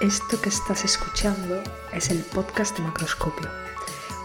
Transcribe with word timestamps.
Esto 0.00 0.40
que 0.40 0.48
estás 0.48 0.84
escuchando 0.84 1.60
es 1.92 2.10
el 2.10 2.20
podcast 2.20 2.76
de 2.76 2.84
Macroscopio, 2.84 3.48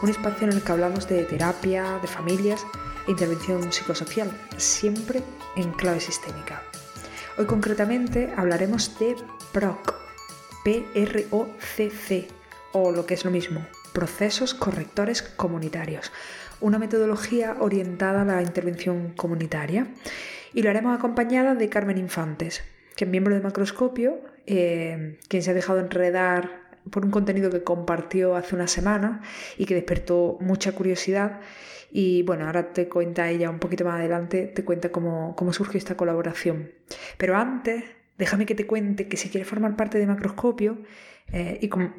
un 0.03 0.09
espacio 0.09 0.45
en 0.45 0.53
el 0.53 0.61
que 0.61 0.71
hablamos 0.71 1.07
de 1.07 1.23
terapia, 1.23 1.97
de 1.99 2.07
familias 2.07 2.63
e 3.07 3.11
intervención 3.11 3.73
psicosocial, 3.73 4.29
siempre 4.57 5.23
en 5.55 5.71
clave 5.71 5.99
sistémica. 5.99 6.61
Hoy 7.39 7.47
concretamente 7.47 8.31
hablaremos 8.37 8.99
de 8.99 9.15
PROC, 9.51 9.95
P-R-O-C-C, 10.63 12.28
o 12.73 12.92
lo 12.92 13.07
que 13.07 13.15
es 13.15 13.25
lo 13.25 13.31
mismo, 13.31 13.65
procesos 13.93 14.53
correctores 14.53 15.23
comunitarios, 15.23 16.11
una 16.61 16.78
metodología 16.78 17.57
orientada 17.59 18.21
a 18.21 18.25
la 18.25 18.43
intervención 18.43 19.14
comunitaria. 19.15 19.87
Y 20.53 20.61
lo 20.61 20.69
haremos 20.69 20.95
acompañada 20.95 21.55
de 21.55 21.69
Carmen 21.69 21.97
Infantes, 21.97 22.61
que 22.95 23.05
es 23.05 23.09
miembro 23.09 23.33
de 23.33 23.42
Macroscopio, 23.42 24.21
eh, 24.46 25.20
quien 25.28 25.43
se 25.43 25.52
ha 25.52 25.54
dejado 25.54 25.79
enredar 25.79 26.64
por 26.89 27.06
un 27.06 27.11
contenido 27.11 27.50
que 27.50 27.64
compartió 27.64 28.36
hace 28.36 28.56
una 28.56 28.68
semana 28.68 29.21
y 29.57 29.65
que 29.65 29.75
despertó 29.75 30.38
mucha 30.42 30.74
curiosidad. 30.74 31.39
Y 31.92 32.23
bueno, 32.23 32.45
ahora 32.48 32.73
te 32.73 32.89
cuenta 32.89 33.30
ella 33.30 33.50
un 33.50 33.59
poquito 33.59 33.86
más 33.86 33.95
adelante, 33.95 34.48
te 34.48 34.66
cuenta 34.66 34.89
cómo, 34.92 35.36
cómo 35.36 35.53
surgió 35.53 35.78
esta 35.78 35.95
colaboración. 35.95 36.72
Pero 37.17 37.38
antes, 37.38 37.84
déjame 38.17 38.45
que 38.45 38.56
te 38.56 38.66
cuente 38.66 39.08
que 39.08 39.17
si 39.17 39.30
quieres 39.30 39.48
formar 39.48 39.75
parte 39.75 40.00
de 40.00 40.08
Macroscopio, 40.08 40.80
eh, 41.31 41.59
y 41.62 41.70
como 41.70 41.94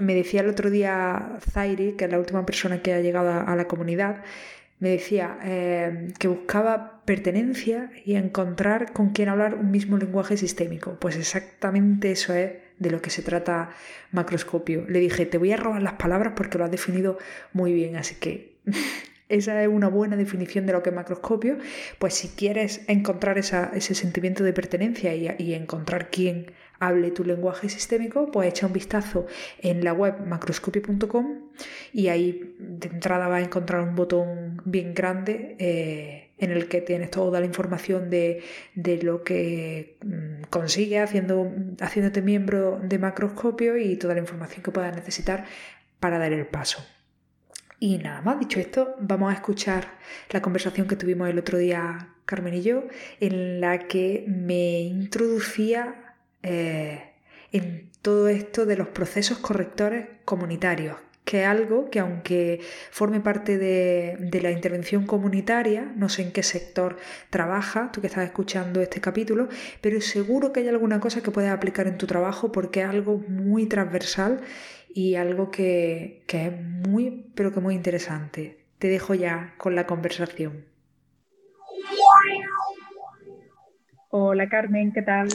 me 0.00 0.14
decía 0.14 0.42
el 0.42 0.48
otro 0.48 0.70
día 0.70 1.38
Zairi, 1.40 1.92
que 1.92 2.04
es 2.04 2.10
la 2.10 2.18
última 2.18 2.46
persona 2.46 2.82
que 2.82 2.92
ha 2.92 3.00
llegado 3.00 3.30
a 3.30 3.56
la 3.56 3.66
comunidad, 3.66 4.22
me 4.80 4.90
decía 4.90 5.38
eh, 5.42 6.08
que 6.18 6.28
buscaba 6.28 6.97
pertenencia 7.08 7.90
y 8.04 8.16
encontrar 8.16 8.92
con 8.92 9.14
quien 9.14 9.30
hablar 9.30 9.54
un 9.54 9.70
mismo 9.70 9.96
lenguaje 9.96 10.36
sistémico. 10.36 10.98
Pues 11.00 11.16
exactamente 11.16 12.10
eso 12.10 12.34
es 12.34 12.52
de 12.78 12.90
lo 12.90 13.00
que 13.00 13.08
se 13.08 13.22
trata 13.22 13.70
macroscopio. 14.12 14.84
Le 14.86 14.98
dije, 14.98 15.24
te 15.24 15.38
voy 15.38 15.52
a 15.52 15.56
robar 15.56 15.80
las 15.80 15.94
palabras 15.94 16.34
porque 16.36 16.58
lo 16.58 16.66
has 16.66 16.70
definido 16.70 17.16
muy 17.54 17.72
bien, 17.72 17.96
así 17.96 18.16
que 18.16 18.56
esa 19.30 19.62
es 19.62 19.68
una 19.68 19.88
buena 19.88 20.16
definición 20.16 20.66
de 20.66 20.74
lo 20.74 20.82
que 20.82 20.90
es 20.90 20.96
macroscopio. 20.96 21.56
Pues 21.98 22.12
si 22.12 22.28
quieres 22.28 22.82
encontrar 22.88 23.38
ese 23.38 23.94
sentimiento 23.94 24.44
de 24.44 24.52
pertenencia 24.52 25.14
y, 25.14 25.34
y 25.38 25.54
encontrar 25.54 26.10
quién 26.10 26.52
hable 26.80 27.10
tu 27.10 27.24
lenguaje 27.24 27.68
sistémico, 27.68 28.30
pues 28.30 28.48
echa 28.48 28.66
un 28.66 28.72
vistazo 28.72 29.26
en 29.60 29.84
la 29.84 29.92
web 29.92 30.26
macroscopio.com 30.26 31.50
y 31.92 32.08
ahí 32.08 32.54
de 32.58 32.88
entrada 32.88 33.28
vas 33.28 33.42
a 33.42 33.44
encontrar 33.44 33.82
un 33.82 33.94
botón 33.94 34.62
bien 34.64 34.94
grande 34.94 35.56
eh, 35.58 36.30
en 36.38 36.52
el 36.52 36.68
que 36.68 36.80
tienes 36.80 37.10
toda 37.10 37.40
la 37.40 37.46
información 37.46 38.10
de, 38.10 38.42
lo 39.02 39.24
que 39.24 39.96
mm, 40.04 40.44
consigues 40.50 41.02
haciendo, 41.02 41.50
haciéndote 41.80 42.22
miembro 42.22 42.80
de 42.82 42.98
macroscopio 42.98 43.76
y 43.76 43.96
toda 43.96 44.14
la 44.14 44.20
información 44.20 44.62
que 44.62 44.70
puedas 44.70 44.94
necesitar 44.94 45.44
para 46.00 46.18
dar 46.18 46.32
el 46.32 46.46
paso. 46.46 46.84
Y 47.80 47.98
nada 47.98 48.22
más, 48.22 48.40
dicho 48.40 48.58
esto, 48.58 48.96
vamos 49.00 49.30
a 49.30 49.34
escuchar 49.34 49.98
la 50.30 50.42
conversación 50.42 50.88
que 50.88 50.96
tuvimos 50.96 51.28
el 51.28 51.38
otro 51.38 51.58
día 51.58 52.14
Carmen 52.24 52.54
y 52.54 52.62
yo, 52.62 52.84
en 53.20 53.60
la 53.60 53.86
que 53.86 54.24
me 54.28 54.80
introducía 54.80 56.07
eh, 56.48 57.12
en 57.52 57.90
todo 58.00 58.28
esto 58.28 58.64
de 58.64 58.76
los 58.76 58.88
procesos 58.88 59.36
correctores 59.38 60.06
comunitarios, 60.24 60.96
que 61.26 61.42
es 61.42 61.46
algo 61.46 61.90
que 61.90 62.00
aunque 62.00 62.60
forme 62.90 63.20
parte 63.20 63.58
de, 63.58 64.40
la 64.40 64.50
intervención 64.50 65.04
comunitaria, 65.04 65.92
no 65.94 66.08
sé 66.08 66.22
en 66.22 66.32
qué 66.32 66.42
sector 66.42 66.96
trabaja, 67.28 67.92
tú 67.92 68.00
que 68.00 68.06
estás 68.06 68.24
escuchando 68.24 68.80
este 68.80 69.02
capítulo, 69.02 69.48
pero 69.82 70.00
seguro 70.00 70.52
que 70.52 70.60
hay 70.60 70.68
alguna 70.68 71.00
cosa 71.00 71.22
que 71.22 71.30
puedes 71.30 71.50
aplicar 71.50 71.86
en 71.86 71.98
tu 71.98 72.06
trabajo 72.06 72.50
porque 72.50 72.80
es 72.80 72.88
algo 72.88 73.18
muy 73.28 73.66
transversal 73.66 74.40
y 74.88 75.16
algo 75.16 75.50
que, 75.50 76.24
que 76.26 76.46
es 76.46 76.52
muy, 76.62 77.30
pero 77.34 77.52
que 77.52 77.60
muy 77.60 77.74
interesante. 77.74 78.64
Te 78.78 78.88
dejo 78.88 79.12
ya 79.14 79.54
con 79.58 79.74
la 79.74 79.86
conversación. 79.86 80.64
Hola 84.10 84.48
Carmen, 84.48 84.92
¿qué 84.92 85.02
tal? 85.02 85.28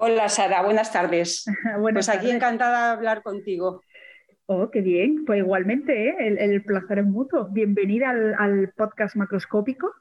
Hola 0.00 0.28
Sara, 0.28 0.62
buenas 0.62 0.92
tardes. 0.92 1.44
pues 1.92 2.08
aquí 2.08 2.30
encantada 2.30 2.86
de 2.86 2.92
hablar 2.92 3.20
contigo. 3.20 3.82
Oh, 4.46 4.70
qué 4.70 4.80
bien. 4.80 5.24
Pues 5.24 5.40
igualmente, 5.40 6.10
¿eh? 6.10 6.36
el, 6.38 6.62
placer 6.62 7.00
es 7.00 7.04
mutuo. 7.04 7.48
Bienvenida 7.50 8.10
al, 8.10 8.72
podcast 8.76 9.16
macroscópico 9.16 9.92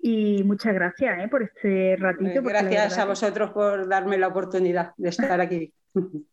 y 0.00 0.42
muchas 0.42 0.74
gracias 0.74 1.16
¿eh? 1.22 1.28
por 1.28 1.44
este 1.44 1.94
ratito. 1.96 2.42
Pues 2.42 2.54
gracias 2.54 2.98
a 2.98 3.04
vosotros 3.04 3.52
por 3.52 3.88
darme 3.88 4.18
la 4.18 4.26
oportunidad 4.26 4.94
de 4.96 5.10
estar 5.10 5.40
aquí. 5.40 5.72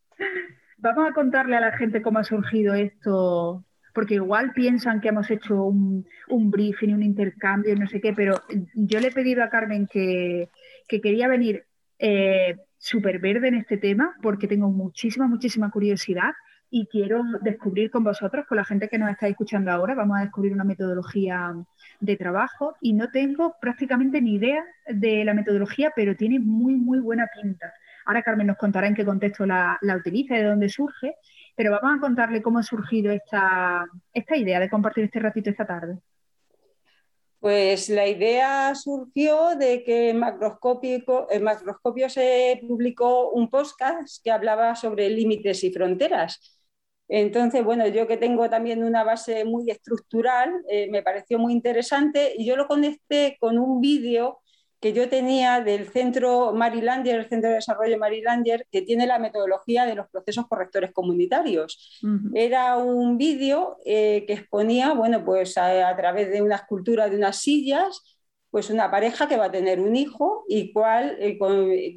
Vamos 0.79 1.07
a 1.07 1.13
contarle 1.13 1.57
a 1.57 1.61
la 1.61 1.77
gente 1.77 2.01
cómo 2.01 2.17
ha 2.17 2.23
surgido 2.23 2.73
esto, 2.73 3.63
porque 3.93 4.15
igual 4.15 4.53
piensan 4.53 5.01
que 5.01 5.09
hemos 5.09 5.29
hecho 5.29 5.65
un, 5.65 6.07
un 6.29 6.49
briefing, 6.49 6.95
un 6.95 7.03
intercambio, 7.03 7.75
no 7.75 7.85
sé 7.85 8.01
qué, 8.01 8.11
pero 8.11 8.41
yo 8.73 8.99
le 8.99 9.09
he 9.09 9.11
pedido 9.11 9.43
a 9.43 9.51
Carmen 9.51 9.85
que, 9.85 10.49
que 10.87 10.99
quería 10.99 11.27
venir 11.27 11.63
eh, 11.99 12.55
súper 12.77 13.19
verde 13.19 13.47
en 13.47 13.55
este 13.55 13.77
tema 13.77 14.15
porque 14.21 14.47
tengo 14.47 14.69
muchísima, 14.69 15.27
muchísima 15.27 15.71
curiosidad 15.71 16.33
y 16.69 16.87
quiero 16.87 17.23
descubrir 17.41 17.89
con 17.89 18.03
vosotros, 18.03 18.45
con 18.47 18.57
la 18.57 18.65
gente 18.65 18.89
que 18.89 18.97
nos 18.97 19.09
está 19.09 19.27
escuchando 19.27 19.71
ahora, 19.71 19.95
vamos 19.95 20.17
a 20.17 20.21
descubrir 20.23 20.53
una 20.53 20.63
metodología 20.63 21.53
de 21.99 22.17
trabajo 22.17 22.75
y 22.81 22.93
no 22.93 23.09
tengo 23.11 23.55
prácticamente 23.61 24.21
ni 24.21 24.35
idea 24.35 24.63
de 24.87 25.23
la 25.23 25.33
metodología, 25.33 25.93
pero 25.95 26.15
tiene 26.15 26.39
muy, 26.39 26.75
muy 26.75 26.99
buena 26.99 27.27
pinta. 27.41 27.73
Ahora 28.05 28.23
Carmen 28.23 28.47
nos 28.47 28.57
contará 28.57 28.87
en 28.87 28.95
qué 28.95 29.05
contexto 29.05 29.45
la, 29.45 29.77
la 29.81 29.95
utiliza 29.95 30.35
y 30.35 30.39
de 30.41 30.49
dónde 30.49 30.69
surge, 30.69 31.15
pero 31.55 31.71
vamos 31.71 31.97
a 31.97 32.01
contarle 32.01 32.41
cómo 32.41 32.59
ha 32.59 32.63
surgido 32.63 33.11
esta, 33.11 33.85
esta 34.13 34.35
idea 34.35 34.59
de 34.59 34.69
compartir 34.69 35.05
este 35.05 35.19
ratito 35.19 35.49
esta 35.49 35.65
tarde. 35.65 35.97
Pues 37.45 37.89
la 37.89 38.07
idea 38.07 38.73
surgió 38.73 39.55
de 39.55 39.83
que 39.83 40.09
en 40.09 40.17
Macroscopio, 40.17 42.09
se 42.09 42.59
publicó 42.67 43.29
un 43.29 43.51
podcast 43.51 44.17
que 44.23 44.31
hablaba 44.31 44.75
sobre 44.75 45.11
límites 45.11 45.63
y 45.63 45.71
fronteras. 45.71 46.39
Entonces, 47.07 47.63
bueno, 47.63 47.87
yo 47.87 48.07
que 48.07 48.17
tengo 48.17 48.49
también 48.49 48.83
una 48.83 49.03
base 49.03 49.45
muy 49.45 49.69
estructural, 49.69 50.55
eh, 50.67 50.89
me 50.89 51.03
pareció 51.03 51.37
muy 51.37 51.53
interesante 51.53 52.33
y 52.35 52.47
yo 52.47 52.55
lo 52.55 52.65
conecté 52.67 53.37
con 53.39 53.59
un 53.59 53.79
vídeo 53.79 54.39
que 54.85 54.93
yo 54.93 55.09
tenía 55.09 55.61
del 55.61 55.87
centro 55.87 56.53
Marilander, 56.53 57.15
el 57.15 57.27
Centro 57.27 57.49
de 57.49 57.55
Desarrollo 57.55 57.97
Marilander, 57.97 58.67
que 58.71 58.83
tiene 58.83 59.07
la 59.07 59.17
metodología 59.17 59.83
de 59.83 59.95
los 59.95 60.07
procesos 60.09 60.45
correctores 60.47 60.91
comunitarios. 60.91 61.99
Era 62.35 62.77
un 62.77 63.17
vídeo 63.17 63.77
eh, 63.83 64.25
que 64.27 64.33
exponía, 64.33 64.93
bueno, 64.93 65.25
pues 65.25 65.57
a, 65.57 65.95
través 65.97 66.29
de 66.29 66.43
una 66.43 66.57
escultura 66.57 67.09
de 67.09 67.17
unas 67.17 67.37
sillas, 67.37 68.19
pues 68.51 68.69
una 68.69 68.91
pareja 68.91 69.27
que 69.27 69.37
va 69.37 69.45
a 69.45 69.51
tener 69.51 69.79
un 69.79 69.95
hijo 69.95 70.43
y 70.47 70.71
cuál, 70.71 71.17
eh, 71.19 71.39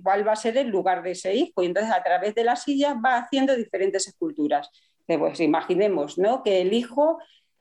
cuál 0.03 0.27
va 0.27 0.33
a 0.33 0.37
ser 0.37 0.57
el 0.57 0.69
lugar 0.69 1.03
de 1.03 1.11
ese 1.11 1.35
hijo. 1.35 1.63
Y 1.63 1.67
entonces 1.67 1.93
a 1.93 2.03
través 2.03 2.35
de 2.35 2.45
las 2.45 2.63
sillas 2.63 2.95
va 3.05 3.19
haciendo 3.19 3.55
diferentes 3.55 4.09
esculturas. 4.09 4.71
Pues 5.07 5.41
imaginemos, 5.41 6.17
¿no? 6.17 6.43
Que 6.43 6.63
el 6.63 6.73
hijo 6.73 7.19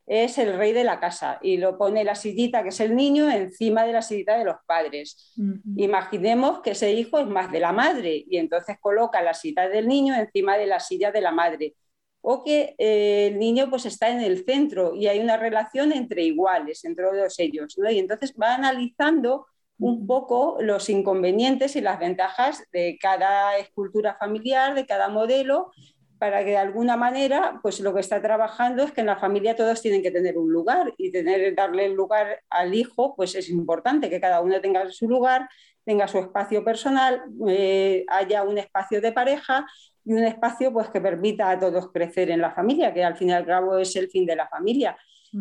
es 0.08 0.38
el 0.38 0.58
rey 0.58 0.72
de 0.72 0.86
la 0.86 1.02
casa 1.02 1.38
y 1.42 1.58
lo 1.58 1.78
pone 1.78 2.06
la 2.06 2.16
sillita, 2.16 2.64
que 2.64 2.70
es 2.70 2.80
el 2.80 2.96
niño, 2.96 3.30
encima 3.30 3.84
de 3.84 3.92
la 3.92 4.02
sillita 4.02 4.38
de 4.38 4.46
los 4.46 4.56
padres. 4.66 5.34
Imaginemos 5.76 6.62
que 6.62 6.72
ese 6.72 6.94
hijo 6.94 7.20
es 7.20 7.28
más 7.28 7.52
de 7.52 7.60
la 7.60 7.74
madre 7.74 8.24
y 8.26 8.38
entonces 8.38 8.78
coloca 8.80 9.22
la 9.22 9.34
silla 9.34 9.68
del 9.68 9.86
niño 9.86 10.16
encima 10.16 10.58
de 10.58 10.66
la 10.66 10.80
silla 10.80 11.12
de 11.12 11.20
la 11.20 11.32
madre. 11.32 11.76
O 12.22 12.44
que 12.44 12.74
eh, 12.78 13.28
el 13.28 13.38
niño 13.38 13.70
pues 13.70 13.86
está 13.86 14.10
en 14.10 14.22
el 14.22 14.46
centro 14.46 14.96
y 14.96 15.08
hay 15.08 15.20
una 15.20 15.36
relación 15.36 15.92
entre 15.92 16.24
iguales, 16.24 16.86
entre 16.86 17.06
todos 17.06 17.38
ellos. 17.40 17.78
Y 17.90 18.00
entonces 18.00 18.34
va 18.42 18.56
analizando 18.56 19.46
un 19.78 20.08
poco 20.08 20.58
los 20.62 20.90
inconvenientes 20.90 21.76
y 21.76 21.82
las 21.82 22.00
ventajas 22.00 22.64
de 22.72 22.98
cada 23.00 23.58
escultura 23.58 24.16
familiar, 24.18 24.74
de 24.74 24.86
cada 24.86 25.10
modelo 25.10 25.72
para 26.20 26.44
que 26.44 26.52
de 26.52 26.58
alguna 26.58 26.98
manera, 26.98 27.60
pues 27.62 27.80
lo 27.80 27.94
que 27.94 28.00
está 28.00 28.22
trabajando 28.22 28.84
es 28.84 28.92
que 28.92 29.02
en 29.02 29.08
la 29.08 29.18
familia 29.18 29.56
todos 29.56 29.82
tienen 29.82 30.02
que 30.02 30.12
tener 30.12 30.38
un 30.38 30.52
lugar 30.52 30.94
y 30.98 31.12
tener, 31.12 31.56
darle 31.56 31.86
el 31.86 31.94
lugar 31.94 32.42
al 32.50 32.74
hijo, 32.74 33.16
pues 33.16 33.36
es 33.36 33.50
importante 33.50 34.10
que 34.10 34.20
cada 34.20 34.42
uno 34.42 34.60
tenga 34.62 34.90
su 34.90 35.08
lugar, 35.08 35.48
tenga 35.86 36.08
su 36.08 36.20
espacio 36.20 36.64
personal, 36.64 37.24
eh, 37.48 38.06
haya 38.08 38.44
un 38.44 38.58
espacio 38.58 39.00
de 39.00 39.12
pareja 39.12 39.66
y 40.04 40.14
un 40.14 40.24
espacio 40.24 40.74
pues 40.74 40.90
que 40.90 41.02
permita 41.02 41.50
a 41.50 41.60
todos 41.60 41.92
crecer 41.92 42.32
en 42.32 42.42
la 42.42 42.52
familia, 42.52 42.94
que 42.94 43.04
al 43.04 43.16
fin 43.16 43.30
y 43.30 43.34
al 43.34 43.46
cabo 43.46 43.78
es 43.78 43.96
el 43.96 44.10
fin 44.10 44.26
de 44.26 44.36
la 44.36 44.48
familia. 44.48 44.98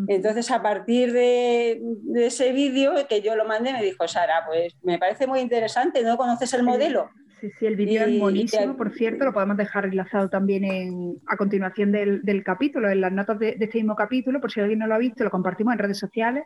Entonces, 0.09 0.51
a 0.51 0.61
partir 0.61 1.13
de, 1.13 1.81
ese 2.17 2.53
vídeo 2.53 2.95
que 3.09 3.23
yo 3.23 3.37
lo 3.37 3.45
mandé, 3.45 3.73
me 3.73 3.83
dijo 3.83 4.07
Sara, 4.09 4.45
pues 4.47 4.75
me 4.83 4.99
parece 4.99 5.27
muy 5.27 5.41
interesante, 5.41 6.03
¿no 6.03 6.17
conoces 6.17 6.53
el 6.55 6.65
modelo? 6.65 7.09
Sí, 7.41 7.51
sí, 7.59 7.67
el 7.67 7.77
vídeo 7.77 8.05
es 8.05 8.19
buenísimo, 8.19 8.77
por 8.77 8.93
cierto, 8.93 9.25
lo 9.25 9.33
podemos 9.33 9.57
dejar 9.57 9.85
enlazado 9.85 10.31
también 10.31 10.65
en, 10.65 11.21
a 11.27 11.37
continuación 11.37 11.93
del, 11.93 12.43
capítulo, 12.45 12.89
en 12.89 13.03
las 13.03 13.13
notas 13.13 13.39
de, 13.39 13.57
este 13.61 13.79
mismo 13.79 13.95
capítulo, 13.95 14.41
por 14.41 14.51
si 14.51 14.61
alguien 14.61 14.79
no 14.79 14.87
lo 14.87 14.95
ha 14.95 14.99
visto, 14.99 15.23
lo 15.23 15.31
compartimos 15.31 15.73
en 15.75 15.79
redes 15.79 15.99
sociales, 15.99 16.45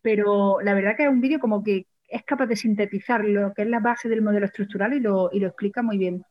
pero 0.00 0.60
la 0.62 0.74
verdad 0.74 0.96
que 0.96 1.04
es 1.04 1.08
un 1.08 1.20
vídeo 1.20 1.40
como 1.40 1.64
que 1.64 1.86
es 2.06 2.22
capaz 2.24 2.46
de 2.46 2.56
sintetizar 2.56 3.24
lo 3.24 3.52
que 3.52 3.62
es 3.62 3.68
la 3.68 3.80
base 3.80 4.08
del 4.08 4.22
modelo 4.22 4.46
estructural 4.46 4.94
y 4.94 5.00
lo, 5.00 5.28
y 5.32 5.40
lo 5.40 5.48
explica 5.48 5.82
muy 5.82 5.98
bien. 5.98 6.22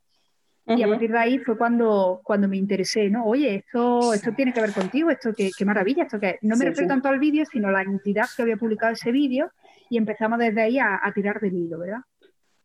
Y 0.70 0.84
a 0.84 0.88
partir 0.88 1.12
de 1.12 1.18
ahí 1.18 1.40
fue 1.40 1.58
cuando, 1.58 2.20
cuando 2.24 2.50
me 2.50 2.58
interesé, 2.58 3.10
¿no? 3.10 3.24
Oye, 3.24 3.56
esto, 3.56 4.14
esto 4.14 4.34
tiene 4.34 4.52
que 4.52 4.60
ver 4.60 4.74
contigo, 4.74 5.10
esto 5.10 5.32
qué, 5.34 5.50
qué 5.58 5.64
maravilla, 5.64 6.04
esto 6.04 6.20
que 6.20 6.40
no 6.42 6.58
me 6.58 6.66
refiero 6.66 6.90
tanto 6.90 7.08
al 7.08 7.20
vídeo, 7.20 7.46
sino 7.46 7.70
a 7.70 7.72
la 7.72 7.84
entidad 7.84 8.26
que 8.36 8.42
había 8.42 8.58
publicado 8.58 8.92
ese 8.92 9.14
vídeo 9.14 9.50
y 9.90 9.98
empezamos 9.98 10.40
desde 10.40 10.62
ahí 10.62 10.78
a, 10.78 11.00
tirar 11.14 11.40
del 11.40 11.56
hilo, 11.56 11.80
¿verdad? 11.80 12.02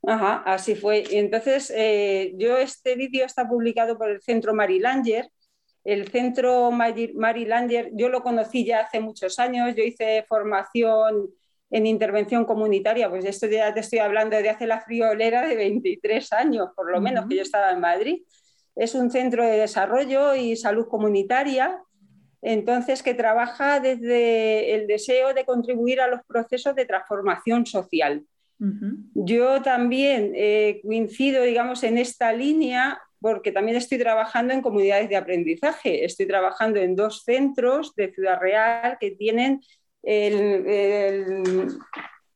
Ajá, 0.07 0.43
así 0.45 0.75
fue. 0.75 1.05
Entonces, 1.11 1.73
eh, 1.75 2.33
yo 2.37 2.57
este 2.57 2.97
vídeo 2.97 3.25
está 3.25 3.49
publicado 3.49 3.97
por 3.97 4.11
el 4.11 4.21
Centro 4.21 4.53
Marilanger. 4.55 5.29
El 5.85 6.09
Centro 6.09 6.71
Marilanger, 6.71 7.91
yo 7.95 8.09
lo 8.09 8.23
conocí 8.23 8.65
ya 8.65 8.81
hace 8.81 9.01
muchos 9.01 9.39
años, 9.39 9.75
yo 9.77 9.83
hice 9.83 10.25
formación 10.29 11.29
en 11.71 11.87
intervención 11.87 12.45
comunitaria, 12.45 13.09
pues 13.09 13.25
esto 13.25 13.47
ya 13.47 13.73
te 13.73 13.81
estoy 13.81 13.99
hablando 13.99 14.37
de 14.37 14.51
hace 14.51 14.67
la 14.67 14.83
friolera 14.83 15.47
de 15.49 15.57
23 15.57 16.33
años, 16.35 16.69
por 16.77 16.93
lo 16.93 17.01
menos, 17.01 17.27
que 17.27 17.37
yo 17.37 17.43
estaba 17.43 17.73
en 17.73 17.81
Madrid. 17.81 18.23
Es 18.77 18.95
un 18.95 19.11
centro 19.11 19.45
de 19.45 19.59
desarrollo 19.59 20.35
y 20.35 20.55
salud 20.57 20.87
comunitaria, 20.87 21.81
entonces 22.43 23.03
que 23.03 23.15
trabaja 23.15 23.81
desde 23.81 24.75
el 24.75 24.87
deseo 24.87 25.33
de 25.33 25.45
contribuir 25.47 26.01
a 26.01 26.09
los 26.09 26.21
procesos 26.27 26.75
de 26.75 26.85
transformación 26.85 27.65
social. 27.65 28.27
Yo 29.15 29.61
también 29.63 30.33
eh, 30.37 30.81
coincido, 30.85 31.43
digamos, 31.43 31.83
en 31.83 31.99
esta 31.99 32.33
línea 32.33 33.01
porque 33.21 33.53
también 33.53 33.77
estoy 33.77 33.99
trabajando 33.99 34.53
en 34.53 34.63
comunidades 34.63 35.09
de 35.09 35.17
aprendizaje. 35.17 36.05
Estoy 36.05 36.27
trabajando 36.27 36.81
en 36.81 36.97
dos 36.97 37.23
centros 37.25 37.95
de 37.95 38.13
Ciudad 38.13 38.39
Real 38.41 38.99
que 39.01 39.13
tienen 39.13 39.61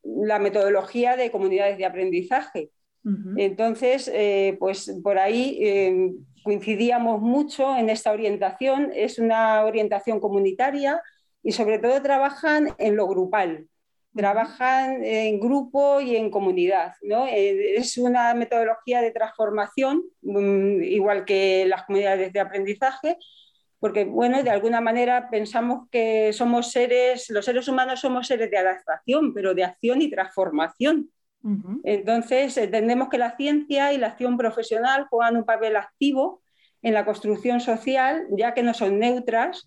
la 0.02 0.38
metodología 0.38 1.16
de 1.16 1.30
comunidades 1.30 1.78
de 1.78 1.84
aprendizaje. 1.84 2.70
Entonces, 3.36 4.10
eh, 4.12 4.56
pues 4.58 4.92
por 5.02 5.16
ahí 5.16 5.58
eh, 5.60 6.12
coincidíamos 6.42 7.20
mucho 7.20 7.76
en 7.76 7.88
esta 7.88 8.10
orientación. 8.10 8.90
Es 8.94 9.20
una 9.20 9.64
orientación 9.64 10.18
comunitaria 10.18 11.00
y 11.42 11.52
sobre 11.52 11.78
todo 11.78 12.02
trabajan 12.02 12.70
en 12.78 12.96
lo 12.96 13.06
grupal, 13.06 13.68
trabajan 14.16 15.04
en 15.04 15.38
grupo 15.38 16.00
y 16.00 16.16
en 16.16 16.30
comunidad. 16.30 16.94
¿no? 17.02 17.26
Eh, 17.26 17.76
es 17.76 17.98
una 17.98 18.34
metodología 18.34 19.00
de 19.02 19.12
transformación, 19.12 20.02
mm, 20.22 20.82
igual 20.82 21.24
que 21.24 21.66
las 21.66 21.84
comunidades 21.84 22.32
de 22.32 22.40
aprendizaje, 22.40 23.18
porque, 23.78 24.04
bueno, 24.04 24.42
de 24.42 24.50
alguna 24.50 24.80
manera 24.80 25.28
pensamos 25.30 25.88
que 25.90 26.32
somos 26.32 26.72
seres, 26.72 27.28
los 27.30 27.44
seres 27.44 27.68
humanos 27.68 28.00
somos 28.00 28.26
seres 28.26 28.50
de 28.50 28.56
adaptación, 28.56 29.34
pero 29.34 29.54
de 29.54 29.64
acción 29.64 30.02
y 30.02 30.10
transformación. 30.10 31.10
Entonces, 31.84 32.56
entendemos 32.56 33.08
que 33.08 33.18
la 33.18 33.36
ciencia 33.36 33.92
y 33.92 33.98
la 33.98 34.08
acción 34.08 34.36
profesional 34.36 35.06
juegan 35.08 35.36
un 35.36 35.44
papel 35.44 35.76
activo 35.76 36.42
en 36.82 36.92
la 36.92 37.04
construcción 37.04 37.60
social, 37.60 38.26
ya 38.36 38.52
que 38.52 38.64
no 38.64 38.74
son 38.74 38.98
neutras, 38.98 39.64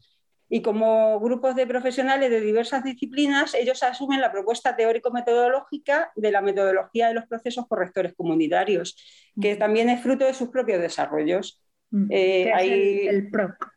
y 0.50 0.62
como 0.62 1.20
grupos 1.20 1.56
de 1.56 1.68
profesionales 1.68 2.32
de 2.32 2.42
diversas 2.42 2.84
disciplinas, 2.84 3.54
ellos 3.54 3.84
asumen 3.84 4.20
la 4.20 4.32
propuesta 4.32 4.76
teórico-metodológica 4.76 6.12
de 6.16 6.32
la 6.32 6.42
metodología 6.42 7.08
de 7.08 7.14
los 7.14 7.28
procesos 7.28 7.68
correctores 7.68 8.14
comunitarios, 8.16 8.98
que 9.40 9.56
también 9.56 9.90
es 9.90 10.02
fruto 10.02 10.26
de 10.26 10.34
sus 10.34 10.50
propios 10.50 10.82
desarrollos. 10.82 11.62
Eh, 12.10 12.52
el 13.08 13.30
PROC. 13.30 13.72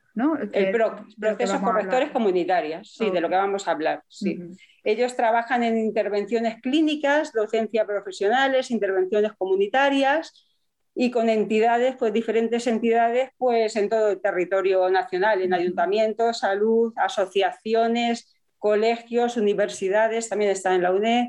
El 0.53 0.73
procesos 1.19 1.61
correctores 1.61 2.11
comunitarios, 2.11 2.93
sí, 2.93 3.11
de 3.11 3.21
lo 3.21 3.29
que 3.29 3.37
vamos 3.37 3.67
a 3.69 3.71
hablar. 3.71 4.03
Sí. 4.09 4.39
Ellos 4.85 5.17
trabajan 5.17 5.63
en 5.63 5.79
intervenciones 5.79 6.61
clínicas, 6.61 7.33
docencia 7.33 7.87
profesionales, 7.87 8.71
intervenciones 8.71 9.33
comunitarias 9.39 10.49
y 10.95 11.11
con 11.11 11.29
entidades, 11.29 11.97
pues 11.97 12.13
diferentes 12.13 12.67
entidades, 12.67 13.31
pues 13.39 13.77
en 13.77 13.89
todo 13.89 14.11
el 14.11 14.21
territorio 14.21 14.91
nacional, 14.91 15.41
en 15.41 15.55
ayuntamientos, 15.55 16.41
salud, 16.41 16.93
asociaciones, 16.97 18.35
colegios, 18.59 19.37
universidades, 19.37 20.29
también 20.29 20.51
están 20.51 20.75
en 20.75 20.83
la 20.83 20.93
UNED. 20.93 21.27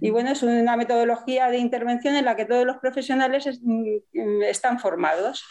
Y 0.00 0.10
bueno, 0.10 0.30
es 0.30 0.42
una 0.42 0.76
metodología 0.76 1.48
de 1.50 1.58
intervención 1.58 2.16
en 2.16 2.24
la 2.24 2.34
que 2.34 2.44
todos 2.44 2.66
los 2.66 2.78
profesionales 2.78 3.60
mm, 3.62 4.42
están 4.42 4.80
formados. 4.80 5.44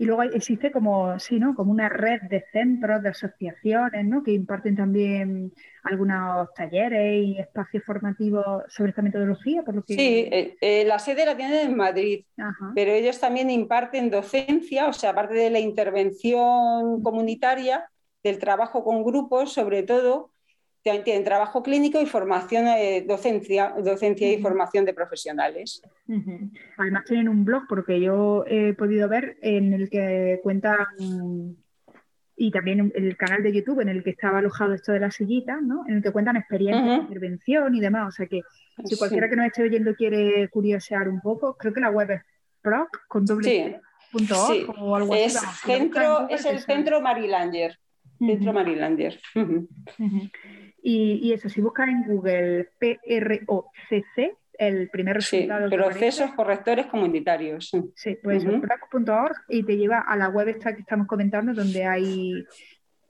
Y 0.00 0.04
luego 0.04 0.22
existe 0.22 0.70
como, 0.70 1.18
sí, 1.18 1.40
¿no? 1.40 1.56
como 1.56 1.72
una 1.72 1.88
red 1.88 2.22
de 2.30 2.44
centros, 2.52 3.02
de 3.02 3.08
asociaciones, 3.08 4.04
¿no? 4.06 4.22
que 4.22 4.32
imparten 4.32 4.76
también 4.76 5.52
algunos 5.82 6.54
talleres 6.54 7.26
y 7.26 7.38
espacios 7.38 7.82
formativos 7.84 8.62
sobre 8.68 8.90
esta 8.90 9.02
metodología. 9.02 9.64
Por 9.64 9.74
lo 9.74 9.82
que... 9.82 9.94
Sí, 9.94 10.28
eh, 10.30 10.56
eh, 10.60 10.84
la 10.84 11.00
sede 11.00 11.26
la 11.26 11.36
tienen 11.36 11.70
en 11.70 11.76
Madrid, 11.76 12.24
pero 12.76 12.92
ellos 12.92 13.18
también 13.18 13.50
imparten 13.50 14.08
docencia, 14.08 14.86
o 14.86 14.92
sea, 14.92 15.10
aparte 15.10 15.34
de 15.34 15.50
la 15.50 15.58
intervención 15.58 17.02
comunitaria, 17.02 17.90
del 18.22 18.38
trabajo 18.38 18.84
con 18.84 19.02
grupos, 19.02 19.52
sobre 19.52 19.82
todo, 19.82 20.30
tienen 21.04 21.24
trabajo 21.24 21.62
clínico 21.62 22.00
y 22.00 22.06
formación, 22.06 22.66
eh, 22.68 23.04
docencia, 23.06 23.74
docencia 23.82 24.32
y 24.32 24.40
formación 24.40 24.84
de 24.84 24.94
profesionales. 24.94 25.82
Además 26.76 27.04
tienen 27.04 27.28
un 27.28 27.44
blog, 27.44 27.62
porque 27.68 28.00
yo 28.00 28.44
he 28.46 28.74
podido 28.74 29.08
ver, 29.08 29.36
en 29.42 29.72
el 29.72 29.90
que 29.90 30.40
cuentan, 30.42 30.86
y 32.36 32.50
también 32.50 32.92
el 32.94 33.16
canal 33.16 33.42
de 33.42 33.52
YouTube 33.52 33.80
en 33.80 33.88
el 33.88 34.02
que 34.02 34.10
estaba 34.10 34.38
alojado 34.38 34.74
esto 34.74 34.92
de 34.92 35.00
la 35.00 35.10
sillita, 35.10 35.60
¿no? 35.60 35.84
en 35.88 35.96
el 35.96 36.02
que 36.02 36.12
cuentan 36.12 36.36
experiencias 36.36 36.86
de 36.86 36.94
intervención 36.94 37.74
y 37.74 37.80
demás. 37.80 38.08
O 38.08 38.12
sea 38.12 38.26
que 38.26 38.42
si 38.84 38.96
cualquiera 38.96 39.28
que 39.28 39.36
nos 39.36 39.46
esté 39.46 39.62
oyendo 39.62 39.94
quiere 39.94 40.48
curiosear 40.48 41.08
un 41.08 41.20
poco, 41.20 41.56
creo 41.56 41.72
que 41.72 41.80
la 41.80 41.90
web 41.90 42.10
es 42.10 42.22
proc 42.62 43.06
con 43.08 43.26
doble 43.26 43.80
o 44.78 44.96
algo 44.96 45.14
es 45.14 45.38
Centro, 45.64 46.28
es 46.28 46.44
el 46.44 46.60
centro 46.60 47.00
Marilander. 47.00 47.78
Centro 48.18 48.52
Marilander. 48.52 49.20
Y, 50.80 51.32
eso, 51.32 51.48
si 51.48 51.60
buscas 51.60 51.88
en 51.88 52.04
Google 52.04 52.70
PROCC, 52.78 54.38
el 54.58 54.88
primer 54.88 55.16
resultado. 55.16 55.68
Sí, 55.68 55.76
procesos 55.76 56.30
correctores 56.32 56.86
comunitarios. 56.86 57.70
Sí, 57.94 58.16
pues 58.22 58.44
uh 58.44 58.62
y 59.48 59.62
te 59.64 59.76
lleva 59.76 59.98
a 59.98 60.16
la 60.16 60.28
web 60.28 60.48
esta 60.48 60.74
que 60.74 60.80
estamos 60.80 61.06
comentando, 61.06 61.52
donde 61.52 61.84
hay 61.84 62.46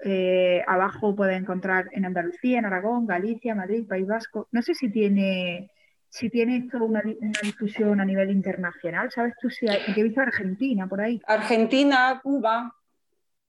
eh, 0.04 0.62
abajo 0.66 1.14
puedes 1.14 1.38
encontrar 1.38 1.88
en 1.92 2.04
Andalucía, 2.04 2.58
en 2.58 2.66
Aragón, 2.66 3.06
Galicia, 3.06 3.54
Madrid, 3.54 3.86
País 3.86 4.06
Vasco. 4.06 4.48
No 4.52 4.62
sé 4.62 4.74
si 4.74 4.90
tiene 4.90 5.70
si 6.10 6.30
tiene 6.30 6.56
esto 6.56 6.78
una, 6.82 7.02
difusión 7.42 8.00
a 8.00 8.04
nivel 8.04 8.30
internacional. 8.30 9.10
¿Sabes 9.10 9.34
tú 9.40 9.50
si 9.50 9.68
hay, 9.68 9.80
he 9.94 10.02
visto 10.02 10.20
Argentina 10.20 10.86
por 10.88 11.00
ahí? 11.00 11.20
Argentina, 11.26 12.20
Cuba, 12.22 12.74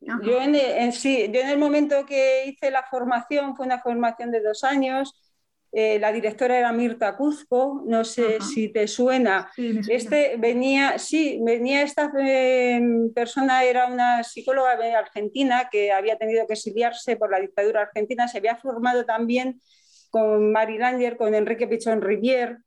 yo 0.02 0.42
en, 0.42 0.56
el, 0.56 0.94
sí, 0.94 1.30
yo 1.32 1.42
en 1.42 1.50
el 1.50 1.58
momento 1.58 2.06
que 2.06 2.46
hice 2.48 2.72
la 2.72 2.84
formación, 2.84 3.56
fue 3.56 3.66
una 3.66 3.80
formación 3.80 4.32
de 4.32 4.42
dos 4.42 4.64
años, 4.64 5.30
eh, 5.72 6.00
la 6.00 6.12
directora 6.12 6.58
era 6.58 6.74
Mirta 6.74 7.16
Cuzco, 7.16 7.84
no 7.86 8.04
sé 8.04 8.42
si 8.42 8.70
te 8.70 8.88
suena. 8.88 9.52
este 9.88 10.36
venía, 10.38 10.98
sí, 10.98 11.40
venía 11.44 11.84
esta 11.84 12.12
eh, 12.20 12.82
persona, 13.14 13.64
era 13.64 13.86
una 13.86 14.24
psicóloga 14.24 14.72
argentina 14.98 15.70
que 15.72 15.92
había 15.92 16.18
tenido 16.18 16.48
que 16.48 16.54
exiliarse 16.54 17.18
por 17.18 17.30
la 17.30 17.40
dictadura 17.40 17.84
argentina, 17.84 18.28
se 18.28 18.40
había 18.40 18.56
formado 18.56 19.06
también 19.06 19.62
con 20.10 20.52
Mari 20.52 20.80
Langer, 20.80 21.18
con 21.18 21.36
Enrique 21.36 21.68
Pichón 21.68 22.02
Rivier. 22.02 22.58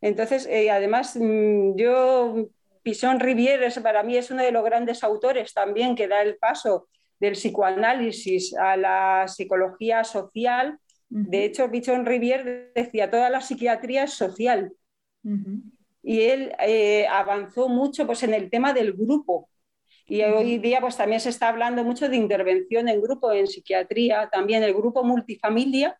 Entonces, 0.00 0.46
eh, 0.46 0.70
además, 0.70 1.14
mm, 1.20 1.76
yo 1.76 2.48
Pisón 2.82 3.20
Rivière 3.20 3.68
para 3.82 4.02
mí 4.02 4.16
es 4.16 4.30
uno 4.30 4.42
de 4.42 4.52
los 4.52 4.64
grandes 4.64 5.04
autores 5.04 5.54
también 5.54 5.94
que 5.94 6.08
da 6.08 6.22
el 6.22 6.36
paso 6.36 6.88
del 7.20 7.34
psicoanálisis 7.34 8.54
a 8.56 8.76
la 8.76 9.28
psicología 9.28 10.02
social. 10.02 10.78
De 11.08 11.44
hecho, 11.44 11.70
Pichón 11.70 12.04
Rivière 12.04 12.72
decía, 12.74 13.10
toda 13.10 13.30
la 13.30 13.40
psiquiatría 13.40 14.04
es 14.04 14.14
social. 14.14 14.72
Y 16.02 16.20
él 16.22 16.52
eh, 16.58 17.06
avanzó 17.06 17.68
mucho 17.68 18.06
pues, 18.06 18.24
en 18.24 18.34
el 18.34 18.50
tema 18.50 18.72
del 18.72 18.92
grupo. 18.92 19.48
Y 20.06 20.22
hoy 20.22 20.58
día 20.58 20.80
pues, 20.80 20.96
también 20.96 21.20
se 21.20 21.28
está 21.28 21.48
hablando 21.48 21.84
mucho 21.84 22.08
de 22.08 22.16
intervención 22.16 22.88
en 22.88 23.00
grupo 23.00 23.32
en 23.32 23.46
psiquiatría, 23.46 24.28
también 24.32 24.64
el 24.64 24.74
grupo 24.74 25.04
multifamilia, 25.04 25.96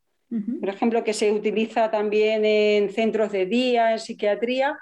por 0.60 0.70
ejemplo, 0.70 1.04
que 1.04 1.12
se 1.12 1.30
utiliza 1.30 1.90
también 1.90 2.44
en 2.46 2.90
centros 2.90 3.32
de 3.32 3.44
día, 3.44 3.92
en 3.92 3.98
psiquiatría, 3.98 4.78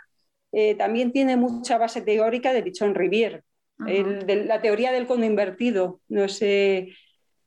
eh, 0.53 0.75
también 0.75 1.13
tiene 1.13 1.37
mucha 1.37 1.79
base 1.79 2.03
teórica 2.03 2.53
de 2.53 2.63
Pichón 2.63 2.95
Rivier, 2.95 3.45
de 3.79 4.45
la 4.45 4.61
teoría 4.61 4.93
del 4.93 5.07
cono 5.07 5.25
invertido, 5.25 6.01
no 6.09 6.29
sé, 6.29 6.89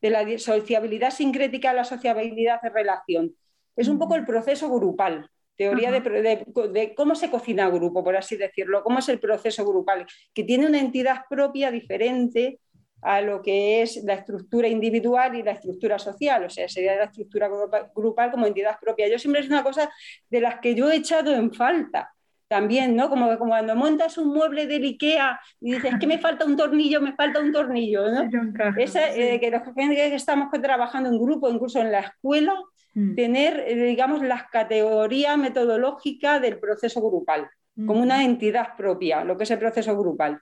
de 0.00 0.10
la 0.10 0.38
sociabilidad 0.38 1.12
sincrética 1.12 1.70
a 1.70 1.74
la 1.74 1.84
sociabilidad 1.84 2.60
de 2.60 2.70
relación. 2.70 3.36
Es 3.76 3.88
un 3.88 3.98
poco 3.98 4.16
el 4.16 4.24
proceso 4.24 4.68
grupal, 4.68 5.30
teoría 5.56 5.90
de, 5.92 6.94
cómo 6.96 7.14
se 7.14 7.30
cocina 7.30 7.70
grupo, 7.70 8.02
por 8.02 8.16
así 8.16 8.36
decirlo, 8.36 8.82
cómo 8.82 8.98
es 8.98 9.08
el 9.08 9.20
proceso 9.20 9.64
grupal, 9.64 10.06
que 10.32 10.44
tiene 10.44 10.66
una 10.66 10.80
entidad 10.80 11.22
propia 11.28 11.70
diferente 11.70 12.58
a 13.02 13.20
lo 13.20 13.42
que 13.42 13.82
es 13.82 14.02
la 14.02 14.14
estructura 14.14 14.66
individual 14.66 15.36
y 15.36 15.42
la 15.42 15.52
estructura 15.52 15.98
social, 15.98 16.44
o 16.44 16.50
sea, 16.50 16.68
sería 16.68 16.96
la 16.96 17.04
estructura 17.04 17.50
grupal 17.94 18.30
como 18.30 18.46
entidad 18.46 18.78
propia. 18.80 19.08
Yo 19.08 19.18
siempre 19.18 19.42
es 19.42 19.48
una 19.48 19.62
cosa 19.62 19.90
de 20.30 20.40
las 20.40 20.58
que 20.60 20.74
yo 20.74 20.90
he 20.90 20.96
echado 20.96 21.34
en 21.34 21.52
falta, 21.52 22.14
también, 22.48 22.96
¿no? 22.96 23.08
Como, 23.08 23.38
como 23.38 23.50
cuando 23.50 23.74
montas 23.74 24.18
un 24.18 24.28
mueble 24.28 24.66
del 24.66 24.84
IKEA 24.84 25.40
y 25.60 25.72
dices, 25.72 25.94
es 25.94 25.98
que 25.98 26.06
me 26.06 26.18
falta 26.18 26.44
un 26.44 26.56
tornillo, 26.56 27.00
me 27.00 27.14
falta 27.14 27.40
un 27.40 27.52
tornillo, 27.52 28.10
¿no? 28.10 28.28
Esa, 28.76 29.14
eh, 29.14 29.40
que 29.40 29.50
los 29.50 29.62
que 29.62 30.14
estamos 30.14 30.50
trabajando 30.60 31.08
en 31.08 31.18
grupo, 31.18 31.50
incluso 31.50 31.80
en 31.80 31.92
la 31.92 32.00
escuela, 32.00 32.54
mm. 32.94 33.14
tener, 33.14 33.64
eh, 33.66 33.74
digamos, 33.86 34.22
las 34.22 34.44
categorías 34.50 35.38
metodológicas 35.38 36.40
del 36.40 36.58
proceso 36.58 37.00
grupal 37.00 37.48
como 37.86 38.02
una 38.02 38.24
entidad 38.24 38.76
propia, 38.76 39.24
lo 39.24 39.36
que 39.36 39.42
es 39.42 39.50
el 39.50 39.58
proceso 39.58 39.98
grupal. 39.98 40.40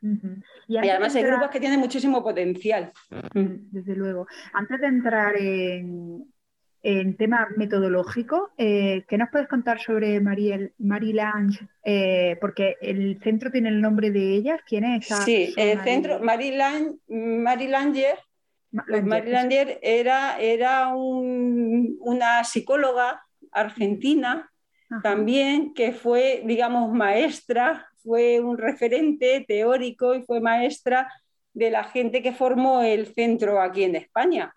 Y, 0.68 0.76
además 0.76 1.16
hay 1.16 1.22
grupos 1.22 1.48
que 1.48 1.60
tienen 1.60 1.80
muchísimo 1.80 2.22
potencial. 2.22 2.92
Desde 3.32 3.96
luego. 3.96 4.26
Antes 4.52 4.80
de 4.80 4.86
entrar 4.86 5.36
en, 5.36 6.26
en 6.82 7.16
tema 7.16 7.48
metodológico, 7.56 8.50
eh, 8.58 9.04
¿qué 9.08 9.16
nos 9.16 9.30
puedes 9.30 9.48
contar 9.48 9.80
sobre 9.80 10.20
Marie, 10.20 10.72
Lange? 10.78 11.68
Eh, 11.84 12.36
porque 12.40 12.76
el 12.80 13.20
centro 13.22 13.50
tiene 13.50 13.68
el 13.68 13.80
nombre 13.80 14.10
de 14.10 14.34
ella. 14.34 14.60
¿Quién 14.66 14.84
es 14.84 15.06
esa 15.06 15.22
Sí, 15.22 15.54
el 15.56 15.80
centro, 15.80 16.20
Marie, 16.20 16.56
Langer, 16.56 18.18
Langer, 18.72 19.78
era, 19.82 20.40
era 20.40 20.92
una 20.94 22.44
psicóloga 22.44 23.22
argentina 23.52 24.50
también 25.02 25.72
que 25.72 25.92
fue, 25.92 26.42
digamos, 26.44 26.92
maestra, 26.92 27.88
fue 28.02 28.40
un 28.40 28.58
referente 28.58 29.44
teórico 29.46 30.14
y 30.14 30.22
fue 30.22 30.40
maestra 30.40 31.08
de 31.54 31.70
la 31.70 31.84
gente 31.84 32.22
que 32.22 32.32
formó 32.32 32.82
el 32.82 33.06
centro 33.06 33.60
aquí 33.60 33.84
en 33.84 33.96
España. 33.96 34.54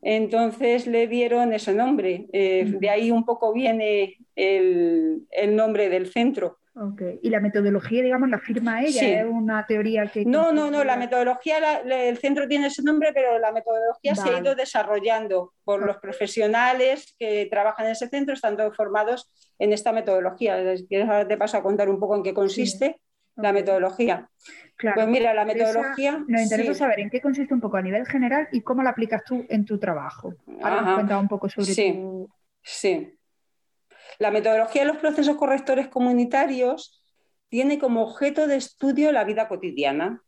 Entonces 0.00 0.86
le 0.86 1.06
dieron 1.06 1.52
ese 1.52 1.74
nombre. 1.74 2.26
Eh, 2.32 2.64
de 2.80 2.90
ahí 2.90 3.10
un 3.10 3.24
poco 3.24 3.52
viene 3.52 4.16
el, 4.34 5.26
nombre 5.50 5.88
del 5.88 6.10
centro. 6.10 6.58
Y 7.20 7.28
la 7.28 7.40
metodología, 7.40 8.02
digamos, 8.02 8.30
la 8.30 8.38
firma 8.38 8.82
ella, 8.82 9.20
es 9.20 9.26
una 9.28 9.66
teoría 9.66 10.06
que... 10.06 10.24
No, 10.24 10.52
no, 10.52 10.70
no, 10.70 10.84
la 10.84 10.96
metodología, 10.96 11.80
el 11.80 12.16
centro 12.16 12.48
tiene 12.48 12.68
ese 12.68 12.82
nombre, 12.82 13.10
pero 13.12 13.38
la 13.38 13.52
metodología 13.52 14.14
se 14.14 14.30
ha 14.30 14.38
ido 14.38 14.54
desarrollando 14.54 15.52
por 15.64 15.84
los 15.84 15.98
profesionales 15.98 17.14
que 17.18 17.46
trabajan 17.50 17.86
en 17.86 17.92
ese 17.92 18.08
centro, 18.08 18.32
están 18.32 18.56
todos 18.56 18.74
formados 18.74 19.30
en 19.58 19.74
esta 19.74 19.92
metodología. 19.92 20.56
¿Quieres 20.88 21.28
te 21.28 21.36
paso 21.36 21.58
a 21.58 21.62
contar 21.62 21.90
un 21.90 22.00
poco 22.00 22.16
en 22.16 22.22
qué 22.22 22.32
consiste? 22.32 22.98
La 23.36 23.52
metodología. 23.52 24.28
pues 24.78 25.08
mira, 25.08 25.32
la 25.34 25.44
metodología... 25.44 26.22
nos 26.26 26.42
interesa 26.42 26.74
saber 26.74 27.00
en 27.00 27.10
qué 27.10 27.20
consiste 27.20 27.54
un 27.54 27.60
poco 27.60 27.76
a 27.76 27.82
nivel 27.82 28.06
general 28.06 28.48
y 28.52 28.62
cómo 28.62 28.82
la 28.82 28.90
aplicas 28.90 29.24
tú 29.24 29.44
en 29.48 29.64
tu 29.64 29.78
trabajo. 29.78 30.34
Ahora 30.62 30.82
nos 30.82 30.94
cuenta 30.94 31.18
un 31.18 31.28
poco 31.28 31.48
sobre 31.48 31.66
sí, 31.72 32.00
Sí. 32.62 33.18
La 34.18 34.30
metodología 34.30 34.82
de 34.82 34.88
los 34.88 34.98
procesos 34.98 35.36
correctores 35.36 35.88
comunitarios 35.88 37.02
tiene 37.48 37.78
como 37.78 38.02
objeto 38.02 38.46
de 38.46 38.56
estudio 38.56 39.12
la 39.12 39.24
vida 39.24 39.48
cotidiana. 39.48 40.22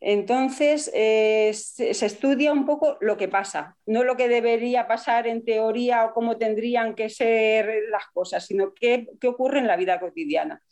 Entonces, 0.00 0.90
eh, 0.94 1.52
se, 1.52 1.90
estudia 1.90 2.52
un 2.52 2.64
poco 2.64 2.98
lo 3.00 3.16
que 3.16 3.26
pasa, 3.26 3.76
no 3.84 4.04
lo 4.04 4.16
que 4.16 4.28
debería 4.28 4.86
pasar 4.86 5.26
en 5.26 5.44
teoría 5.44 6.04
o 6.04 6.14
cómo 6.14 6.36
tendrían 6.36 6.94
que 6.94 7.08
ser 7.08 7.82
las 7.90 8.06
cosas, 8.12 8.46
sino 8.46 8.72
qué, 8.74 9.08
ocurre 9.26 9.58
en 9.58 9.66
la 9.66 9.76
vida 9.76 9.98
cotidiana. 9.98 10.62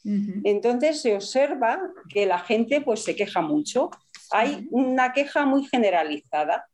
Entonces, 0.45 1.03
se 1.03 1.15
observa 1.15 1.81
que 2.09 2.27
la 2.27 2.39
gente 2.39 2.81
pues, 2.81 3.03
se 3.03 3.17
queja 3.17 3.41
mucho. 3.41 3.91
Hay 4.31 4.69
una 4.71 5.13
queja 5.13 5.45
muy 5.45 5.65
generalizada. 5.67 6.67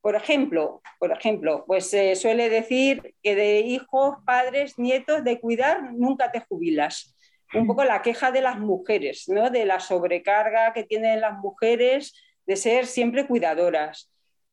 Por 0.00 0.16
ejemplo, 0.16 0.82
por 0.98 1.12
ejemplo, 1.12 1.64
pues 1.66 1.88
se 1.88 2.14
suele 2.16 2.50
decir 2.50 3.14
que 3.22 3.34
de 3.34 3.60
hijos, 3.60 4.16
padres, 4.26 4.78
nietos, 4.78 5.24
de 5.24 5.40
cuidar, 5.40 5.94
nunca 5.94 6.30
te 6.30 6.40
jubilas 6.40 7.13
un 7.54 7.66
poco 7.66 7.84
la 7.84 8.02
queja 8.02 8.32
de 8.32 8.40
las 8.40 8.58
mujeres, 8.58 9.24
¿no? 9.28 9.50
de 9.50 9.64
la 9.64 9.80
sobrecarga 9.80 10.72
que 10.72 10.84
tienen 10.84 11.20
las 11.20 11.38
mujeres 11.38 12.14
de 12.46 12.56
ser 12.56 12.86
siempre 12.86 13.26
cuidadoras, 13.26 14.10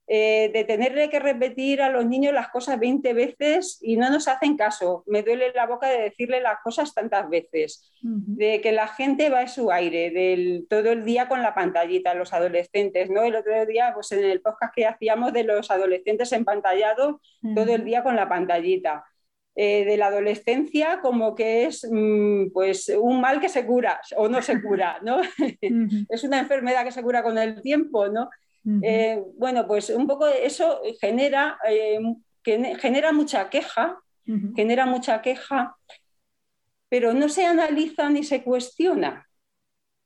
eh, 0.08 0.52
de 0.54 0.66
tenerle 0.66 1.10
que 1.10 1.20
repetir 1.20 1.82
a 1.82 1.90
los 1.90 2.06
niños 2.06 2.34
las 2.34 2.50
cosas 2.50 2.78
20 2.80 3.14
veces 3.14 3.78
y 3.82 3.96
no 3.96 4.10
nos 4.10 4.28
hacen 4.28 4.58
caso. 4.58 5.04
Me 5.08 5.24
duele 5.24 5.54
la 5.54 5.68
boca 5.68 5.88
de 5.88 6.02
decirle 6.02 6.42
las 6.42 6.60
cosas 6.64 6.94
tantas 6.94 7.30
veces, 7.30 7.94
de 8.02 8.60
que 8.60 8.74
la 8.74 8.88
gente 8.90 9.30
va 9.30 9.42
a 9.42 9.48
su 9.48 9.72
aire, 9.72 10.10
del, 10.10 10.66
todo 10.70 10.92
el 10.92 11.06
día 11.06 11.30
con 11.30 11.42
la 11.42 11.56
pantallita, 11.56 12.14
los 12.14 12.34
adolescentes. 12.34 13.10
¿no? 13.10 13.24
El 13.24 13.36
otro 13.36 13.66
día, 13.66 13.92
pues 13.94 14.12
en 14.12 14.26
el 14.26 14.42
podcast 14.42 14.74
que 14.76 14.86
hacíamos 14.86 15.32
de 15.32 15.46
los 15.46 15.72
adolescentes 15.72 16.32
empantallados, 16.34 17.22
todo 17.56 17.74
el 17.74 17.86
día 17.86 18.04
con 18.04 18.18
la 18.18 18.28
pantallita. 18.28 19.06
Eh, 19.54 19.84
de 19.84 19.98
la 19.98 20.08
adolescencia 20.08 21.02
como 21.02 21.36
que 21.36 21.66
es 21.66 21.86
mm, 21.92 22.52
pues 22.54 22.88
un 22.98 23.20
mal 23.20 23.42
que 23.42 23.50
se 23.50 23.66
cura 23.66 24.00
o 24.16 24.30
no 24.30 24.42
se 24.42 24.62
cura, 24.62 25.00
¿no? 25.04 25.20
es 26.10 26.24
una 26.24 26.40
enfermedad 26.40 26.86
que 26.86 26.94
se 26.94 27.04
cura 27.04 27.22
con 27.22 27.38
el 27.38 27.62
tiempo, 27.62 28.08
¿no? 28.08 28.30
Eh, 28.82 29.22
bueno, 29.38 29.68
pues 29.68 29.90
un 29.90 30.08
poco 30.08 30.26
eso 30.28 30.82
genera, 31.02 31.58
eh, 31.68 32.00
genera 32.44 33.12
mucha 33.12 33.50
queja, 33.50 34.00
genera 34.56 34.86
mucha 34.86 35.22
queja, 35.22 35.76
pero 36.88 37.14
no 37.14 37.28
se 37.28 37.46
analiza 37.46 38.10
ni 38.10 38.24
se 38.24 38.44
cuestiona. 38.44 39.28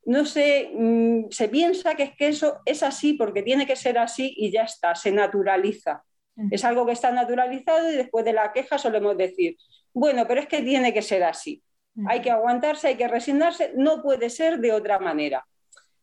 No 0.06 0.26
se, 0.26 0.72
mm, 0.74 1.30
se 1.30 1.50
piensa 1.50 1.94
que 1.94 2.04
es 2.04 2.16
que 2.16 2.30
eso 2.30 2.62
es 2.66 2.82
así 2.82 3.14
porque 3.14 3.44
tiene 3.44 3.68
que 3.68 3.76
ser 3.76 4.00
así 4.00 4.34
y 4.38 4.50
ya 4.52 4.64
está, 4.64 4.96
se 4.96 5.12
naturaliza. 5.12 6.04
Es 6.52 6.66
algo 6.66 6.86
que 6.86 6.92
está 6.92 7.12
naturalizado 7.12 7.90
y 7.92 7.96
después 7.96 8.26
de 8.26 8.34
la 8.34 8.52
queja 8.52 8.78
solemos 8.78 9.18
decir, 9.18 9.58
bueno, 9.94 10.26
pero 10.28 10.42
es 10.42 10.48
que 10.48 10.62
tiene 10.62 10.94
que 10.94 11.02
ser 11.02 11.24
así. 11.24 11.64
Hay 12.08 12.22
que 12.22 12.30
aguantarse, 12.30 12.90
hay 12.90 12.96
que 12.96 13.08
resignarse, 13.08 13.72
no 13.76 14.02
puede 14.02 14.30
ser 14.30 14.60
de 14.60 14.74
otra 14.74 15.00
manera. 15.00 15.46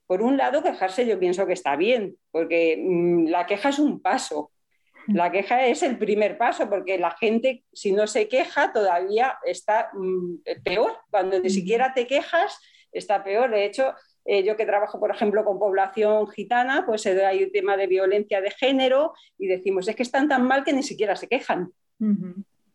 Por 0.07 0.23
un 0.23 0.37
lado, 0.37 0.63
quejarse 0.63 1.07
yo 1.07 1.19
pienso 1.19 1.47
que 1.47 1.53
está 1.53 1.77
bien, 1.77 2.17
porque 2.31 2.83
mm, 2.83 3.27
la 3.29 3.47
queja 3.47 3.69
es 3.69 3.79
un 3.79 4.01
paso. 4.01 4.51
La 5.09 5.33
queja 5.33 5.67
es 5.67 5.83
el 5.83 5.99
primer 5.99 6.39
paso, 6.39 6.69
porque 6.71 6.99
la 6.99 7.11
gente, 7.11 7.65
si 7.73 7.93
no 7.93 8.07
se 8.07 8.29
queja, 8.29 8.73
todavía 8.73 9.39
está 9.45 9.91
mm, 9.93 10.63
peor. 10.65 10.97
Cuando 11.11 11.39
ni 11.41 11.51
siquiera 11.51 11.93
te 11.93 12.07
quejas, 12.07 12.59
está 12.93 13.23
peor. 13.25 13.51
De 13.51 13.65
hecho, 13.65 13.95
eh, 14.25 14.45
yo 14.45 14.57
que 14.57 14.67
trabajo, 14.67 15.01
por 15.01 15.11
ejemplo, 15.11 15.45
con 15.45 15.59
población 15.59 16.29
gitana, 16.29 16.85
pues 16.87 17.07
hay 17.07 17.45
un 17.45 17.53
tema 17.53 17.77
de 17.77 17.87
violencia 17.87 18.41
de 18.41 18.51
género 18.51 19.15
y 19.39 19.47
decimos, 19.49 19.89
es 19.89 19.97
que 19.97 20.05
están 20.05 20.29
tan 20.29 20.45
mal 20.45 20.65
que 20.65 20.73
ni 20.73 20.83
siquiera 20.83 21.17
se 21.17 21.29
quejan. 21.29 21.73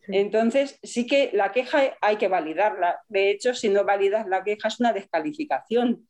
Entonces, 0.08 0.80
sí 0.84 1.06
que 1.06 1.32
la 1.34 1.51
queja 1.51 1.98
hay 2.01 2.18
que 2.18 2.27
validarla. 2.27 3.01
De 3.08 3.30
hecho, 3.30 3.54
si 3.54 3.70
no 3.70 3.84
validas 3.84 4.27
la 4.27 4.44
queja 4.44 4.68
es 4.68 4.80
una 4.80 4.94
descalificación. 4.94 6.08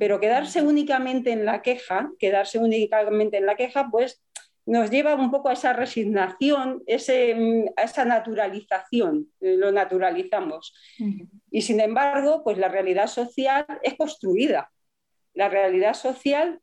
Pero 0.00 0.18
quedarse 0.18 0.60
únicamente 0.60 1.30
en 1.30 1.44
la 1.44 1.62
queja, 1.62 2.10
quedarse 2.18 2.58
únicamente 2.58 3.36
en 3.36 3.46
la 3.46 3.54
queja, 3.54 3.88
pues 3.92 4.20
nos 4.66 4.90
lleva 4.90 5.14
un 5.14 5.30
poco 5.30 5.50
a 5.50 5.52
esa 5.52 5.72
resignación, 5.72 6.82
ese, 6.86 7.64
a 7.76 7.84
esa 7.84 8.04
naturalización, 8.04 9.28
eh, 9.40 9.56
lo 9.56 9.70
naturalizamos. 9.70 10.74
Y 11.50 11.62
sin 11.62 11.78
embargo, 11.78 12.42
pues 12.42 12.58
la 12.58 12.68
realidad 12.68 13.06
social 13.06 13.66
es 13.82 13.94
construida 13.94 14.68
la 15.38 15.48
realidad 15.48 15.94
social 15.94 16.60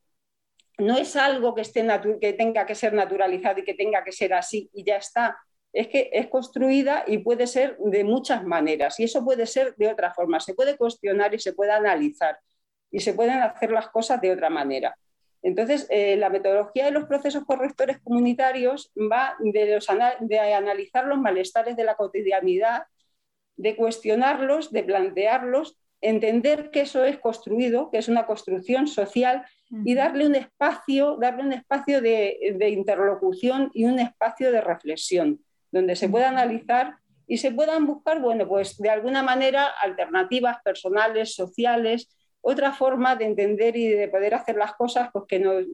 no 0.77 0.97
es 0.97 1.15
algo 1.15 1.55
que, 1.55 1.61
esté 1.61 1.87
que 2.19 2.33
tenga 2.33 2.65
que 2.65 2.75
ser 2.75 2.91
naturalizado 2.93 3.59
y 3.61 3.63
que 3.63 3.73
tenga 3.73 4.03
que 4.03 4.11
ser 4.11 4.33
así 4.33 4.69
y 4.73 4.83
ya 4.83 4.97
está. 4.97 5.37
Es 5.71 5.87
que 5.87 6.09
es 6.11 6.27
construida 6.27 7.05
y 7.07 7.19
puede 7.19 7.47
ser 7.47 7.77
de 7.77 8.03
muchas 8.03 8.43
maneras 8.43 8.99
y 8.99 9.05
eso 9.05 9.23
puede 9.23 9.45
ser 9.45 9.75
de 9.77 9.87
otra 9.87 10.13
forma. 10.13 10.41
Se 10.41 10.53
puede 10.53 10.75
cuestionar 10.75 11.33
y 11.33 11.39
se 11.39 11.53
puede 11.53 11.71
analizar 11.71 12.37
y 12.91 12.99
se 12.99 13.13
pueden 13.13 13.39
hacer 13.39 13.71
las 13.71 13.87
cosas 13.87 14.19
de 14.19 14.33
otra 14.33 14.49
manera. 14.49 14.93
Entonces, 15.41 15.87
eh, 15.89 16.17
la 16.17 16.29
metodología 16.29 16.83
de 16.83 16.91
los 16.91 17.05
procesos 17.05 17.45
correctores 17.45 17.99
comunitarios 17.99 18.91
va 18.97 19.37
de, 19.39 19.79
de 20.19 20.39
analizar 20.53 21.05
los 21.05 21.19
malestares 21.19 21.77
de 21.77 21.85
la 21.85 21.95
cotidianidad, 21.95 22.83
de 23.55 23.77
cuestionarlos, 23.77 24.73
de 24.73 24.83
plantearlos 24.83 25.77
entender 26.05 26.69
que 26.69 26.81
eso 26.81 27.03
es 27.03 27.17
construido, 27.19 27.89
que 27.89 27.97
es 27.97 28.07
una 28.07 28.25
construcción 28.25 28.87
social 28.87 29.45
y 29.83 29.95
darle 29.95 30.27
un 30.27 30.35
espacio, 30.35 31.17
darle 31.19 31.43
un 31.43 31.53
espacio 31.53 32.01
de, 32.01 32.69
interlocución 32.69 33.71
y 33.73 33.85
un 33.85 33.99
espacio 33.99 34.51
de 34.51 34.61
reflexión, 34.61 35.39
donde 35.71 35.95
se 35.95 36.07
pueda 36.07 36.29
analizar 36.29 36.95
y 37.27 37.39
se 37.39 37.51
puedan 37.51 37.87
buscar, 37.87 38.21
bueno, 38.21 38.47
pues 38.47 38.77
de 38.77 38.89
alguna 38.89 39.23
manera 39.23 39.65
alternativas 39.81 40.57
personales, 40.63 41.33
sociales, 41.33 42.15
otra 42.41 42.71
forma 42.71 43.15
de 43.15 43.25
entender 43.25 43.75
y 43.75 43.87
de 43.87 44.07
poder 44.07 44.35
hacer 44.35 44.55
las 44.55 44.73
cosas 44.75 45.09
pues, 45.11 45.25
que, 45.27 45.39
nos, 45.39 45.65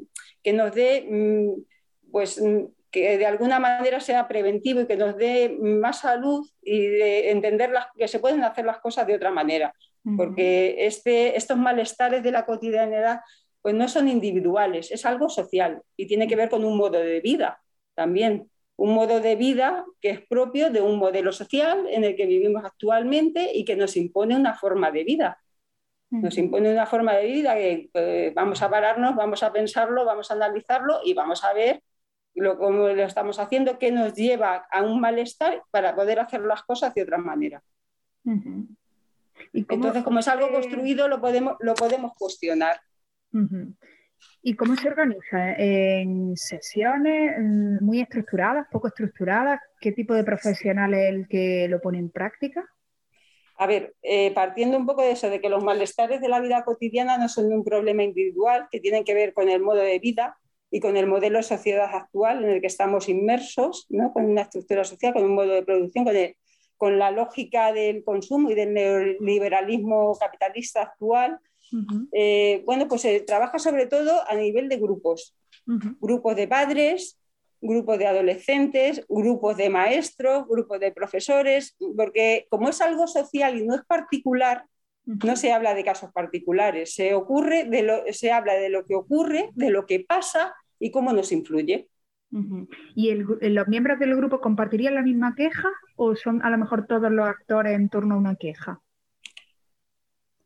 que 0.42 0.54
nos 0.54 0.74
dé, 0.74 1.06
mm, 1.10 2.10
pues 2.10 2.42
mm, 2.42 2.68
que 2.90 3.18
de 3.18 3.26
alguna 3.26 3.60
manera 3.60 4.00
sea 4.00 4.28
preventivo 4.30 4.82
y 4.82 4.88
que 4.88 4.96
nos 4.96 5.18
dé 5.18 5.58
más 5.60 6.00
salud 6.00 6.48
y 6.62 6.88
de 6.88 7.32
entender 7.32 7.72
que 7.98 8.08
se 8.08 8.20
pueden 8.20 8.44
hacer 8.44 8.66
las 8.66 8.80
cosas 8.80 9.06
de 9.08 9.16
otra 9.16 9.32
manera 9.32 9.74
porque 10.18 10.86
este, 10.86 11.38
estos 11.38 11.58
malestares 11.58 12.24
de 12.24 12.32
la 12.32 12.46
cotidianidad 12.46 13.22
pues 13.62 13.76
no 13.76 13.88
son 13.88 14.08
individuales, 14.08 14.92
es 14.92 15.06
algo 15.06 15.30
social 15.30 15.82
y 15.96 16.08
tiene 16.08 16.28
que 16.28 16.36
ver 16.36 16.50
con 16.50 16.66
un 16.66 16.78
modo 16.78 16.98
de 17.00 17.22
vida 17.22 17.62
también, 17.94 18.50
un 18.76 18.96
modo 18.96 19.20
de 19.20 19.36
vida 19.36 19.86
que 20.02 20.10
es 20.10 20.22
propio 20.28 20.72
de 20.72 20.82
un 20.82 20.98
modelo 20.98 21.32
social 21.32 21.86
en 21.90 22.04
el 22.04 22.16
que 22.16 22.26
vivimos 22.26 22.66
actualmente 22.66 23.52
y 23.54 23.64
que 23.64 23.76
nos 23.76 23.96
impone 23.96 24.36
una 24.36 24.56
forma 24.56 24.92
de 24.92 25.04
vida. 25.04 25.40
Nos 26.10 26.38
impone 26.38 26.74
una 26.74 26.86
forma 26.86 27.14
de 27.14 27.26
vida 27.28 27.56
que 27.56 27.90
pues, 27.94 28.34
vamos 28.34 28.62
a 28.62 28.70
pararnos, 28.70 29.16
vamos 29.16 29.44
a 29.44 29.54
pensarlo, 29.54 30.04
vamos 30.04 30.30
a 30.30 30.34
analizarlo 30.34 31.00
y 31.06 31.14
vamos 31.14 31.44
a 31.46 31.54
ver 31.54 31.82
lo, 32.34 32.58
cómo 32.58 32.88
lo 32.88 33.04
estamos 33.04 33.40
haciendo, 33.40 33.78
qué 33.80 33.92
nos 33.92 34.14
lleva 34.14 34.66
a 34.72 34.82
un 34.82 35.00
malestar 35.00 35.64
para 35.72 35.96
poder 35.96 36.20
hacer 36.20 36.42
las 36.42 36.64
cosas 36.64 36.94
de 36.94 37.04
otra 37.04 37.18
manera. 37.18 37.64
Entonces, 39.54 40.04
como 40.04 40.20
es 40.20 40.28
algo 40.28 40.52
construido, 40.52 41.08
lo 41.08 41.20
podemos, 41.20 41.56
lo 41.60 41.74
podemos 41.74 42.14
cuestionar. 42.18 42.80
¿Y 44.42 44.56
cómo 44.56 44.76
se 44.76 44.88
organiza? 44.88 45.54
¿En 45.58 46.36
sesiones 46.38 47.38
muy 47.82 48.02
estructuradas, 48.02 48.68
poco 48.72 48.88
estructuradas? 48.88 49.60
¿Qué 49.80 49.92
tipo 49.92 50.14
de 50.14 50.24
profesional 50.24 50.94
es 50.94 51.10
el 51.10 51.28
que 51.28 51.68
lo 51.70 51.82
pone 51.82 52.00
en 52.00 52.10
práctica? 52.10 52.66
A 53.58 53.68
ver, 53.68 53.94
eh, 54.02 54.34
partiendo 54.34 54.78
un 54.78 54.88
poco 54.88 55.04
de 55.04 55.12
eso, 55.12 55.30
de 55.30 55.40
que 55.40 55.50
los 55.50 55.64
malestares 55.64 56.20
de 56.22 56.30
la 56.30 56.40
vida 56.40 56.64
cotidiana 56.64 57.18
no 57.18 57.30
son 57.30 57.54
un 57.54 57.64
problema 57.64 58.02
individual, 58.02 58.68
que 58.72 58.80
tienen 58.80 59.04
que 59.04 59.14
ver 59.14 59.34
con 59.34 59.50
el 59.50 59.62
modo 59.62 59.82
de 59.82 60.00
vida 60.00 60.38
y 60.72 60.80
con 60.80 60.98
el 60.98 61.06
modelo 61.06 61.38
de 61.38 61.44
sociedad 61.44 61.94
actual 61.94 62.44
en 62.44 62.50
el 62.50 62.62
que 62.62 62.68
estamos 62.68 63.10
inmersos, 63.10 63.86
¿no? 63.90 64.14
con 64.14 64.26
una 64.26 64.42
estructura 64.42 64.84
social, 64.84 65.14
con 65.14 65.26
un 65.26 65.36
modo 65.36 65.52
de 65.52 65.64
producción, 65.64 66.06
con, 66.06 66.16
con 66.82 66.98
la 66.98 67.12
lógica 67.12 67.72
del 67.72 68.04
consumo 68.04 68.50
y 68.50 68.56
del 68.56 68.74
neoliberalismo 68.74 70.18
capitalista 70.18 70.82
actual, 70.82 71.40
eh, 72.12 72.64
bueno, 72.66 72.88
pues 72.88 73.02
se 73.02 73.20
trabaja 73.20 73.60
sobre 73.60 73.86
todo 73.86 74.28
a 74.28 74.34
nivel 74.34 74.68
de 74.68 74.78
grupos, 74.78 75.38
grupos 75.68 76.36
de 76.36 76.48
padres, 76.48 77.20
grupos 77.62 78.00
de 78.00 78.08
adolescentes, 78.08 79.06
grupos 79.08 79.58
de 79.58 79.70
maestros, 79.70 80.48
grupos 80.48 80.80
de 80.80 80.92
profesores, 80.92 81.78
porque 81.96 82.48
como 82.50 82.70
es 82.70 82.82
algo 82.82 83.06
social 83.06 83.60
y 83.60 83.64
no 83.64 83.76
es 83.76 83.86
particular, 83.86 84.66
no 85.06 85.36
se 85.36 85.54
habla 85.54 85.76
de 85.76 85.84
casos 85.84 86.12
particulares, 86.12 86.96
se, 86.96 87.14
ocurre 87.14 87.66
de 87.66 87.84
lo, 87.84 88.12
se 88.12 88.32
habla 88.32 88.56
de 88.56 88.70
lo 88.70 88.86
que 88.86 88.96
ocurre, 88.96 89.52
de 89.54 89.70
lo 89.70 89.86
que 89.86 90.00
pasa 90.00 90.56
y 90.80 90.90
cómo 90.90 91.14
nos 91.14 91.32
influye. 91.32 91.90
¿Y 92.96 93.14
los 93.14 93.68
miembros 93.68 94.00
del 94.00 94.16
grupo 94.16 94.40
compartirían 94.40 94.96
la 94.96 95.02
misma 95.02 95.36
queja 95.36 95.70
o 95.98 96.16
son 96.16 96.42
a 96.44 96.50
lo 96.50 96.58
mejor 96.58 96.88
todos 96.88 97.12
los 97.12 97.28
actores 97.28 97.74
en 97.74 97.90
torno 97.90 98.16
a 98.16 98.18
una 98.18 98.36
queja? 98.36 98.80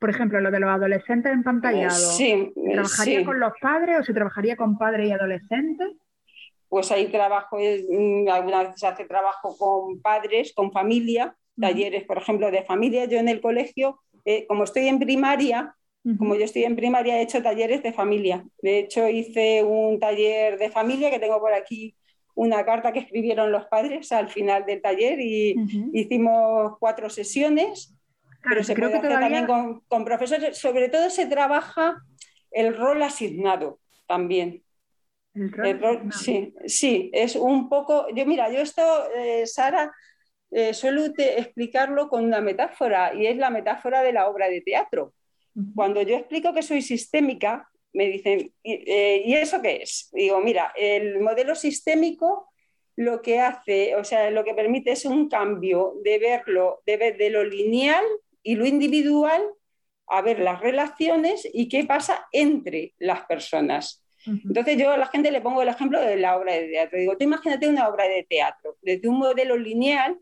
por 0.05 0.09
ejemplo, 0.09 0.39
lo 0.39 0.51
de 0.51 0.59
los 0.59 0.69
adolescentes 0.69 1.33
empantallados, 1.33 2.15
sí, 2.15 2.53
¿trabajaría 2.71 3.25
con 3.25 3.39
los 3.39 3.53
padres 3.59 4.01
o 4.01 4.03
se 4.03 4.13
trabajaría 4.13 4.55
con 4.55 4.77
padres 4.77 5.09
y 5.09 5.11
adolescentes? 5.11 5.87
Pues 6.69 6.91
hay 6.91 7.07
trabajo, 7.07 7.57
mm, 7.57 8.29
algunas 8.29 8.65
veces 8.65 8.79
se 8.81 8.85
hace 8.85 9.05
trabajo 9.05 9.57
con 9.57 9.99
padres, 10.03 10.53
con 10.53 10.71
familia, 10.71 11.35
talleres, 11.59 12.03
por 12.03 12.19
ejemplo, 12.19 12.51
de 12.51 12.63
familia. 12.63 13.05
Yo 13.05 13.17
en 13.17 13.29
el 13.29 13.41
colegio, 13.41 13.99
eh, 14.25 14.45
como 14.45 14.65
estoy 14.65 14.87
en 14.89 14.99
primaria, 14.99 15.75
como 16.17 16.35
yo 16.35 16.45
estoy 16.45 16.63
en 16.65 16.75
primaria, 16.75 17.17
he 17.17 17.23
hecho 17.23 17.41
talleres 17.41 17.81
de 17.81 17.93
familia. 17.93 18.45
De 18.61 18.79
hecho, 18.79 19.09
hice 19.09 19.63
un 19.63 19.99
taller 19.99 20.59
de 20.59 20.69
familia 20.69 21.09
que 21.09 21.19
tengo 21.19 21.39
por 21.39 21.53
aquí 21.53 21.95
una 22.35 22.65
carta 22.65 22.91
que 22.91 22.99
escribieron 22.99 23.51
los 23.51 23.65
padres 23.65 24.11
al 24.11 24.29
final 24.29 24.65
del 24.65 24.81
taller 24.81 25.19
y 25.19 25.55
hicimos 25.93 26.77
cuatro 26.79 27.09
sesiones 27.09 27.95
pero 28.47 28.63
se 28.63 28.75
puede 28.75 28.95
hacer 28.95 29.09
también 29.09 29.47
con, 29.47 30.05
profesores. 30.05 30.57
Sobre 30.57 30.89
todo 30.89 31.09
se 31.09 31.25
trabaja 31.25 32.01
el 32.51 32.75
rol 32.75 33.01
asignado 33.01 33.79
también. 34.07 34.63
El 35.33 35.79
rol, 35.81 36.13
sí, 36.13 36.53
sí, 36.65 37.09
es 37.13 37.35
un 37.35 37.67
poco. 37.67 38.07
Yo, 38.15 38.25
mira, 38.25 38.49
yo 38.49 38.59
esto, 38.59 38.81
eh, 39.13 39.45
Sara, 39.45 39.91
eh, 40.51 40.73
suelo 40.73 41.03
explicarlo 41.17 42.07
con 42.07 42.23
una 42.23 42.39
metáfora 42.39 43.13
y 43.13 43.27
es 43.27 43.35
la 43.35 43.49
metáfora 43.49 44.01
de 44.01 44.13
la 44.13 44.29
obra 44.29 44.47
de 44.47 44.61
teatro. 44.61 45.13
Cuando 45.73 46.01
yo 46.01 46.17
explico 46.17 46.53
que 46.53 46.61
soy 46.61 46.81
sistémica, 46.81 47.69
me 47.93 48.07
dicen, 48.09 48.51
eh, 48.63 49.23
¿y 49.25 49.33
eso 49.35 49.61
qué 49.61 49.77
es? 49.81 50.09
Digo, 50.11 50.41
mira, 50.41 50.73
el 50.75 51.21
modelo 51.21 51.55
sistémico 51.55 52.49
lo 52.97 53.21
que 53.21 53.39
hace, 53.39 53.95
o 53.95 54.03
sea, 54.03 54.29
lo 54.31 54.43
que 54.43 54.53
permite 54.53 54.91
es 54.91 55.05
un 55.05 55.29
cambio 55.29 55.95
de 56.03 56.19
verlo, 56.19 56.81
de 56.85 56.97
ver 56.97 57.17
de 57.17 57.29
lo 57.29 57.43
lineal 57.43 58.03
y 58.43 58.55
lo 58.55 58.65
individual 58.65 59.41
a 60.07 60.21
ver 60.21 60.39
las 60.39 60.61
relaciones 60.61 61.47
y 61.51 61.67
qué 61.67 61.83
pasa 61.83 62.27
entre 62.31 62.93
las 62.99 63.25
personas. 63.25 64.01
Entonces 64.25 64.77
yo 64.77 64.91
a 64.91 64.97
la 64.97 65.07
gente 65.07 65.31
le 65.31 65.41
pongo 65.41 65.61
el 65.61 65.67
ejemplo 65.67 66.01
de 66.01 66.15
la 66.15 66.35
obra 66.35 66.53
de 66.53 66.67
teatro. 66.67 66.97
Digo, 66.97 67.17
tú 67.17 67.25
imagínate 67.25 67.67
una 67.67 67.87
obra 67.87 68.07
de 68.07 68.23
teatro. 68.23 68.75
Desde 68.81 69.07
un 69.07 69.19
modelo 69.19 69.55
lineal 69.55 70.17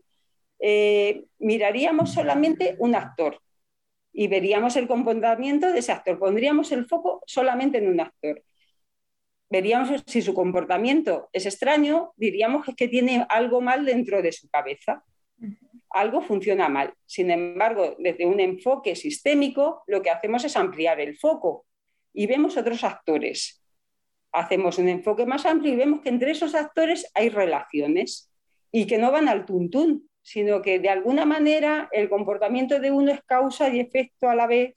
eh, 0.58 1.24
miraríamos 1.38 2.12
solamente 2.12 2.76
un 2.78 2.94
actor 2.94 3.40
y 4.14 4.28
veríamos 4.28 4.76
el 4.76 4.86
comportamiento 4.86 5.70
de 5.70 5.80
ese 5.80 5.92
actor. 5.92 6.18
Pondríamos 6.18 6.72
el 6.72 6.86
foco 6.86 7.22
solamente 7.26 7.78
en 7.78 7.88
un 7.88 8.00
actor. 8.00 8.42
Veríamos 9.50 10.02
si 10.06 10.22
su 10.22 10.32
comportamiento 10.32 11.28
es 11.32 11.44
extraño, 11.44 12.14
diríamos 12.16 12.64
que 12.74 12.88
tiene 12.88 13.26
algo 13.28 13.60
mal 13.60 13.84
dentro 13.84 14.22
de 14.22 14.32
su 14.32 14.48
cabeza 14.48 15.04
algo 15.94 16.20
funciona 16.20 16.68
mal. 16.68 16.92
Sin 17.06 17.30
embargo, 17.30 17.94
desde 17.98 18.26
un 18.26 18.40
enfoque 18.40 18.96
sistémico, 18.96 19.84
lo 19.86 20.02
que 20.02 20.10
hacemos 20.10 20.44
es 20.44 20.56
ampliar 20.56 21.00
el 21.00 21.16
foco 21.16 21.66
y 22.12 22.26
vemos 22.26 22.56
otros 22.56 22.82
actores. 22.82 23.62
Hacemos 24.32 24.78
un 24.78 24.88
enfoque 24.88 25.24
más 25.24 25.46
amplio 25.46 25.72
y 25.72 25.76
vemos 25.76 26.00
que 26.00 26.08
entre 26.08 26.32
esos 26.32 26.56
actores 26.56 27.08
hay 27.14 27.28
relaciones 27.28 28.28
y 28.72 28.86
que 28.86 28.98
no 28.98 29.12
van 29.12 29.28
al 29.28 29.46
tuntún, 29.46 30.10
sino 30.24 30.62
que 30.62 30.78
de 30.78 30.88
alguna 30.88 31.26
manera 31.26 31.88
el 31.92 32.08
comportamiento 32.08 32.80
de 32.80 32.90
uno 32.90 33.12
es 33.12 33.22
causa 33.22 33.68
y 33.68 33.78
efecto 33.78 34.28
a 34.28 34.34
la 34.34 34.46
vez 34.46 34.74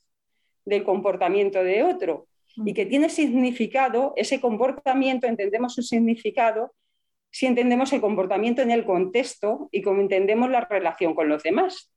del 0.65 0.83
comportamiento 0.83 1.63
de 1.63 1.83
otro 1.83 2.27
y 2.65 2.73
que 2.73 2.85
tiene 2.85 3.09
significado, 3.09 4.13
ese 4.15 4.41
comportamiento, 4.41 5.25
entendemos 5.25 5.73
su 5.73 5.81
significado 5.81 6.73
si 7.29 7.45
entendemos 7.45 7.93
el 7.93 8.01
comportamiento 8.01 8.61
en 8.61 8.71
el 8.71 8.85
contexto 8.85 9.69
y 9.71 9.81
cómo 9.81 10.01
entendemos 10.01 10.49
la 10.49 10.61
relación 10.61 11.13
con 11.13 11.29
los 11.29 11.43
demás. 11.43 11.91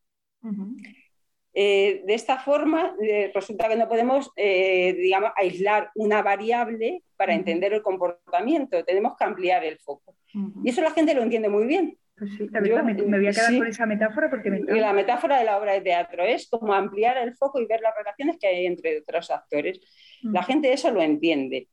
Eh, 1.53 2.03
de 2.07 2.15
esta 2.15 2.39
forma, 2.39 2.95
eh, 3.03 3.31
resulta 3.35 3.69
que 3.69 3.77
no 3.77 3.89
podemos, 3.89 4.31
eh, 4.37 4.93
digamos, 4.93 5.31
aislar 5.37 5.91
una 5.95 6.23
variable 6.23 7.03
para 7.17 7.35
entender 7.35 7.73
el 7.73 7.83
comportamiento, 7.83 8.85
tenemos 8.85 9.17
que 9.17 9.25
ampliar 9.25 9.65
el 9.65 9.79
foco. 9.79 10.15
Y 10.63 10.71
eso 10.71 10.81
la 10.83 10.93
gente 10.93 11.15
lo 11.15 11.23
entiende 11.23 11.49
muy 11.49 11.65
bien. 11.65 11.99
Pues 12.21 12.33
sí, 12.37 12.51
me, 12.53 12.61
voy 12.61 13.27
a 13.29 13.33
quedar 13.33 13.57
con 13.57 13.67
esa 13.67 13.87
metáfora 13.87 14.29
porque 14.29 14.51
me 14.51 14.61
La 14.79 14.93
metáfora 14.93 15.39
de 15.39 15.45
la 15.47 15.57
obra 15.57 15.73
de 15.73 15.81
teatro 15.81 16.23
es 16.23 16.51
como 16.51 16.75
ampliar 16.75 17.17
el 17.17 17.35
foco 17.35 17.59
y 17.59 17.65
ver 17.65 17.81
las 17.81 17.97
relaciones 17.97 18.37
que 18.39 18.47
hay 18.47 18.67
entre 18.67 18.99
otros 18.99 19.31
actores. 19.31 19.81
La 20.23 20.43
gente 20.43 20.71
eso 20.71 20.91
lo 20.91 21.01
entiende. 21.01 21.69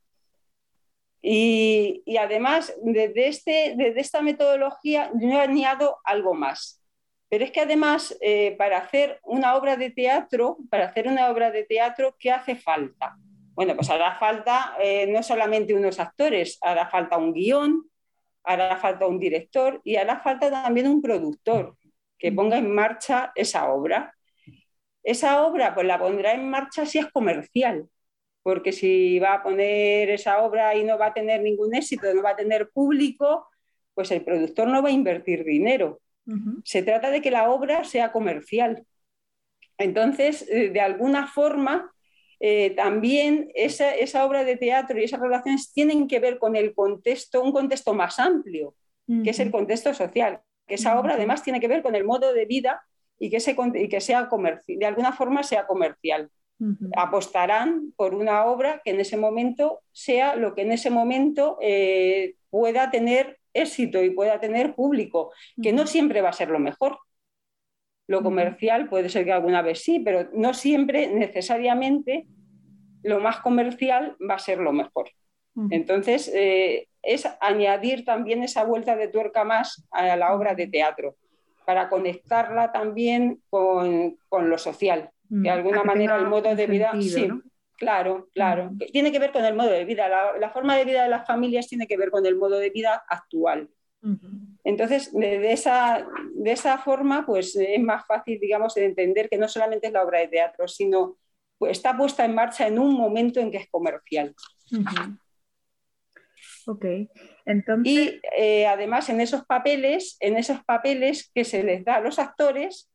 Y, 1.20 2.02
además, 2.18 2.74
desde, 2.82 3.28
este, 3.28 3.74
desde 3.76 4.00
esta 4.00 4.22
metodología, 4.22 5.10
yo 5.20 5.28
he 5.28 5.38
añadido 5.38 5.98
algo 6.02 6.32
más. 6.32 6.82
Pero 7.28 7.44
es 7.44 7.50
que 7.50 7.60
además, 7.60 8.16
eh, 8.22 8.54
para 8.56 8.78
hacer 8.78 9.20
una 9.24 9.54
obra 9.54 9.76
de 9.76 9.90
teatro, 9.90 10.56
para 10.70 10.86
hacer 10.86 11.08
una 11.08 11.28
obra 11.28 11.50
de 11.50 11.64
teatro, 11.64 12.16
¿qué 12.18 12.30
hace 12.30 12.56
falta? 12.56 13.16
Bueno, 13.52 13.76
pues 13.76 13.90
hará 13.90 14.16
falta 14.18 14.76
eh, 14.80 15.06
no 15.08 15.22
solamente 15.22 15.74
unos 15.74 16.00
actores, 16.00 16.58
hará 16.62 16.88
falta 16.88 17.18
un 17.18 17.34
guion, 17.34 17.82
hará 18.48 18.76
falta 18.76 19.06
un 19.06 19.18
director 19.18 19.80
y 19.84 19.96
hará 19.96 20.20
falta 20.20 20.50
también 20.50 20.88
un 20.88 21.02
productor 21.02 21.76
que 22.18 22.32
ponga 22.32 22.58
en 22.58 22.74
marcha 22.74 23.30
esa 23.34 23.70
obra. 23.70 24.14
Esa 25.02 25.46
obra 25.46 25.74
pues 25.74 25.86
la 25.86 25.98
pondrá 25.98 26.32
en 26.32 26.48
marcha 26.48 26.86
si 26.86 26.98
es 26.98 27.06
comercial, 27.06 27.88
porque 28.42 28.72
si 28.72 29.18
va 29.18 29.34
a 29.34 29.42
poner 29.42 30.10
esa 30.10 30.42
obra 30.42 30.74
y 30.74 30.84
no 30.84 30.98
va 30.98 31.06
a 31.06 31.14
tener 31.14 31.42
ningún 31.42 31.74
éxito, 31.74 32.12
no 32.14 32.22
va 32.22 32.30
a 32.30 32.36
tener 32.36 32.70
público, 32.70 33.48
pues 33.94 34.10
el 34.10 34.24
productor 34.24 34.68
no 34.68 34.82
va 34.82 34.88
a 34.88 34.92
invertir 34.92 35.44
dinero. 35.44 36.00
Se 36.64 36.82
trata 36.82 37.10
de 37.10 37.22
que 37.22 37.30
la 37.30 37.50
obra 37.50 37.84
sea 37.84 38.12
comercial. 38.12 38.84
Entonces, 39.78 40.46
eh, 40.50 40.68
de 40.68 40.80
alguna 40.80 41.26
forma, 41.26 41.90
eh, 42.40 42.70
también 42.70 43.50
esa, 43.54 44.24
obra 44.24 44.44
de 44.44 44.56
teatro 44.56 44.98
y 44.98 45.04
esas 45.04 45.20
relaciones 45.20 45.72
tienen 45.72 46.06
que 46.06 46.20
ver 46.20 46.38
con 46.38 46.56
el 46.56 46.74
contexto, 46.74 47.42
un 47.42 47.52
contexto 47.52 47.94
más 47.94 48.18
amplio, 48.18 48.74
que 49.24 49.30
es 49.30 49.40
el 49.40 49.50
contexto 49.50 49.94
social. 49.94 50.40
Que 50.66 50.74
esa 50.74 51.00
obra 51.00 51.14
además 51.14 51.42
tiene 51.42 51.60
que 51.60 51.68
ver 51.68 51.82
con 51.82 51.94
el 51.94 52.04
modo 52.04 52.34
de 52.34 52.44
vida 52.44 52.82
y 53.18 53.30
que, 53.30 53.38
y 53.74 53.88
que 53.88 54.00
sea 54.00 54.28
de 54.66 54.86
alguna 54.86 55.12
forma 55.12 55.42
sea 55.42 55.66
comercial 55.66 56.30
apostarán 56.96 57.92
por 57.96 58.14
una 58.14 58.44
obra 58.44 58.80
que 58.84 58.90
en 58.90 59.00
ese 59.00 59.16
momento 59.16 59.80
sea 59.92 60.34
lo 60.34 60.54
que 60.54 60.62
en 60.62 60.72
ese 60.72 60.90
momento 60.90 61.58
eh, 61.60 62.34
pueda 62.50 62.90
tener 62.90 63.38
éxito 63.54 64.02
y 64.02 64.10
pueda 64.10 64.40
tener 64.40 64.74
público, 64.74 65.32
que 65.62 65.72
no 65.72 65.86
siempre 65.86 66.20
va 66.20 66.30
a 66.30 66.32
ser 66.32 66.48
lo 66.48 66.58
mejor. 66.58 66.98
Lo 68.08 68.22
comercial 68.22 68.88
puede 68.88 69.08
ser 69.08 69.24
que 69.24 69.32
alguna 69.32 69.62
vez 69.62 69.84
sí, 69.84 70.00
pero 70.00 70.28
no 70.32 70.54
siempre 70.54 71.06
necesariamente 71.06 72.26
lo 73.02 73.20
más 73.20 73.38
comercial 73.40 74.16
va 74.28 74.34
a 74.34 74.40
ser 74.40 74.58
lo 74.58 74.72
mejor. 74.72 75.10
Entonces, 75.70 76.30
eh, 76.32 76.86
es 77.02 77.28
añadir 77.40 78.04
también 78.04 78.44
esa 78.44 78.62
vuelta 78.62 78.94
de 78.94 79.08
tuerca 79.08 79.42
más 79.42 79.84
a 79.90 80.16
la 80.16 80.32
obra 80.32 80.54
de 80.54 80.68
teatro, 80.68 81.16
para 81.66 81.88
conectarla 81.88 82.70
también 82.70 83.42
con, 83.50 84.16
con 84.28 84.48
lo 84.48 84.56
social. 84.56 85.10
De 85.28 85.50
alguna 85.50 85.84
manera 85.84 86.16
el 86.16 86.26
modo 86.26 86.54
de 86.54 86.66
vida... 86.66 86.92
sí, 87.00 87.28
claro, 87.76 88.28
claro. 88.32 88.70
Tiene 88.92 89.12
que 89.12 89.18
ver 89.18 89.32
con 89.32 89.44
el 89.44 89.54
modo 89.54 89.70
de 89.70 89.84
vida. 89.84 90.08
La, 90.38 90.50
forma 90.50 90.76
de 90.76 90.84
vida 90.84 91.02
de 91.02 91.10
las 91.10 91.26
familias 91.26 91.68
tiene 91.68 91.86
que 91.86 91.96
ver 91.96 92.10
con 92.10 92.24
el 92.24 92.36
modo 92.36 92.58
de 92.58 92.70
vida 92.70 93.04
actual. 93.08 93.68
Entonces, 94.68 95.10
de, 95.14 95.50
esa, 95.50 96.06
de 96.34 96.52
esa 96.52 96.76
forma, 96.76 97.24
pues 97.24 97.56
es 97.56 97.80
más 97.80 98.06
fácil, 98.06 98.38
digamos, 98.38 98.74
de 98.74 98.84
entender 98.84 99.30
que 99.30 99.38
no 99.38 99.48
solamente 99.48 99.86
es 99.86 99.94
la 99.94 100.04
obra 100.04 100.18
de 100.18 100.28
teatro, 100.28 100.68
sino 100.68 101.16
pues, 101.56 101.72
está 101.72 101.96
puesta 101.96 102.26
en 102.26 102.34
marcha 102.34 102.66
en 102.66 102.78
un 102.78 102.92
momento 102.92 103.40
en 103.40 103.50
que 103.50 103.56
es 103.56 103.70
comercial. 103.70 104.34
Ok, 106.66 106.84
entonces... 107.46 107.90
Y 107.90 108.20
eh, 108.36 108.66
además 108.66 109.08
en 109.08 109.22
esos 109.22 109.46
papeles, 109.46 110.18
en 110.20 110.36
esos 110.36 110.62
papeles 110.62 111.30
que 111.34 111.44
se 111.44 111.62
les 111.62 111.82
da 111.82 111.94
a 111.94 112.00
los 112.00 112.18
actores, 112.18 112.90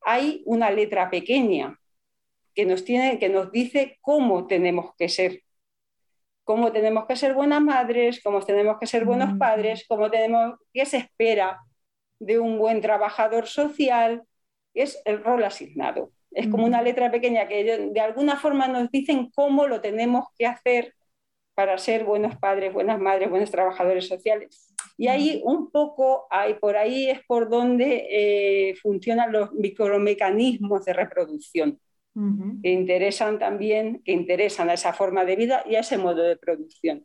hay 0.00 0.42
una 0.46 0.70
letra 0.70 1.10
pequeña 1.10 1.78
que 2.54 2.64
nos, 2.64 2.82
tiene, 2.82 3.18
que 3.18 3.28
nos 3.28 3.52
dice 3.52 3.98
cómo 4.00 4.46
tenemos 4.46 4.94
que 4.96 5.10
ser. 5.10 5.42
Cómo 6.44 6.72
tenemos 6.72 7.06
que 7.06 7.16
ser 7.16 7.34
buenas 7.34 7.62
madres, 7.62 8.20
cómo 8.22 8.40
tenemos 8.40 8.78
que 8.78 8.86
ser 8.86 9.04
buenos 9.04 9.36
padres, 9.38 9.84
cómo 9.88 10.10
tenemos, 10.10 10.58
qué 10.72 10.84
se 10.86 10.98
espera 10.98 11.60
de 12.18 12.38
un 12.38 12.58
buen 12.58 12.80
trabajador 12.80 13.46
social. 13.46 14.22
Es 14.74 15.00
el 15.04 15.22
rol 15.22 15.44
asignado. 15.44 16.10
Es 16.30 16.48
como 16.48 16.66
una 16.66 16.82
letra 16.82 17.10
pequeña 17.10 17.46
que 17.46 17.88
de 17.92 18.00
alguna 18.00 18.36
forma 18.36 18.66
nos 18.66 18.90
dicen 18.90 19.30
cómo 19.30 19.66
lo 19.66 19.80
tenemos 19.80 20.26
que 20.36 20.46
hacer 20.46 20.94
para 21.54 21.78
ser 21.78 22.04
buenos 22.04 22.36
padres, 22.36 22.72
buenas 22.72 22.98
madres, 23.00 23.30
buenos 23.30 23.50
trabajadores 23.50 24.08
sociales. 24.08 24.74
Y 24.96 25.08
ahí 25.08 25.40
un 25.44 25.70
poco, 25.70 26.26
hay, 26.30 26.54
por 26.54 26.76
ahí 26.76 27.10
es 27.10 27.20
por 27.26 27.48
donde 27.48 28.06
eh, 28.10 28.74
funcionan 28.76 29.32
los 29.32 29.52
micromecanismos 29.52 30.84
de 30.84 30.92
reproducción, 30.92 31.80
que 32.62 32.70
interesan 32.70 33.38
también, 33.38 34.00
que 34.04 34.12
interesan 34.12 34.70
a 34.70 34.74
esa 34.74 34.92
forma 34.92 35.24
de 35.24 35.36
vida 35.36 35.64
y 35.68 35.74
a 35.74 35.80
ese 35.80 35.98
modo 35.98 36.22
de 36.22 36.36
producción, 36.36 37.04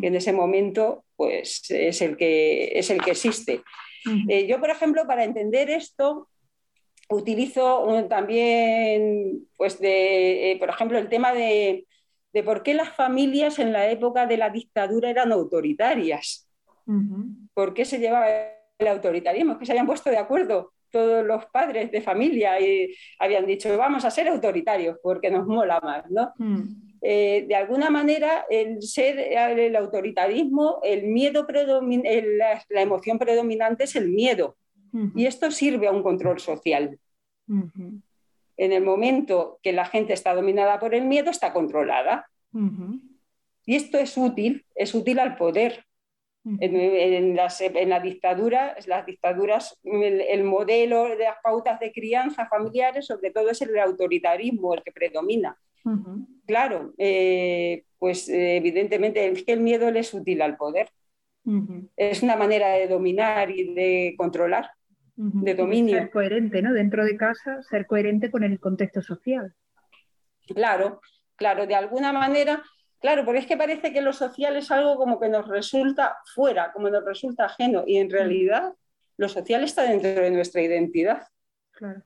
que 0.00 0.06
en 0.06 0.14
ese 0.14 0.32
momento 0.32 1.04
pues, 1.16 1.70
es, 1.70 2.00
el 2.00 2.16
que, 2.16 2.72
es 2.78 2.90
el 2.90 3.02
que 3.02 3.10
existe. 3.10 3.62
Eh, 4.28 4.46
yo, 4.46 4.58
por 4.60 4.70
ejemplo, 4.70 5.06
para 5.06 5.24
entender 5.24 5.68
esto, 5.68 6.28
utilizo 7.10 7.86
también, 8.08 9.46
pues 9.56 9.78
de, 9.78 10.52
eh, 10.52 10.58
por 10.58 10.70
ejemplo, 10.70 10.98
el 10.98 11.08
tema 11.08 11.34
de 11.34 11.86
de 12.32 12.42
por 12.42 12.62
qué 12.62 12.74
las 12.74 12.90
familias 12.90 13.58
en 13.58 13.72
la 13.72 13.90
época 13.90 14.26
de 14.26 14.36
la 14.36 14.50
dictadura 14.50 15.10
eran 15.10 15.32
autoritarias. 15.32 16.48
¿Por 17.54 17.74
qué 17.74 17.84
se 17.84 17.98
llevaba 17.98 18.26
el 18.78 18.86
autoritarismo? 18.86 19.52
Es 19.52 19.58
que 19.58 19.66
se 19.66 19.72
habían 19.72 19.86
puesto 19.86 20.10
de 20.10 20.18
acuerdo 20.18 20.72
todos 20.90 21.24
los 21.24 21.46
padres 21.46 21.90
de 21.90 22.00
familia 22.00 22.60
y 22.60 22.94
habían 23.18 23.46
dicho, 23.46 23.76
vamos 23.76 24.04
a 24.04 24.10
ser 24.10 24.28
autoritarios 24.28 24.98
porque 25.02 25.30
nos 25.30 25.46
mola 25.46 25.80
más, 25.80 26.10
¿no? 26.10 26.32
Mm. 26.38 26.90
Eh, 27.02 27.46
de 27.48 27.54
alguna 27.54 27.88
manera, 27.88 28.44
el 28.50 28.82
ser 28.82 29.18
el 29.18 29.74
autoritarismo, 29.74 30.80
el 30.82 31.04
miedo 31.04 31.46
la, 31.48 32.82
emoción 32.82 33.18
predominante 33.18 33.84
es 33.84 33.96
el 33.96 34.10
miedo. 34.10 34.56
Y 35.14 35.26
esto 35.26 35.52
sirve 35.52 35.86
a 35.86 35.92
un 35.92 36.02
control 36.02 36.40
social 36.40 36.98
en 38.60 38.72
el 38.72 38.84
momento 38.84 39.58
que 39.62 39.72
la 39.72 39.86
gente 39.86 40.12
está 40.12 40.34
dominada 40.34 40.78
por 40.78 40.94
el 40.94 41.06
miedo, 41.06 41.30
está 41.30 41.54
controlada. 41.54 42.28
Y 43.64 43.74
esto 43.74 43.96
es 43.98 44.18
útil, 44.18 44.66
es 44.74 44.94
útil 44.94 45.18
al 45.18 45.36
poder. 45.36 45.86
En, 46.44 47.36
las, 47.36 47.58
dictadura, 48.02 48.76
las 48.86 49.06
dictaduras, 49.06 49.78
el, 49.82 50.44
modelo 50.44 51.04
de 51.04 51.24
las 51.24 51.36
pautas 51.42 51.78
de 51.80 51.92
crianza 51.92 52.46
familiares, 52.46 53.06
sobre 53.06 53.30
todo 53.30 53.50
es 53.50 53.60
el 53.62 53.78
autoritarismo 53.78 54.74
el 54.74 54.82
que 54.82 54.92
predomina. 54.92 55.56
Claro, 56.46 56.92
eh, 56.98 57.84
pues 57.98 58.28
evidentemente 58.28 59.26
es 59.28 59.44
que 59.44 59.52
el 59.52 59.60
miedo 59.60 59.90
le 59.90 60.00
es 60.00 60.14
útil 60.14 60.42
al 60.42 60.56
poder. 60.56 60.88
Es 61.96 62.22
una 62.22 62.36
manera 62.36 62.68
de 62.70 62.86
dominar 62.86 63.50
y 63.50 63.74
de 63.74 64.14
controlar 64.16 64.70
de 65.16 65.54
dominio. 65.54 65.98
Ser 65.98 66.10
coherente, 66.10 66.62
¿no? 66.62 66.72
Dentro 66.72 67.04
de 67.04 67.16
casa, 67.16 67.62
ser 67.62 67.86
coherente 67.86 68.30
con 68.30 68.42
el 68.42 68.58
contexto 68.58 69.02
social. 69.02 69.54
Claro, 70.46 71.00
claro, 71.36 71.66
de 71.66 71.74
alguna 71.74 72.12
manera, 72.12 72.62
claro, 73.00 73.24
porque 73.24 73.40
es 73.40 73.46
que 73.46 73.56
parece 73.56 73.92
que 73.92 74.02
lo 74.02 74.12
social 74.12 74.56
es 74.56 74.70
algo 74.70 74.96
como 74.96 75.18
que 75.18 75.28
nos 75.28 75.48
resulta 75.48 76.18
fuera, 76.34 76.72
como 76.72 76.90
nos 76.90 77.04
resulta 77.04 77.46
ajeno, 77.46 77.84
y 77.86 77.96
en 77.96 78.10
realidad 78.10 78.74
lo 79.16 79.28
social 79.28 79.64
está 79.64 79.82
dentro 79.82 80.10
de 80.10 80.30
nuestra 80.30 80.62
identidad. 80.62 81.22
Claro. 81.72 82.02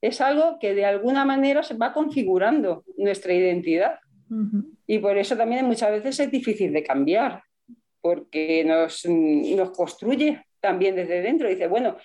Es 0.00 0.20
algo 0.20 0.58
que 0.60 0.74
de 0.74 0.84
alguna 0.84 1.24
manera 1.24 1.62
se 1.62 1.74
va 1.74 1.92
configurando 1.92 2.84
nuestra 2.96 3.32
identidad. 3.32 3.98
Y 4.86 4.98
por 4.98 5.16
eso 5.16 5.36
también 5.36 5.64
muchas 5.64 5.90
veces 5.90 6.20
es 6.20 6.30
difícil 6.30 6.72
de 6.72 6.82
cambiar, 6.82 7.42
porque 8.00 8.62
nos, 8.64 9.04
nos 9.06 9.70
construye 9.70 10.44
también 10.60 10.94
desde 10.94 11.22
dentro. 11.22 11.48
Dice, 11.48 11.66
bueno, 11.66 11.96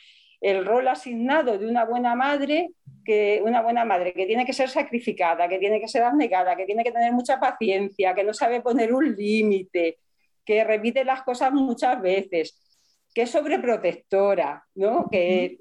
el 0.43 0.65
rol 0.65 0.87
asignado 0.89 1.57
de 1.57 1.65
una 1.65 1.85
buena 1.85 2.15
madre, 2.15 2.71
que 3.05 3.41
una 3.43 3.61
buena 3.61 3.85
madre 3.85 4.13
que 4.13 4.25
tiene 4.25 4.45
que 4.45 4.51
ser 4.51 4.69
sacrificada, 4.69 5.47
que 5.47 5.57
tiene 5.57 5.79
que 5.79 5.87
ser 5.87 6.03
abnegada, 6.03 6.57
que 6.57 6.65
tiene 6.65 6.83
que 6.83 6.91
tener 6.91 7.13
mucha 7.13 7.39
paciencia, 7.39 8.13
que 8.13 8.25
no 8.25 8.33
sabe 8.33 8.59
poner 8.59 8.93
un 8.93 9.15
límite, 9.15 9.99
que 10.45 10.63
repite 10.65 11.05
las 11.05 11.23
cosas 11.23 11.53
muchas 11.53 12.01
veces, 12.01 12.61
que 13.13 13.21
es 13.21 13.29
sobreprotectora, 13.31 14.65
¿no? 14.75 15.07
Que, 15.09 15.57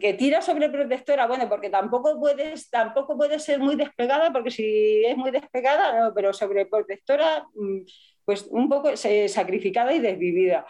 que 0.00 0.14
tira 0.14 0.40
sobreprotectora, 0.40 1.26
bueno, 1.26 1.46
porque 1.46 1.68
tampoco 1.68 2.18
puedes, 2.18 2.70
tampoco 2.70 3.18
puede 3.18 3.38
ser 3.38 3.58
muy 3.58 3.76
despegada, 3.76 4.32
porque 4.32 4.50
si 4.50 5.04
es 5.04 5.18
muy 5.18 5.32
despegada, 5.32 6.00
no, 6.00 6.14
pero 6.14 6.32
sobreprotectora, 6.32 7.46
mm, 7.54 7.80
pues 8.24 8.46
un 8.50 8.70
poco 8.70 8.96
sacrificada 8.96 9.92
y 9.92 9.98
desvivida. 9.98 10.64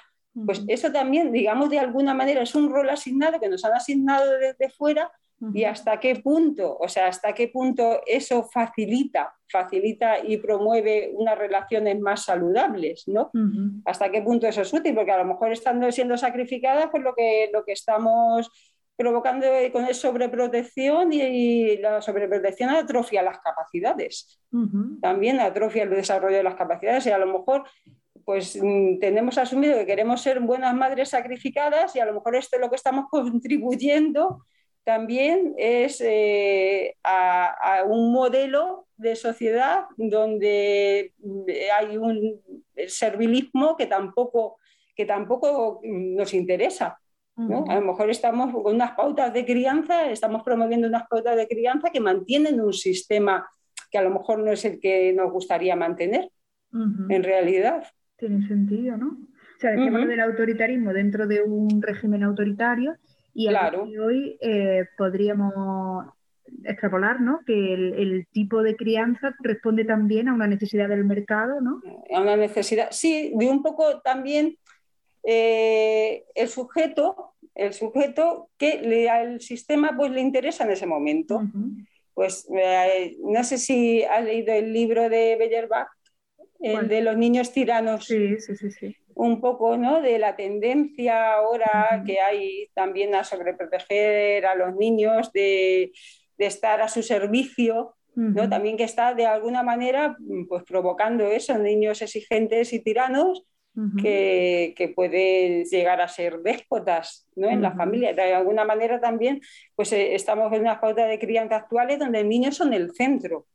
Pues 0.46 0.64
eso 0.66 0.90
también, 0.90 1.30
digamos, 1.30 1.70
de 1.70 1.78
alguna 1.78 2.12
manera 2.12 2.42
es 2.42 2.54
un 2.54 2.68
rol 2.70 2.90
asignado 2.90 3.38
que 3.38 3.48
nos 3.48 3.64
han 3.64 3.74
asignado 3.74 4.36
desde 4.38 4.68
fuera 4.68 5.10
y 5.52 5.64
hasta 5.64 6.00
qué 6.00 6.16
punto, 6.16 6.76
o 6.78 6.88
sea, 6.88 7.08
hasta 7.08 7.34
qué 7.34 7.48
punto 7.48 8.00
eso 8.06 8.44
facilita, 8.44 9.34
facilita 9.46 10.18
y 10.24 10.38
promueve 10.38 11.12
unas 11.14 11.36
relaciones 11.36 12.00
más 12.00 12.24
saludables, 12.24 13.04
¿no? 13.06 13.30
Hasta 13.84 14.10
qué 14.10 14.22
punto 14.22 14.46
eso 14.46 14.62
es 14.62 14.72
útil, 14.72 14.94
porque 14.94 15.12
a 15.12 15.18
lo 15.18 15.26
mejor 15.26 15.52
estando 15.52 15.90
siendo 15.92 16.16
sacrificadas, 16.16 16.88
pues 16.90 17.02
lo 17.02 17.14
que, 17.14 17.50
lo 17.52 17.64
que 17.64 17.72
estamos 17.72 18.50
provocando 18.96 19.46
con 19.72 19.84
es 19.84 19.98
sobreprotección 19.98 21.12
y, 21.12 21.76
la 21.78 22.00
sobreprotección 22.00 22.70
atrofia 22.70 23.22
las 23.22 23.38
capacidades. 23.40 24.40
También 25.00 25.40
atrofia 25.40 25.82
el 25.82 25.90
desarrollo 25.90 26.36
de 26.36 26.44
las 26.44 26.54
capacidades 26.54 27.06
y 27.06 27.10
a 27.10 27.18
lo 27.18 27.26
mejor 27.26 27.64
pues 28.24 28.58
mm, 28.60 28.98
tenemos 28.98 29.38
asumido 29.38 29.78
que 29.78 29.86
queremos 29.86 30.20
ser 30.20 30.40
buenas 30.40 30.74
madres 30.74 31.10
sacrificadas 31.10 31.94
y 31.96 32.00
a 32.00 32.06
lo 32.06 32.14
mejor 32.14 32.36
esto 32.36 32.56
es 32.56 32.62
lo 32.62 32.70
que 32.70 32.76
estamos 32.76 33.06
contribuyendo 33.10 34.44
también 34.84 35.54
es 35.56 36.00
eh, 36.02 36.94
a, 37.02 37.82
un 37.86 38.12
modelo 38.12 38.86
de 38.96 39.16
sociedad 39.16 39.86
donde 39.96 41.14
hay 41.76 41.96
un 41.96 42.40
servilismo 42.86 43.76
que 43.76 43.86
tampoco, 43.86 44.58
que 44.94 45.06
tampoco 45.06 45.80
nos 45.82 46.34
interesa. 46.34 46.98
A 47.36 47.74
lo 47.74 47.80
mejor 47.80 48.10
estamos 48.10 48.52
con 48.52 48.76
unas 48.76 48.92
pautas 48.92 49.32
de 49.32 49.44
crianza, 49.44 50.08
estamos 50.08 50.44
promoviendo 50.44 50.86
unas 50.86 51.08
pautas 51.08 51.34
de 51.34 51.48
crianza 51.48 51.90
que 51.90 51.98
mantienen 51.98 52.60
un 52.60 52.72
sistema 52.72 53.48
que 53.90 53.98
a 53.98 54.02
lo 54.02 54.10
mejor 54.10 54.38
no 54.38 54.52
es 54.52 54.64
el 54.64 54.78
que 54.78 55.12
nos 55.12 55.32
gustaría 55.32 55.74
mantener 55.74 56.30
en 57.08 57.22
realidad. 57.24 57.86
Tiene 58.16 58.46
sentido, 58.46 58.96
¿no? 58.96 59.08
O 59.08 59.60
sea, 59.60 59.72
decimos 59.72 60.06
del 60.06 60.20
autoritarismo 60.20 60.92
dentro 60.92 61.26
de 61.26 61.42
un 61.42 61.80
régimen 61.80 62.22
autoritario 62.22 62.96
y 63.34 63.48
hoy 63.48 64.38
eh, 64.40 64.86
podríamos 64.96 66.06
extrapolar, 66.64 67.20
¿no? 67.20 67.40
Que 67.46 67.74
el, 67.74 68.26
tipo 68.32 68.62
de 68.62 68.76
crianza 68.76 69.34
responde 69.40 69.84
también 69.84 70.28
a 70.28 70.34
una 70.34 70.46
necesidad 70.46 70.88
del 70.88 71.04
mercado, 71.04 71.60
¿no? 71.60 71.80
A 72.14 72.20
una 72.20 72.36
necesidad, 72.36 72.88
sí, 72.90 73.32
de 73.34 73.48
un 73.48 73.62
poco 73.62 74.00
también 74.02 74.56
eh, 75.22 76.24
el 76.34 76.48
sujeto, 76.48 77.32
el 77.54 77.72
sujeto 77.72 78.50
que 78.58 78.80
le, 78.82 79.08
al 79.08 79.40
sistema 79.40 79.94
pues 79.96 80.10
le 80.12 80.20
interesa 80.20 80.64
en 80.64 80.70
ese 80.70 80.86
momento. 80.86 81.42
Pues 82.12 82.46
eh, 82.56 83.16
no 83.24 83.42
sé 83.42 83.58
si 83.58 84.04
has 84.04 84.24
leído 84.24 84.52
el 84.52 84.72
libro 84.72 85.08
de 85.08 85.36
Bellerbach, 85.36 85.88
el 86.60 86.88
de 86.88 87.02
los 87.02 87.16
niños 87.16 87.52
tiranos. 87.52 88.06
Sí, 88.06 88.38
sí, 88.40 88.56
sí, 88.56 88.70
sí. 88.70 88.96
Un 89.14 89.40
poco, 89.40 89.76
¿no? 89.76 90.00
De 90.00 90.18
la 90.18 90.34
tendencia 90.34 91.34
ahora 91.34 92.02
que 92.04 92.20
hay 92.20 92.68
también 92.74 93.14
a 93.14 93.22
sobreproteger 93.22 94.46
a 94.46 94.54
los 94.54 94.74
niños, 94.74 95.30
de, 95.32 95.92
estar 96.38 96.80
a 96.82 96.88
su 96.88 97.02
servicio, 97.02 97.94
¿no? 98.16 98.48
También 98.48 98.76
que 98.76 98.84
está 98.84 99.14
de 99.14 99.26
alguna 99.26 99.62
manera 99.62 100.16
pues, 100.48 100.62
provocando 100.64 101.26
eso, 101.26 101.56
niños 101.58 102.02
exigentes 102.02 102.72
y 102.72 102.80
tiranos 102.80 103.44
que, 104.00 104.72
que, 104.76 104.88
pueden 104.88 105.64
llegar 105.64 106.00
a 106.00 106.06
ser 106.06 106.38
déspotas 106.38 107.26
¿no? 107.34 107.48
en 107.48 107.60
la 107.60 107.74
familia. 107.74 108.12
De 108.12 108.32
alguna 108.32 108.64
manera 108.64 109.00
también 109.00 109.40
pues, 109.74 109.92
eh, 109.92 110.14
estamos 110.14 110.52
en 110.52 110.60
una 110.60 110.78
falta 110.78 111.06
de 111.06 111.18
crianza 111.18 111.56
actuales 111.56 111.98
donde 111.98 112.20
los 112.20 112.28
niños 112.28 112.56
son 112.56 112.72
el 112.72 112.92
centro. 112.94 113.46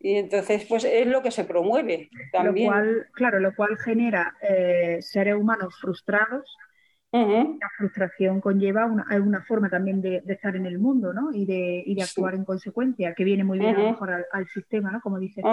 Y 0.00 0.16
entonces, 0.16 0.64
pues 0.66 0.84
es 0.84 1.06
lo 1.06 1.22
que 1.22 1.30
se 1.30 1.44
promueve 1.44 2.08
también. 2.32 2.66
Lo 2.66 2.72
cual, 2.72 3.06
claro, 3.12 3.38
lo 3.38 3.54
cual 3.54 3.76
genera 3.76 4.34
eh, 4.42 4.98
seres 5.00 5.34
humanos 5.34 5.74
frustrados 5.80 6.56
la 7.12 7.70
frustración 7.76 8.40
conlleva 8.40 8.86
una, 8.86 9.04
una 9.20 9.42
forma 9.42 9.68
también 9.68 10.00
de, 10.00 10.22
estar 10.28 10.54
en 10.54 10.66
el 10.66 10.78
mundo, 10.78 11.12
¿no? 11.12 11.32
Y 11.32 11.44
de, 11.44 11.82
y 11.84 11.94
de 11.94 12.02
actuar 12.02 12.34
en 12.34 12.44
consecuencia, 12.44 13.14
que 13.14 13.24
viene 13.24 13.42
muy 13.42 13.58
bien 13.58 13.74
a 13.74 13.78
lo 13.78 13.90
mejor 13.90 14.26
al, 14.30 14.48
sistema, 14.48 14.92
¿no? 14.92 15.00
Como 15.00 15.18
dices. 15.18 15.44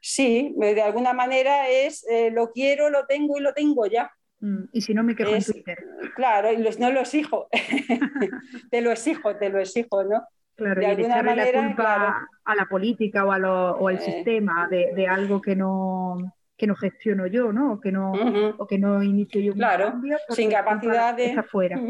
Sí, 0.00 0.54
de 0.56 0.82
alguna 0.82 1.12
manera 1.12 1.68
es 1.68 2.06
eh, 2.08 2.30
lo 2.30 2.50
quiero, 2.52 2.90
lo 2.90 3.06
tengo 3.06 3.38
y 3.38 3.40
lo 3.40 3.52
tengo 3.52 3.86
ya. 3.86 4.10
Mm, 4.40 4.64
y 4.72 4.80
si 4.80 4.94
no 4.94 5.04
me 5.04 5.14
quedo 5.14 5.34
en 5.34 5.44
Twitter. 5.44 5.78
Claro, 6.16 6.50
y 6.52 6.56
no 6.56 6.90
lo 6.90 7.00
exijo. 7.00 7.48
te 8.70 8.80
lo 8.80 8.90
exijo, 8.90 9.36
te 9.36 9.50
lo 9.50 9.60
exijo, 9.60 10.02
¿no? 10.04 10.22
Claro, 10.60 10.80
de 10.80 10.86
y 10.86 10.90
alguna 10.90 11.22
manera, 11.22 11.62
la 11.62 11.66
culpa 11.66 12.28
a 12.44 12.54
la 12.54 12.66
política 12.66 13.24
o, 13.24 13.32
a 13.32 13.38
lo, 13.38 13.70
o 13.78 13.88
al 13.88 13.96
eh. 13.96 14.00
sistema 14.00 14.68
de, 14.68 14.92
de 14.94 15.08
algo 15.08 15.40
que 15.40 15.56
no 15.56 16.18
que 16.60 16.66
no 16.66 16.76
gestiono 16.76 17.26
yo, 17.26 17.54
¿no? 17.54 17.72
O 17.72 17.80
que 17.80 17.90
no, 17.90 18.12
o 18.58 18.66
que 18.66 18.76
no 18.76 19.02
inicio 19.02 19.40
yo 19.40 19.54
claro, 19.54 19.94
un. 19.94 20.14
Sin 20.28 20.50
capacidad 20.50 21.14
de... 21.14 21.24
Está 21.24 21.42
fuera. 21.42 21.80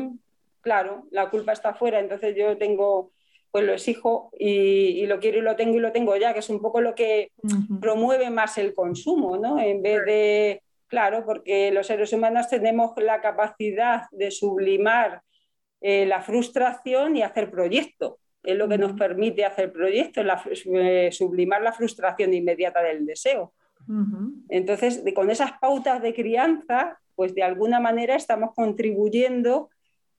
Claro, 0.60 1.08
la 1.10 1.28
culpa 1.28 1.50
está 1.50 1.74
fuera, 1.74 1.98
entonces 1.98 2.36
yo 2.36 2.56
tengo, 2.56 3.10
pues 3.50 3.64
lo 3.64 3.72
exijo 3.72 4.30
y, 4.38 5.04
lo 5.06 5.18
quiero 5.18 5.38
y 5.38 5.40
lo 5.40 5.56
tengo 5.56 5.76
y 5.76 5.80
lo 5.80 5.90
tengo 5.90 6.16
ya, 6.16 6.32
que 6.32 6.38
es 6.38 6.48
un 6.50 6.62
poco 6.62 6.80
lo 6.80 6.94
que 6.94 7.32
promueve 7.80 8.30
más 8.30 8.58
el 8.58 8.72
consumo, 8.72 9.36
¿no? 9.38 9.58
En 9.58 9.82
vez 9.82 10.04
de, 10.04 10.62
claro, 10.86 11.24
porque 11.26 11.72
los 11.72 11.88
seres 11.88 12.12
humanos 12.12 12.48
tenemos 12.48 12.92
la 12.96 13.20
capacidad 13.20 14.02
de 14.12 14.30
sublimar 14.30 15.22
eh, 15.80 16.06
la 16.06 16.20
frustración 16.20 17.16
y 17.16 17.22
hacer 17.22 17.50
proyecto. 17.50 18.20
Es 18.42 18.56
lo 18.56 18.68
que 18.68 18.78
nos 18.78 18.92
permite 18.92 19.44
hacer 19.44 19.72
proyectos, 19.72 20.24
eh, 20.74 21.10
sublimar 21.12 21.62
la 21.62 21.72
frustración 21.72 22.32
inmediata 22.32 22.82
del 22.82 23.06
deseo. 23.06 23.52
Entonces, 24.48 25.02
con 25.14 25.30
esas 25.30 25.52
pautas 25.60 26.00
de 26.00 26.14
crianza, 26.14 26.98
pues 27.16 27.34
de 27.34 27.42
alguna 27.42 27.80
manera 27.80 28.14
estamos 28.14 28.54
contribuyendo 28.54 29.70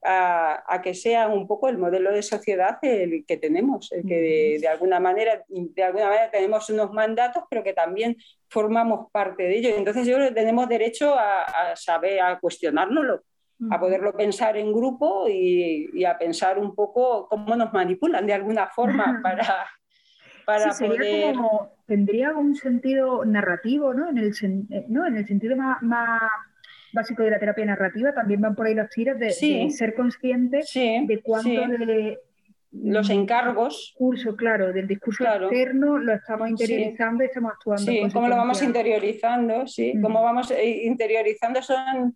a, 0.04 0.82
que 0.84 0.94
sea 0.94 1.28
un 1.28 1.48
poco 1.48 1.70
el 1.70 1.78
modelo 1.78 2.12
de 2.12 2.24
sociedad 2.24 2.80
el 2.82 3.24
que 3.26 3.38
tenemos, 3.38 3.92
el 3.92 4.06
que 4.06 4.58
de, 4.60 4.68
alguna 4.68 5.00
manera, 5.00 5.44
de 5.48 5.84
alguna 5.84 6.06
manera 6.06 6.32
tenemos 6.32 6.70
unos 6.70 6.92
mandatos, 6.92 7.44
pero 7.50 7.64
que 7.64 7.74
también 7.74 8.18
formamos 8.50 9.12
parte 9.12 9.44
de 9.44 9.58
ellos. 9.58 9.74
Entonces, 9.78 10.08
yo 10.08 10.16
creo 10.16 10.30
que 10.30 10.36
tenemos 10.36 10.68
derecho 10.68 11.14
a, 11.16 11.76
saber, 11.76 12.20
a 12.22 12.40
cuestionárnoslo, 12.40 13.22
a 13.70 13.80
poderlo 13.80 14.14
pensar 14.14 14.58
en 14.58 14.74
grupo 14.74 15.28
y, 15.28 15.90
y, 15.94 16.06
a 16.06 16.18
pensar 16.18 16.58
un 16.58 16.74
poco 16.74 17.28
cómo 17.30 17.56
nos 17.56 17.72
manipulan 17.74 18.26
de 18.26 18.34
alguna 18.34 18.68
forma 18.68 19.20
para, 19.24 19.68
para 20.46 20.74
poder... 20.74 21.36
tendría 21.86 22.32
un 22.32 22.56
sentido 22.56 23.24
narrativo, 23.26 23.94
¿no? 23.94 24.10
En 24.10 24.18
el, 24.18 24.34
eh, 24.70 24.86
¿no? 24.88 25.06
En 25.06 25.18
el 25.18 25.28
sentido 25.28 25.56
más, 25.56 25.78
básico 26.94 27.24
de 27.24 27.32
la 27.32 27.40
terapia 27.40 27.66
narrativa, 27.66 28.14
también 28.14 28.42
van 28.42 28.56
por 28.56 28.68
ahí 28.68 28.74
los 28.74 28.90
tiros 28.90 29.18
de, 29.20 29.32
ser 29.32 29.94
consciente 29.96 30.62
de 30.74 31.22
cuánto 31.24 31.50
de 31.50 32.20
los 32.72 33.10
encargos. 33.10 33.92
Discurso, 33.94 34.36
claro, 34.36 34.74
del 34.74 34.88
discurso 34.88 35.24
externo 35.24 35.98
lo 35.98 36.14
estamos 36.14 36.50
interiorizando 36.50 37.24
y 37.24 37.28
estamos 37.28 37.52
actuando. 37.54 37.92
Sí, 37.92 38.02
cómo 38.12 38.28
lo 38.28 38.38
vamos 38.38 38.62
interiorizando, 38.62 39.68
sí, 39.68 39.94
cómo 40.02 40.24
vamos 40.24 40.52
eh, 40.52 40.84
interiorizando 40.84 41.62
son 41.62 42.16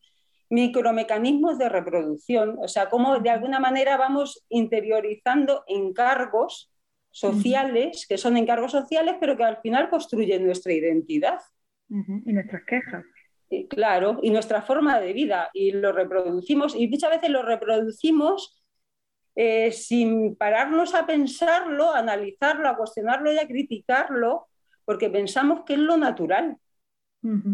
micromecanismos 0.50 1.58
de 1.58 1.70
reproducción, 1.70 2.58
o 2.62 2.68
sea, 2.68 2.90
cómo 2.90 3.20
de 3.20 3.30
alguna 3.30 3.60
manera 3.60 3.98
vamos 3.98 4.46
interiorizando 4.50 5.64
encargos 5.68 6.72
sociales, 7.12 8.06
que 8.08 8.18
son 8.18 8.36
encargos 8.36 8.72
sociales, 8.72 9.16
pero 9.20 9.38
que 9.38 9.44
al 9.44 9.58
final 9.62 9.90
construyen 9.90 10.46
nuestra 10.46 10.74
identidad. 10.74 11.40
Y 11.90 12.34
nuestras 12.34 12.64
quejas. 12.66 13.06
claro, 13.70 14.20
y 14.22 14.32
nuestra 14.32 14.62
forma 14.64 15.00
de 15.00 15.14
vida, 15.14 15.50
y 15.54 15.72
lo 15.72 15.92
reproducimos, 15.92 16.76
y 16.76 16.88
muchas 16.88 17.12
veces 17.12 17.30
lo 17.30 17.42
reproducimos 17.42 18.64
eh, 19.36 19.72
sin 19.72 20.36
pararnos 20.36 20.96
a 20.96 21.06
pensarlo, 21.06 21.94
a 21.94 22.00
analizarlo, 22.00 22.70
a 22.70 22.78
cuestionarlo 22.78 23.34
y 23.34 23.38
a 23.38 23.48
criticarlo, 23.48 24.48
porque 24.86 25.10
pensamos 25.10 25.64
que 25.66 25.74
es 25.74 25.80
lo 25.80 25.98
natural. 25.98 26.58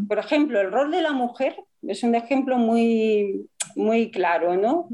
Por 0.08 0.20
ejemplo, 0.20 0.60
el 0.60 0.70
rol 0.70 0.92
de 0.92 1.02
la 1.02 1.14
mujer 1.14 1.56
es 1.88 2.04
un 2.04 2.16
ejemplo 2.16 2.58
muy, 2.58 3.50
muy 3.76 4.12
claro, 4.12 4.56
¿no? 4.56 4.90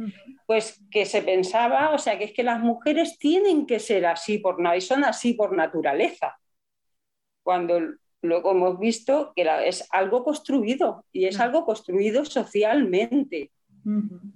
Pues 0.45 0.81
que 0.89 1.05
se 1.05 1.21
pensaba, 1.21 1.93
o 1.93 1.97
sea, 1.97 2.17
que 2.17 2.25
es 2.25 2.33
que 2.33 2.43
las 2.43 2.59
mujeres 2.59 3.17
tienen 3.17 3.65
que 3.65 3.79
ser 3.79 4.05
así 4.05 4.37
por 4.39 4.57
y 4.75 4.81
son 4.81 5.03
así 5.03 5.33
por 5.33 5.55
naturaleza. 5.55 6.37
Cuando 7.43 7.79
luego 8.21 8.51
hemos 8.51 8.79
visto 8.79 9.33
que 9.35 9.47
es 9.65 9.87
algo 9.91 10.23
construido 10.23 11.05
y 11.11 11.25
es 11.25 11.39
algo 11.39 11.65
construido 11.65 12.25
socialmente, 12.25 13.51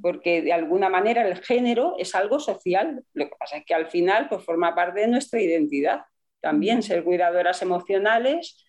porque 0.02 0.42
de 0.42 0.54
alguna 0.54 0.90
manera 0.90 1.28
el 1.28 1.38
género 1.44 1.96
es 1.98 2.16
algo 2.16 2.40
social. 2.40 3.04
Lo 3.14 3.26
que 3.26 3.36
pasa 3.38 3.58
es 3.58 3.66
que 3.66 3.74
al 3.74 3.88
final 3.88 4.30
pues, 4.30 4.44
forma 4.44 4.74
parte 4.74 5.02
de 5.02 5.08
nuestra 5.08 5.42
identidad. 5.42 6.02
También 6.40 6.82
ser 6.82 7.04
cuidadoras 7.04 7.62
emocionales, 7.62 8.66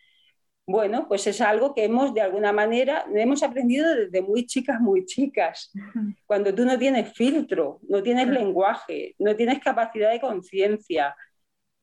bueno, 0.66 1.08
pues 1.08 1.26
es 1.26 1.40
algo 1.40 1.74
que 1.74 1.84
hemos 1.84 2.14
de 2.14 2.20
alguna 2.20 2.52
manera, 2.52 3.04
hemos 3.14 3.42
aprendido 3.42 3.94
desde 3.94 4.22
muy 4.22 4.46
chicas, 4.46 4.80
muy 4.80 5.04
chicas. 5.04 5.72
Cuando 6.24 6.54
tú 6.54 6.64
no 6.64 6.78
tienes 6.78 7.12
filtro, 7.12 7.80
no 7.88 8.02
tienes 8.02 8.28
lenguaje, 8.28 9.14
no 9.18 9.34
tienes 9.34 9.58
capacidad 9.58 10.12
de 10.12 10.20
conciencia. 10.20 11.16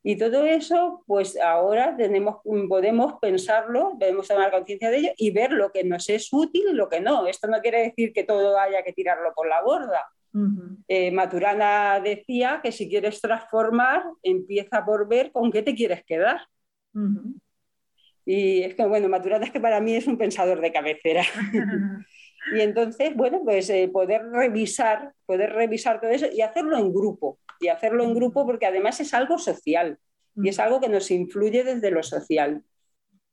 Y 0.01 0.17
todo 0.17 0.45
eso, 0.45 1.03
pues 1.05 1.37
ahora 1.37 1.95
tenemos, 1.97 2.37
podemos 2.69 3.15
pensarlo, 3.19 3.97
podemos 3.99 4.27
tomar 4.27 4.49
conciencia 4.49 4.89
de 4.89 4.97
ello 4.97 5.11
y 5.17 5.31
ver 5.31 5.51
lo 5.51 5.71
que 5.71 5.83
nos 5.83 6.07
es 6.09 6.31
útil 6.31 6.63
y 6.71 6.73
lo 6.73 6.87
que 6.87 7.01
no. 7.01 7.27
Esto 7.27 7.49
no 7.49 7.59
quiere 7.59 7.81
decir 7.83 8.13
que 8.13 8.23
todo 8.23 8.57
haya 8.57 8.81
que 8.81 8.93
tirarlo 8.93 9.33
por 9.35 9.49
la 9.49 9.61
borda. 9.61 10.07
Eh, 10.87 11.11
Maturana 11.11 11.99
decía 11.99 12.61
que 12.63 12.71
si 12.71 12.87
quieres 12.87 13.19
transformar, 13.19 14.03
empieza 14.23 14.85
por 14.85 15.07
ver 15.07 15.33
con 15.33 15.51
qué 15.51 15.63
te 15.63 15.75
quieres 15.75 16.05
quedar. 16.05 16.47
Y 18.31 18.61
es 18.61 18.75
que, 18.75 18.85
bueno, 18.85 19.09
Maturana 19.09 19.43
es 19.43 19.51
que 19.51 19.59
para 19.59 19.81
mí 19.81 19.95
es 19.95 20.05
un 20.05 20.15
pensador 20.15 20.61
de 20.61 20.71
cabecera. 20.71 21.23
y 22.55 22.61
entonces, 22.61 23.15
bueno, 23.15 23.41
pues 23.43 23.67
eh, 23.71 23.89
poder 23.91 24.21
revisar, 24.29 25.13
poder 25.25 25.51
revisar 25.53 25.99
todo 25.99 26.11
eso 26.11 26.27
y 26.31 26.41
hacerlo 26.41 26.77
en 26.77 26.93
grupo. 26.93 27.39
Y 27.59 27.69
hacerlo 27.69 28.03
en 28.03 28.13
grupo 28.13 28.45
porque 28.45 28.67
además 28.67 28.99
es 28.99 29.15
algo 29.15 29.39
social 29.39 29.97
y 30.35 30.47
es 30.47 30.59
algo 30.59 30.79
que 30.79 30.89
nos 30.89 31.09
influye 31.09 31.63
desde 31.63 31.89
lo 31.89 32.03
social. 32.03 32.61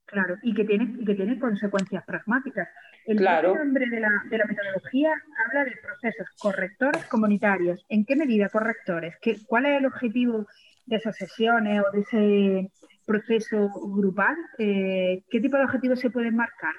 Claro, 0.06 0.36
y 0.42 0.54
que 0.54 0.64
tiene, 0.64 1.04
que 1.04 1.14
tiene 1.14 1.38
consecuencias 1.38 2.02
pragmáticas. 2.06 2.66
El 3.04 3.18
claro. 3.18 3.54
nombre 3.54 3.84
de 3.90 4.00
la, 4.00 4.08
de 4.30 4.38
la, 4.38 4.46
metodología 4.46 5.12
habla 5.46 5.64
de 5.66 5.72
procesos 5.76 6.26
correctores 6.38 7.04
comunitarios. 7.04 7.84
¿En 7.90 8.06
qué 8.06 8.16
medida 8.16 8.48
correctores? 8.48 9.14
¿Qué, 9.20 9.36
¿Cuál 9.46 9.66
es 9.66 9.78
el 9.78 9.86
objetivo 9.86 10.46
de 10.86 10.96
esas 10.96 11.16
sesiones 11.16 11.82
o 11.82 11.94
de 11.94 12.00
ese 12.00 12.70
proceso 13.06 13.70
grupal, 13.72 14.36
eh, 14.58 15.22
¿qué 15.30 15.40
tipo 15.40 15.56
de 15.56 15.64
objetivos 15.64 16.00
se 16.00 16.10
pueden 16.10 16.36
marcar? 16.36 16.74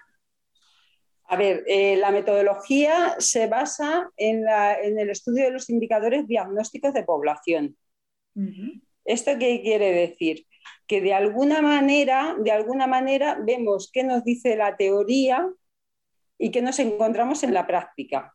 A 1.30 1.36
ver, 1.36 1.64
eh, 1.68 1.98
la 1.98 2.12
metodología 2.12 3.16
se 3.20 3.48
basa 3.48 4.10
en, 4.16 4.46
el 4.48 5.10
estudio 5.10 5.46
de 5.46 5.52
los 5.52 5.70
indicadores 5.70 6.28
diagnósticos 6.28 6.94
de 6.94 7.04
población. 7.04 7.76
¿Esto 9.04 9.32
qué 9.40 9.62
quiere 9.62 9.92
decir? 9.92 10.46
Que 10.86 11.02
de 11.02 11.14
alguna 11.14 11.62
manera, 11.62 12.36
de 12.40 12.52
alguna 12.52 12.88
manera 12.88 13.40
vemos 13.44 13.90
qué 13.92 14.04
nos 14.04 14.24
dice 14.24 14.56
la 14.56 14.78
teoría 14.78 15.50
y 16.38 16.52
qué 16.52 16.62
nos 16.62 16.80
encontramos 16.80 17.44
en 17.44 17.54
la 17.54 17.68
práctica. 17.68 18.34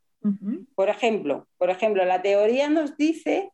Por 0.74 0.88
ejemplo, 0.88 1.48
por 1.56 1.70
ejemplo, 1.70 2.04
la 2.04 2.20
teoría 2.20 2.68
nos 2.68 2.96
dice 2.96 3.52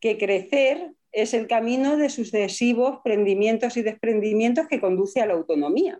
que 0.00 0.18
crecer 0.18 0.92
es 1.12 1.34
el 1.34 1.46
camino 1.46 1.96
de 1.96 2.08
sucesivos 2.08 3.00
prendimientos 3.04 3.76
y 3.76 3.82
desprendimientos 3.82 4.66
que 4.66 4.80
conduce 4.80 5.20
a 5.20 5.26
la 5.26 5.34
autonomía. 5.34 5.98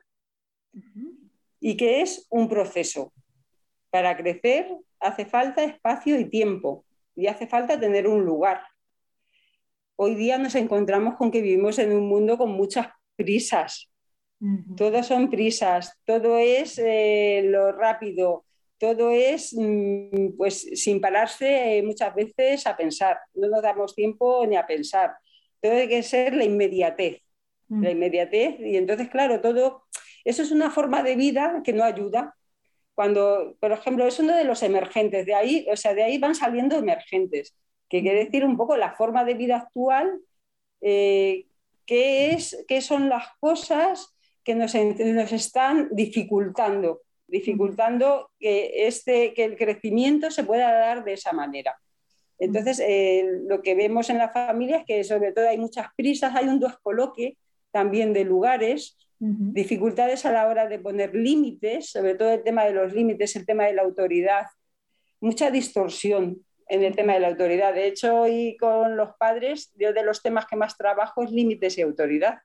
Y 1.61 1.77
que 1.77 2.01
es 2.01 2.27
un 2.31 2.49
proceso. 2.49 3.13
Para 3.91 4.17
crecer 4.17 4.75
hace 4.99 5.27
falta 5.27 5.63
espacio 5.63 6.19
y 6.19 6.25
tiempo 6.25 6.85
y 7.15 7.27
hace 7.27 7.47
falta 7.47 7.79
tener 7.79 8.09
un 8.09 8.25
lugar. 8.25 8.63
Hoy 9.97 10.15
día 10.15 10.39
nos 10.39 10.55
encontramos 10.55 11.17
con 11.17 11.31
que 11.31 11.43
vivimos 11.43 11.79
en 11.79 11.93
un 11.93 12.09
mundo 12.09 12.39
con 12.39 12.51
muchas 12.51 12.89
prisas. 13.17 13.91
Todo 14.77 15.05
son 15.05 15.31
prisas, 15.31 16.01
todo 16.05 16.37
es 16.37 16.77
eh, 16.79 17.43
lo 17.45 17.71
rápido, 17.71 18.45
todo 18.83 19.13
es 19.13 19.55
mm, 19.57 20.37
pues 20.37 20.61
sin 20.75 21.01
pararse 21.01 21.81
muchas 21.85 22.13
veces 22.17 22.67
a 22.67 22.77
pensar, 22.77 23.17
no 23.33 23.47
nos 23.47 23.63
damos 23.63 23.95
tiempo 23.95 24.45
ni 24.45 24.57
a 24.57 24.67
pensar. 24.67 25.13
todo 25.61 25.71
tiene 25.71 25.89
que 25.89 26.03
ser 26.03 26.35
la 26.35 26.43
inmediatez, 26.43 27.23
la 27.69 27.93
inmediatez, 27.93 28.59
y 28.59 28.77
entonces, 28.77 29.09
claro, 29.09 29.41
todo, 29.41 29.85
eso 30.25 30.43
es 30.43 30.51
una 30.51 30.69
forma 30.69 31.05
de 31.05 31.15
vida 31.15 31.63
que 31.65 31.73
no 31.73 31.85
ayuda. 31.85 32.35
Cuando, 32.97 33.57
por 33.61 33.71
ejemplo, 33.71 34.05
es 34.05 34.19
uno 34.19 34.37
de 34.37 34.43
los 34.43 34.65
emergentes, 34.65 35.27
de 35.27 35.35
ahí, 35.35 35.65
o 35.71 35.77
sea, 35.77 35.95
de 35.95 36.03
ahí 36.03 36.19
van 36.19 36.35
saliendo 36.35 36.77
emergentes, 36.77 37.57
que 37.89 38.03
quiere 38.03 38.25
decir 38.25 38.45
un 38.45 38.57
poco 38.57 38.77
la 38.77 38.95
forma 38.97 39.25
de 39.25 39.35
vida 39.35 39.59
actual, 39.59 40.21
eh, 40.81 41.47
qué, 41.87 42.33
es, 42.33 42.65
qué 42.67 42.81
son 42.81 43.09
las 43.09 43.29
cosas 43.39 44.13
que 44.43 44.57
nos, 44.57 44.75
nos 44.75 45.33
están 45.33 45.89
dificultando, 45.93 47.03
dificultando 47.33 48.31
que, 48.39 48.87
este, 48.87 49.33
que 49.33 49.45
el 49.45 49.57
crecimiento 49.57 50.31
se 50.31 50.45
pueda 50.45 50.71
dar 50.71 51.03
de 51.03 51.15
esa 51.15 51.33
manera. 51.33 51.75
Entonces, 52.39 52.79
eh, 52.81 53.25
lo 53.49 53.63
que 53.63 53.75
vemos 53.75 54.11
en 54.11 54.19
la 54.19 54.29
familia 54.29 54.79
es 54.79 54.85
que 54.85 55.03
sobre 55.03 55.33
todo 55.33 55.49
hay 55.49 55.57
muchas 55.57 55.87
prisas, 55.97 56.35
hay 56.37 56.47
un 56.47 56.61
descoloque 56.61 57.39
también 57.71 58.13
de 58.13 58.25
lugares, 58.25 58.99
dificultades 59.19 60.27
a 60.27 60.33
la 60.33 60.49
hora 60.49 60.67
de 60.67 60.81
poner 60.81 61.15
límites, 61.15 61.91
sobre 61.91 62.17
todo 62.17 62.33
el 62.33 62.43
tema 62.43 62.65
de 62.65 62.73
los 62.73 62.93
límites, 62.93 63.37
el 63.37 63.47
tema 63.47 63.65
de 63.65 63.75
la 63.75 63.83
autoridad, 63.83 64.47
mucha 65.21 65.51
distorsión 65.51 66.45
en 66.67 66.83
el 66.83 66.97
tema 66.97 67.15
de 67.15 67.21
la 67.21 67.29
autoridad. 67.29 67.73
De 67.73 67.87
hecho, 67.87 68.23
hoy 68.23 68.57
con 68.59 68.97
los 68.97 69.11
padres, 69.19 69.73
yo 69.77 69.93
de 69.93 70.03
los 70.03 70.21
temas 70.23 70.47
que 70.47 70.57
más 70.57 70.77
trabajo 70.77 71.23
es 71.23 71.31
límites 71.31 71.79
y 71.79 71.83
autoridad, 71.83 72.41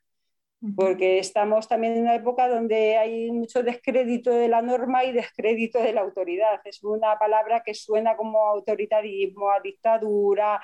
porque 0.75 1.19
estamos 1.19 1.67
también 1.67 1.93
en 1.93 2.01
una 2.01 2.15
época 2.15 2.47
donde 2.47 2.97
hay 2.97 3.31
mucho 3.31 3.61
descrédito 3.61 4.31
de 4.31 4.47
la 4.47 4.61
norma 4.61 5.05
y 5.05 5.11
descrédito 5.11 5.79
de 5.79 5.93
la 5.93 6.01
autoridad. 6.01 6.59
Es 6.65 6.83
una 6.83 7.17
palabra 7.19 7.61
que 7.63 7.73
suena 7.73 8.17
como 8.17 8.47
autoritarismo, 8.47 9.51
a 9.51 9.59
dictadura, 9.59 10.59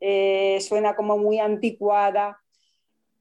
eh, 0.00 0.60
suena 0.60 0.94
como 0.94 1.18
muy 1.18 1.40
anticuada. 1.40 2.38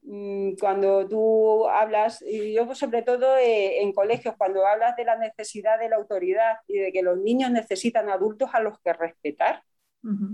Mm, 0.04 0.54
cuando 0.60 1.08
tú 1.08 1.68
hablas, 1.68 2.22
y 2.24 2.54
yo 2.54 2.74
sobre 2.76 3.04
todo 3.04 3.38
eh, 3.38 3.82
en 3.82 3.94
colegios, 3.94 4.36
cuando 4.38 4.66
hablas 4.66 4.96
de 4.96 5.06
la 5.06 5.16
necesidad 5.16 5.80
de 5.80 5.90
la 5.90 5.98
autoridad 5.98 6.58
y 6.68 6.78
de 6.80 6.92
que 6.92 7.04
los 7.04 7.18
niños 7.20 7.52
necesitan 7.52 8.10
adultos 8.10 8.50
a 8.54 8.60
los 8.62 8.80
que 8.80 8.94
respetar, 8.94 9.64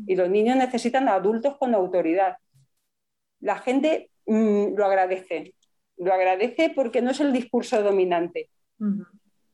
y 0.06 0.16
los 0.16 0.30
niños 0.30 0.56
necesitan 0.56 1.10
adultos 1.10 1.58
con 1.58 1.76
autoridad, 1.76 2.38
la 3.42 3.58
gente 3.58 4.12
mm, 4.26 4.76
lo 4.76 4.86
agradece, 4.86 5.56
lo 5.98 6.14
agradece 6.14 6.72
porque 6.76 7.02
no 7.02 7.12
es 7.12 7.20
el 7.20 7.34
discurso 7.34 7.82
dominante. 7.82 8.50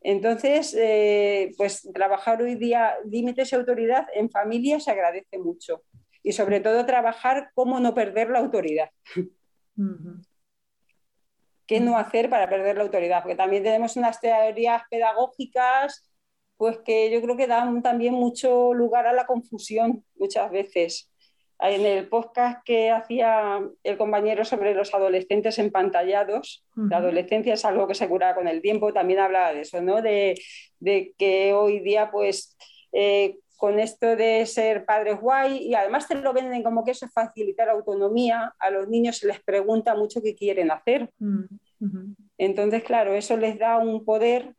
Entonces, 0.01 0.75
eh, 0.77 1.51
pues 1.57 1.89
trabajar 1.93 2.41
hoy 2.41 2.55
día 2.55 2.95
límites 3.05 3.51
y 3.51 3.55
autoridad 3.55 4.07
en 4.13 4.29
familia 4.29 4.79
se 4.79 4.91
agradece 4.91 5.37
mucho. 5.37 5.83
Y 6.21 6.33
sobre 6.33 6.59
todo 6.59 6.85
trabajar 6.85 7.51
cómo 7.53 7.79
no 7.79 7.93
perder 7.93 8.29
la 8.29 8.39
autoridad. 8.39 8.89
¿Qué 11.65 11.79
no 11.79 11.97
hacer 11.97 12.29
para 12.29 12.49
perder 12.49 12.75
la 12.77 12.83
autoridad? 12.83 13.21
Porque 13.21 13.35
también 13.35 13.63
tenemos 13.63 13.95
unas 13.95 14.19
teorías 14.19 14.83
pedagógicas 14.89 16.09
pues 16.57 16.77
que 16.85 17.11
yo 17.11 17.21
creo 17.21 17.35
que 17.35 17.47
dan 17.47 17.81
también 17.81 18.13
mucho 18.13 18.73
lugar 18.73 19.07
a 19.07 19.13
la 19.13 19.25
confusión 19.25 20.05
muchas 20.15 20.49
veces. 20.51 21.11
En 21.65 21.85
el 21.85 22.09
podcast 22.09 22.61
que 22.65 22.91
hacía 22.91 23.61
el 23.83 23.97
compañero 23.97 24.43
sobre 24.43 24.75
los 24.75 24.93
adolescentes 24.93 25.57
empantallados, 25.59 26.65
la 26.75 26.97
adolescencia 26.97 27.53
es 27.53 27.63
algo 27.63 27.87
que 27.87 27.95
se 27.95 28.09
cura 28.09 28.35
con 28.35 28.49
el 28.49 28.61
tiempo, 28.61 28.91
también 28.91 29.19
hablaba 29.19 29.53
de 29.53 29.61
eso, 29.61 29.81
¿no? 29.81 30.01
De, 30.01 30.35
que 31.17 31.53
hoy 31.53 31.79
día, 31.79 32.11
pues, 32.11 32.57
eh, 32.91 33.37
con 33.55 33.79
esto 33.79 34.17
de 34.17 34.45
ser 34.45 34.83
padres 34.83 35.21
guay 35.21 35.59
y 35.59 35.73
además 35.73 36.05
te 36.05 36.15
lo 36.15 36.33
venden 36.33 36.63
como 36.63 36.83
que 36.83 36.91
eso 36.91 37.05
es 37.05 37.13
facilitar 37.13 37.69
autonomía, 37.69 38.53
a 38.59 38.69
los 38.69 38.89
niños 38.89 39.19
se 39.19 39.27
les 39.27 39.41
pregunta 39.41 39.95
mucho 39.95 40.21
qué 40.21 40.35
quieren 40.35 40.69
hacer. 40.69 41.09
Entonces, 42.37 42.83
claro, 42.83 43.13
eso 43.13 43.37
les 43.37 43.57
da 43.57 43.77
un 43.77 44.03
poder 44.03 44.53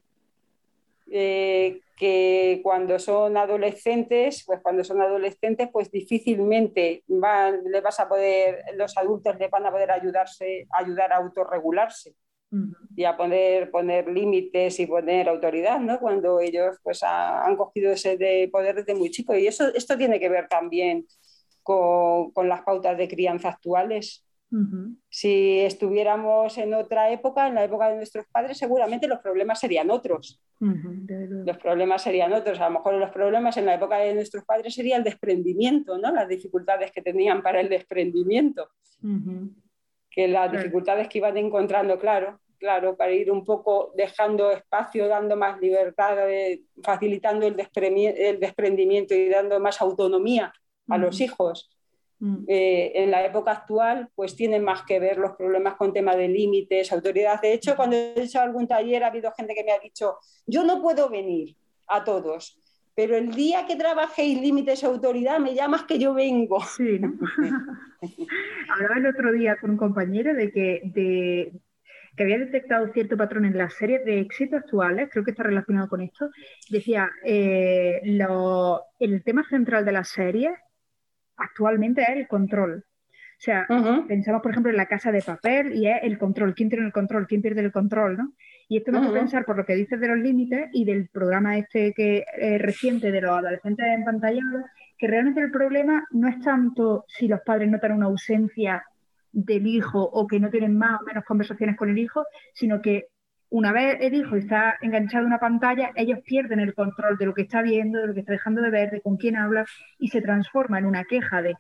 eh, 1.17 1.81
que 1.97 2.59
cuando 2.65 2.99
son 2.99 3.37
adolescentes, 3.37 4.43
pues 4.45 4.59
cuando 4.61 4.83
son 4.83 5.01
adolescentes, 5.01 5.69
pues 5.73 5.89
difícilmente 5.93 7.05
van, 7.07 7.63
le 7.71 7.81
vas 7.81 8.01
a 8.01 8.09
poder, 8.09 8.65
los 8.75 8.97
adultos 8.97 9.39
les 9.39 9.49
van 9.49 9.65
a 9.65 9.71
poder 9.71 9.93
ayudarse, 9.93 10.67
ayudar 10.73 11.13
a 11.13 11.19
autorregularse 11.19 12.17
y 12.97 13.05
a 13.05 13.17
poner, 13.17 13.71
poner 13.71 14.09
límites 14.09 14.81
y 14.81 14.87
poner 14.87 15.29
autoridad, 15.29 15.79
¿no? 15.79 16.01
Cuando 16.01 16.41
ellos 16.41 16.79
pues 16.83 17.05
han 17.05 17.57
cogido 17.57 17.93
ese 17.93 18.17
de 18.17 18.49
poder 18.51 18.75
desde 18.75 18.97
muy 18.97 19.13
chico. 19.13 19.37
Y 19.37 19.47
eso, 19.47 19.73
esto 19.73 19.97
tiene 19.97 20.19
que 20.19 20.29
ver 20.29 20.49
también 20.49 21.07
con, 21.63 22.33
con 22.33 22.49
las 22.49 22.63
pautas 22.63 22.99
de 22.99 23.07
crianza 23.07 23.51
actuales. 23.51 24.25
Si 25.09 25.61
estuviéramos 25.61 26.57
en 26.59 26.75
otra 26.75 27.11
época, 27.11 27.49
en 27.49 27.57
la 27.57 27.65
época 27.65 27.89
de 27.89 27.97
nuestros 27.97 28.27
padres, 28.27 28.57
seguramente 28.57 29.09
los 29.09 29.19
problemas 29.19 29.59
serían 29.59 29.91
otros. 29.91 30.41
Los 30.61 31.59
problemas 31.59 32.03
serían 32.03 32.33
otros. 32.33 32.61
A 32.61 32.69
lo 32.69 32.79
mejor 32.79 32.95
los 32.95 33.11
problemas 33.11 33.57
en 33.57 33.67
la 33.67 33.75
época 33.75 33.99
de 33.99 34.15
nuestros 34.15 34.45
padres 34.45 34.75
sería 34.75 34.97
el 34.97 35.05
desprendimiento, 35.05 35.99
¿no? 35.99 36.13
Las 36.13 36.29
dificultades 36.29 36.93
que 36.93 37.03
tenían 37.03 37.43
para 37.43 37.61
el 37.61 37.69
desprendimiento. 37.69 38.69
Que 40.11 40.29
las 40.29 40.53
dificultades 40.53 41.09
que 41.09 41.19
iban 41.19 41.37
encontrando, 41.37 41.99
claro, 41.99 42.41
claro, 42.59 42.97
para 42.97 43.13
ir 43.13 43.31
un 43.31 43.45
poco 43.45 43.93
dejando 43.97 44.51
espacio, 44.51 45.09
dando 45.09 45.37
más 45.37 45.61
libertad, 45.61 46.31
eh, 46.31 46.63
facilitando 46.83 47.47
el, 47.47 47.57
desprendimiento 47.57 49.15
y 49.15 49.29
dando 49.29 49.61
más 49.61 49.83
autonomía 49.83 50.53
a 50.89 50.99
los 50.99 51.21
hijos. 51.21 51.74
Mm. 52.25 52.45
Eh, 52.49 52.93
en 52.95 53.11
la 53.11 53.23
época 53.23 53.51
actual, 53.51 54.09
pues 54.15 54.35
tienen 54.35 54.65
más 54.65 54.85
que 54.85 54.99
ver 54.99 55.19
los 55.19 55.33
problemas 55.33 55.75
con 55.75 55.93
tema 55.93 56.17
de 56.17 56.27
límites, 56.27 56.91
autoridad. 56.91 57.39
De 57.43 57.53
hecho, 57.53 57.77
cuando 57.77 57.97
he 57.97 58.15
hecho 58.23 58.41
algún 58.41 58.67
taller 58.67 59.05
ha 59.05 59.09
habido 59.09 59.31
gente 59.33 59.55
que 59.55 59.63
me 59.63 59.73
ha 59.73 59.79
dicho, 59.79 60.17
yo 60.47 60.65
no 60.65 60.81
puedo 60.81 61.11
venir 61.11 61.55
a 61.87 62.03
todos, 62.03 62.59
pero 62.95 63.15
el 63.15 63.35
día 63.35 63.67
que 63.67 63.77
trabajéis 63.77 64.41
límites 64.41 64.83
y 64.83 64.87
autoridad 64.87 65.39
me 65.39 65.55
llamas 65.55 65.83
que 65.83 65.99
yo 65.99 66.15
vengo. 66.15 66.61
Hablaba 68.71 68.97
el 68.97 69.07
otro 69.07 69.31
día 69.31 69.59
con 69.61 69.73
un 69.73 69.77
compañero 69.77 70.33
de 70.33 70.51
que, 70.51 70.81
de, 70.83 71.53
que 72.17 72.23
había 72.23 72.39
detectado 72.39 72.91
cierto 72.95 73.19
patrón 73.19 73.45
en 73.45 73.59
las 73.59 73.75
series 73.75 74.03
de 74.07 74.21
éxito 74.21 74.57
actuales, 74.57 75.11
creo 75.13 75.25
que 75.25 75.33
está 75.33 75.43
relacionado 75.43 75.91
con 75.91 76.01
esto. 76.01 76.31
Decía, 76.71 77.11
eh, 77.23 78.01
el 78.03 79.23
tema 79.25 79.47
central 79.47 79.85
de 79.85 79.93
las 79.93 80.09
series 80.09 80.55
actualmente 81.37 82.03
es 82.03 82.11
el 82.11 82.29
control. 82.29 82.85
O 83.37 83.43
sea, 83.45 83.67
pensamos, 84.09 84.41
por 84.43 84.53
ejemplo, 84.53 84.71
en 84.71 84.77
la 84.77 84.87
casa 84.87 85.13
de 85.13 85.21
papel 85.21 85.75
y 85.75 85.89
es 85.89 85.99
el 86.03 86.19
control. 86.19 86.55
¿Quién 86.55 86.71
tiene 86.71 86.87
el 86.87 86.93
control? 86.93 87.27
¿Quién 87.27 87.43
pierde 87.43 87.61
el 87.61 87.73
control? 87.73 88.17
¿no? 88.17 88.33
Y 88.69 88.79
esto 88.79 88.93
me 88.93 88.99
hace 88.99 89.11
pensar 89.11 89.45
por 89.45 89.57
lo 89.57 89.67
que 89.67 89.75
dices 89.75 90.01
de 90.01 90.09
los 90.09 90.19
límites 90.19 90.71
y 90.73 90.85
del 90.85 91.09
programa 91.09 91.59
este 91.59 91.93
que 91.93 92.25
es 92.39 92.63
reciente 92.63 93.11
de 93.11 93.21
los 93.21 93.33
adolescentes 93.33 93.87
en 93.87 94.05
pantalla, 94.05 94.41
que 94.97 95.09
realmente 95.09 95.41
el 95.41 95.51
problema 95.51 96.07
no 96.13 96.29
es 96.29 96.41
tanto 96.41 97.05
si 97.09 97.29
los 97.29 97.41
padres 97.41 97.71
notan 97.71 97.93
una 97.93 98.07
ausencia 98.07 98.85
del 99.33 99.67
hijo 99.67 100.01
o 100.01 100.27
que 100.27 100.41
no 100.41 100.49
tienen 100.49 100.79
más 100.79 101.01
o 101.01 101.05
menos 101.05 101.25
conversaciones 101.25 101.77
con 101.77 101.91
el 101.91 101.99
hijo, 101.99 102.25
sino 102.55 102.81
que 102.81 103.09
una 103.55 103.71
vez 103.71 103.99
el 104.01 104.15
hijo 104.15 104.35
está 104.35 104.79
enganchado 104.81 105.23
a 105.23 105.29
una 105.29 105.39
pantalla, 105.39 105.93
ellos 105.95 106.19
pierden 106.27 106.59
el 106.59 106.75
control 106.75 107.17
de 107.17 107.27
lo 107.27 107.35
que 107.35 107.43
está 107.43 107.63
viendo, 107.63 108.01
de 108.01 108.09
lo 108.09 108.13
que 108.13 108.19
está 108.19 108.33
dejando 108.33 108.61
de 108.61 108.71
ver, 108.71 108.91
de 108.91 109.01
con 109.01 109.17
quién 109.17 109.37
habla, 109.37 109.65
y 109.97 110.09
se 110.09 110.21
transforma 110.21 110.81
en 110.81 110.87
una 110.87 111.05
queja 111.05 111.41
de 111.41 111.55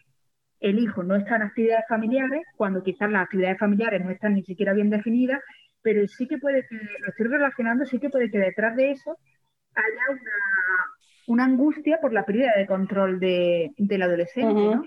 el 0.58 0.80
hijo 0.80 1.04
no 1.04 1.14
está 1.14 1.36
en 1.36 1.42
actividades 1.42 1.84
familiares, 1.88 2.42
cuando 2.56 2.82
quizás 2.82 3.08
las 3.12 3.22
actividades 3.22 3.60
familiares 3.60 4.04
no 4.04 4.10
están 4.10 4.34
ni 4.34 4.42
siquiera 4.42 4.72
bien 4.72 4.90
definidas, 4.90 5.40
pero 5.82 6.04
sí 6.08 6.26
que 6.26 6.38
puede 6.38 6.66
que, 6.66 6.74
lo 6.74 7.10
estoy 7.10 7.26
relacionando, 7.28 7.84
sí 7.84 8.00
que 8.00 8.10
puede 8.10 8.28
que 8.28 8.38
detrás 8.38 8.74
de 8.74 8.90
eso 8.90 9.16
haya 9.76 10.20
una, 11.28 11.44
angustia 11.44 12.00
por 12.00 12.12
la 12.12 12.26
pérdida 12.26 12.54
de 12.56 12.66
control 12.66 13.20
de, 13.20 13.70
del 13.78 14.02
adolescente, 14.02 14.52
¿no? 14.52 14.82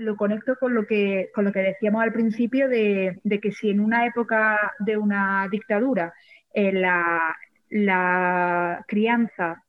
Lo 0.00 0.16
conecto 0.16 0.56
con 0.56 0.74
lo 0.74 0.86
que, 0.86 1.30
con 1.34 1.44
lo 1.44 1.52
que 1.52 1.60
decíamos 1.60 2.02
al 2.02 2.12
principio 2.12 2.68
de, 2.68 3.20
que 3.42 3.52
si 3.52 3.70
en 3.70 3.80
una 3.80 4.06
época 4.06 4.72
de 4.78 4.96
una 4.96 5.46
dictadura 5.50 6.14
eh, 6.54 6.72
la, 6.72 7.36
crianza 8.88 9.62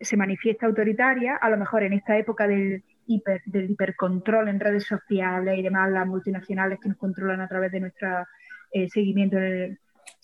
se 0.00 0.16
manifiesta 0.16 0.66
autoritaria, 0.66 1.36
a 1.36 1.50
lo 1.50 1.56
mejor 1.56 1.82
en 1.82 1.92
esta 1.92 2.16
época 2.16 2.48
del, 2.48 2.82
hiper, 3.06 3.42
del 3.44 3.70
hipercontrol 3.70 4.48
en 4.48 4.58
redes 4.58 4.84
sociales 4.84 5.58
y 5.58 5.62
demás, 5.62 5.90
las 5.90 6.06
multinacionales 6.06 6.78
que 6.80 6.88
nos 6.88 6.98
controlan 6.98 7.40
a 7.40 7.48
través 7.48 7.70
de 7.70 7.80
nuestro 7.80 8.26
eh, 8.72 8.88
seguimiento 8.88 9.36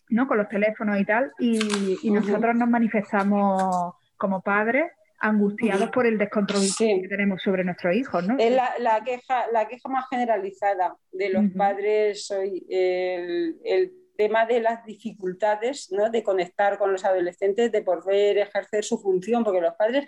¿no? 0.09 0.27
con 0.27 0.39
los 0.39 0.49
teléfonos 0.49 0.99
y 0.99 1.05
tal, 1.05 1.33
y, 1.39 2.11
nosotros 2.11 2.57
nos 2.57 2.69
manifestamos 2.69 3.95
como 4.17 4.41
padres 4.41 4.91
angustiados 5.25 5.91
por 5.91 6.07
el 6.07 6.19
descontrol 6.19 6.63
que 6.77 7.07
tenemos 7.09 7.41
sobre 7.43 7.65
nuestros 7.65 7.97
hijos, 7.97 8.27
¿no? 8.29 8.37
Es 8.39 8.53
la, 8.53 9.03
queja, 9.03 9.47
la 9.53 9.67
queja 9.67 9.89
más 9.89 10.05
generalizada 10.11 10.97
de 11.13 11.31
los 11.31 11.45
padres 11.57 12.31
hoy, 12.31 12.65
el, 12.69 13.93
tema 14.17 14.47
de 14.47 14.61
las 14.61 14.85
dificultades 14.85 15.91
¿no? 15.91 16.09
de 16.09 16.23
conectar 16.23 16.79
con 16.79 16.93
los 16.93 17.05
adolescentes, 17.05 17.73
de 17.73 17.83
poder 17.83 18.39
ejercer 18.39 18.85
su 18.85 18.97
función, 18.99 19.43
porque 19.43 19.61
los 19.61 19.75
padres 19.75 20.05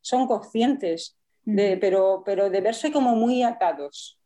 son 0.00 0.28
conscientes, 0.28 1.18
de, 1.44 1.76
pero, 1.76 2.22
pero 2.24 2.50
de 2.50 2.60
verse 2.60 2.92
como 2.92 3.16
muy 3.16 3.42
atados. 3.42 4.20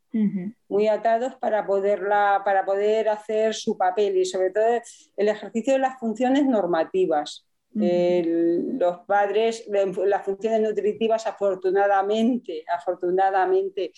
muy 0.69 0.89
atados 0.89 1.37
para, 1.37 1.67
poderla, 1.67 2.43
para 2.45 2.67
poder 2.67 3.09
hacer 3.09 3.55
su 3.55 3.79
papel 3.79 4.19
y 4.19 4.27
sobre 4.27 4.51
todo 4.51 4.83
el 5.17 5.29
ejercicio 5.29 5.73
de 5.73 5.79
las 5.79 5.99
funciones 5.99 6.45
normativas. 6.45 7.46
Los 7.77 8.99
padres, 9.07 9.69
las 9.69 10.25
funciones 10.25 10.61
nutritivas 10.63 11.27
afortunadamente, 11.27 12.65
afortunadamente 12.67 13.93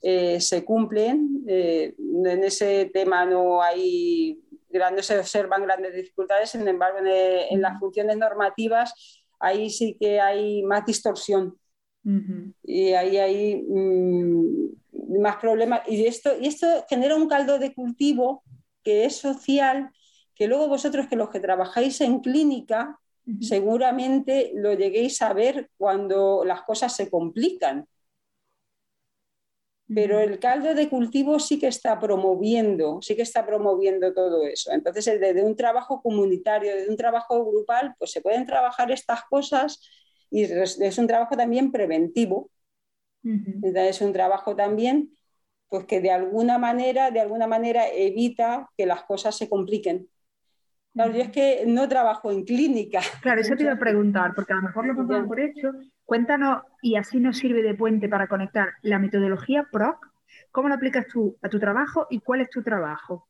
eh, 0.00 0.40
se 0.40 0.64
cumplen. 0.64 1.44
Eh, 1.46 1.94
en 1.98 2.44
ese 2.44 2.90
tema 2.92 3.24
no 3.24 3.62
hay 3.62 4.42
no 4.72 5.02
se 5.02 5.18
observan 5.18 5.64
grandes 5.64 5.94
dificultades, 5.94 6.50
sin 6.50 6.66
embargo, 6.66 6.98
en, 7.04 7.60
las 7.60 7.78
funciones 7.78 8.16
normativas 8.16 9.22
ahí 9.38 9.68
sí 9.68 9.96
que 10.00 10.20
hay 10.20 10.62
más 10.62 10.86
distorsión. 10.86 11.58
Y 12.64 12.92
ahí 12.92 13.16
hay 13.18 13.62
mm, 13.62 15.20
más 15.20 15.36
problemas. 15.36 15.82
Y 15.86 16.06
esto, 16.06 16.30
y 16.40 16.48
esto 16.48 16.66
genera 16.88 17.14
un 17.14 17.28
caldo 17.28 17.58
de 17.58 17.74
cultivo 17.74 18.42
que 18.82 19.04
es 19.04 19.16
social, 19.16 19.90
que 20.34 20.48
luego 20.48 20.68
vosotros 20.68 21.06
que 21.06 21.16
los 21.16 21.28
que 21.28 21.38
trabajáis 21.38 22.00
en 22.00 22.20
clínica, 22.20 22.98
seguramente 23.38 24.52
lo 24.54 24.74
lleguéis 24.74 25.22
a 25.22 25.32
ver 25.32 25.70
cuando 25.76 26.44
las 26.44 26.62
cosas 26.62 26.94
se 26.94 27.10
complican 27.10 27.86
pero 29.94 30.20
el 30.20 30.38
caldo 30.38 30.74
de 30.74 30.88
cultivo 30.88 31.38
sí 31.38 31.58
que 31.58 31.66
está 31.66 31.98
promoviendo, 32.00 33.00
sí 33.02 33.14
que 33.14 33.22
está 33.22 33.44
promoviendo 33.44 34.12
todo 34.14 34.46
eso. 34.46 34.72
Entonces, 34.72 35.20
desde 35.20 35.44
un 35.44 35.56
trabajo 35.56 36.00
comunitario, 36.02 36.74
desde 36.74 36.90
un 36.90 36.96
trabajo 36.96 37.44
grupal, 37.44 37.94
pues 37.98 38.10
se 38.10 38.22
pueden 38.22 38.46
trabajar 38.46 38.90
estas 38.90 39.24
cosas 39.24 39.80
y 40.30 40.44
es 40.44 40.98
un 40.98 41.06
trabajo 41.06 41.36
también 41.36 41.70
preventivo. 41.72 42.50
Es 43.62 44.00
un 44.00 44.12
trabajo 44.12 44.56
también 44.56 45.16
pues 45.68 45.86
que 45.86 46.00
de 46.00 46.10
alguna 46.10 46.58
manera, 46.58 47.10
de 47.10 47.20
alguna 47.20 47.46
manera 47.46 47.88
evita 47.88 48.70
que 48.76 48.86
las 48.86 49.04
cosas 49.04 49.36
se 49.36 49.48
compliquen. 49.48 50.08
Claro, 50.94 51.12
yo 51.12 51.22
es 51.22 51.30
que 51.30 51.64
no 51.66 51.88
trabajo 51.88 52.30
en 52.30 52.44
clínica. 52.44 53.00
Claro, 53.22 53.40
eso 53.40 53.56
te 53.56 53.62
iba 53.62 53.72
a 53.72 53.78
preguntar, 53.78 54.34
porque 54.34 54.52
a 54.52 54.56
lo 54.56 54.62
mejor 54.62 54.86
lo 54.86 54.94
pongo 54.94 55.26
por 55.26 55.40
hecho. 55.40 55.72
Cuéntanos, 56.04 56.62
y 56.82 56.96
así 56.96 57.18
nos 57.18 57.38
sirve 57.38 57.62
de 57.62 57.74
puente 57.74 58.08
para 58.08 58.28
conectar 58.28 58.74
la 58.82 58.98
metodología 58.98 59.66
PROC. 59.72 60.06
¿Cómo 60.50 60.68
lo 60.68 60.74
aplicas 60.74 61.06
tú 61.06 61.38
a 61.40 61.48
tu 61.48 61.58
trabajo 61.58 62.06
y 62.10 62.20
cuál 62.20 62.42
es 62.42 62.50
tu 62.50 62.62
trabajo? 62.62 63.28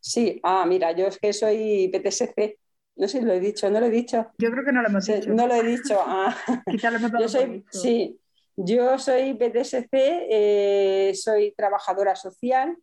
Sí, 0.00 0.40
ah, 0.42 0.64
mira, 0.66 0.92
yo 0.92 1.06
es 1.06 1.18
que 1.18 1.32
soy 1.32 1.90
PTSC. 1.92 2.58
No 2.96 3.06
sé 3.06 3.20
si 3.20 3.24
lo 3.24 3.32
he 3.32 3.40
dicho, 3.40 3.70
no 3.70 3.78
lo 3.78 3.86
he 3.86 3.90
dicho. 3.90 4.30
Yo 4.38 4.50
creo 4.50 4.64
que 4.64 4.72
no 4.72 4.82
lo 4.82 4.88
hemos 4.88 5.06
dicho. 5.06 5.32
No 5.32 5.46
lo 5.46 5.54
he 5.54 5.62
dicho. 5.62 5.98
Ah. 6.00 6.34
Quizá 6.70 6.90
lo 6.90 6.96
hemos 6.96 7.12
yo 7.20 7.28
soy, 7.28 7.64
Sí, 7.70 8.18
yo 8.56 8.98
soy 8.98 9.34
PTSC, 9.34 9.88
eh, 9.92 11.12
soy 11.14 11.52
trabajadora 11.56 12.16
social 12.16 12.76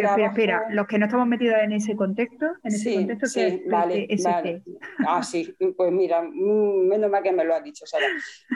pero 0.00 0.08
espera, 0.10 0.28
espera, 0.28 0.66
los 0.70 0.86
que 0.86 0.98
no 0.98 1.06
estamos 1.06 1.26
metidos 1.26 1.56
en 1.60 1.72
ese 1.72 1.96
contexto, 1.96 2.46
en 2.62 2.74
ese 2.74 2.94
contexto 2.94 3.26
sí, 3.26 3.62
vale, 3.66 4.08
vale. 4.22 4.62
Ah, 5.06 5.22
sí, 5.22 5.54
pues 5.76 5.92
mira, 5.92 6.22
mm, 6.22 6.88
menos 6.88 7.10
mal 7.10 7.22
que 7.22 7.32
me 7.32 7.44
lo 7.44 7.54
has 7.54 7.62
dicho, 7.62 7.86
Sara. 7.86 8.06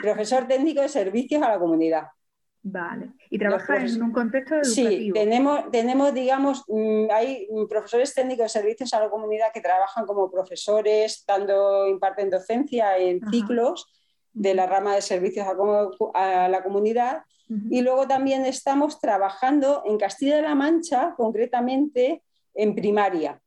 Profesor 0.01 0.47
técnico 0.47 0.81
de 0.81 0.89
servicios 0.89 1.41
a 1.41 1.49
la 1.49 1.59
comunidad. 1.59 2.03
Vale. 2.65 3.11
¿Y 3.29 3.37
trabajas 3.37 3.93
en 3.93 4.03
un 4.03 4.13
contexto 4.13 4.55
educativo? 4.55 4.89
Sí, 4.89 5.11
tenemos, 5.13 5.69
tenemos 5.69 6.13
digamos, 6.13 6.63
mm, 6.67 7.07
hay 7.11 7.47
profesores 7.69 8.15
técnicos 8.15 8.45
de 8.45 8.49
servicios 8.61 8.93
a 8.93 9.01
la 9.01 9.09
comunidad 9.09 9.47
que 9.53 9.59
trabajan 9.59 10.05
como 10.05 10.31
profesores, 10.31 11.25
dando, 11.27 11.87
imparten 11.87 12.29
docencia 12.29 12.97
en 12.97 13.19
ciclos 13.29 13.85
de 14.31 14.53
la 14.55 14.65
rama 14.65 14.95
de 14.95 15.01
servicios 15.01 15.45
a, 16.13 16.47
la 16.47 16.63
comunidad. 16.63 17.23
Y 17.69 17.81
luego 17.81 18.07
también 18.07 18.45
estamos 18.45 18.99
trabajando 18.99 19.83
en 19.85 19.97
Castilla-La 19.97 20.55
Mancha, 20.55 21.13
concretamente 21.15 22.23
en 22.53 22.73
primaria. 22.73 23.39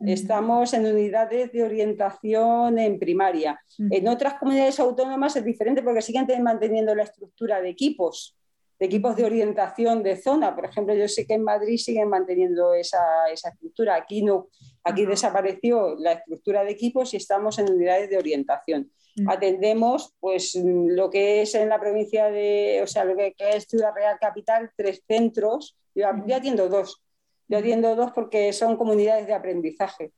Estamos 0.00 0.74
en 0.74 0.86
unidades 0.86 1.52
de 1.52 1.62
orientación 1.62 2.78
en 2.78 2.98
primaria. 2.98 3.60
En 3.78 4.08
otras 4.08 4.34
comunidades 4.34 4.80
autónomas 4.80 5.36
es 5.36 5.44
diferente 5.44 5.82
porque 5.82 6.02
siguen 6.02 6.26
manteniendo 6.42 6.94
la 6.94 7.04
estructura 7.04 7.60
de 7.60 7.68
equipos, 7.68 8.36
de 8.82 8.86
equipos 8.86 9.14
de 9.14 9.24
orientación 9.24 10.02
de 10.02 10.16
zona. 10.16 10.56
Por 10.56 10.64
ejemplo, 10.64 10.92
yo 10.92 11.06
sé 11.06 11.24
que 11.24 11.34
en 11.34 11.44
Madrid 11.44 11.76
siguen 11.76 12.08
manteniendo 12.08 12.74
esa, 12.74 13.30
esa 13.32 13.50
estructura. 13.50 13.94
Aquí 13.94 14.22
no, 14.22 14.48
aquí 14.82 15.06
desapareció 15.06 15.94
la 16.00 16.14
estructura 16.14 16.64
de 16.64 16.72
equipos 16.72 17.14
y 17.14 17.18
estamos 17.18 17.60
en 17.60 17.70
unidades 17.70 18.10
de 18.10 18.18
orientación. 18.18 18.90
Mm. 19.14 19.28
atendemos 19.28 20.14
pues 20.20 20.54
lo 20.56 21.10
que 21.10 21.42
es 21.42 21.54
en 21.54 21.68
la 21.68 21.78
provincia 21.78 22.30
de, 22.30 22.80
o 22.82 22.86
sea, 22.86 23.04
lo 23.04 23.14
que, 23.14 23.34
es 23.38 23.66
Ciudad 23.68 23.94
Real 23.94 24.16
Capital, 24.18 24.70
tres 24.74 25.04
centros, 25.06 25.76
yo, 25.94 26.08
atiendo 26.08 26.68
dos, 26.68 27.02
yo 27.46 27.58
atiendo 27.58 27.94
dos 27.94 28.10
porque 28.12 28.52
son 28.52 28.76
comunidades 28.76 29.28
de 29.28 29.34
aprendizaje. 29.34 30.12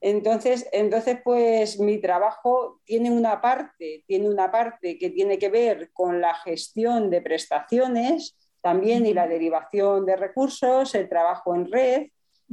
Entonces, 0.00 0.68
entonces, 0.72 1.18
pues 1.24 1.78
mi 1.80 1.98
trabajo 1.98 2.80
tiene 2.84 3.10
una 3.10 3.40
parte, 3.40 4.04
tiene 4.06 4.28
una 4.28 4.50
parte 4.50 4.98
que 4.98 5.10
tiene 5.10 5.38
que 5.38 5.48
ver 5.48 5.90
con 5.92 6.20
la 6.20 6.34
gestión 6.34 7.10
de 7.10 7.20
prestaciones 7.20 8.36
también 8.60 9.06
y 9.06 9.14
la 9.14 9.26
derivación 9.26 10.06
de 10.06 10.16
recursos, 10.16 10.94
el 10.94 11.08
trabajo 11.08 11.54
en 11.54 11.70
red, 11.70 12.06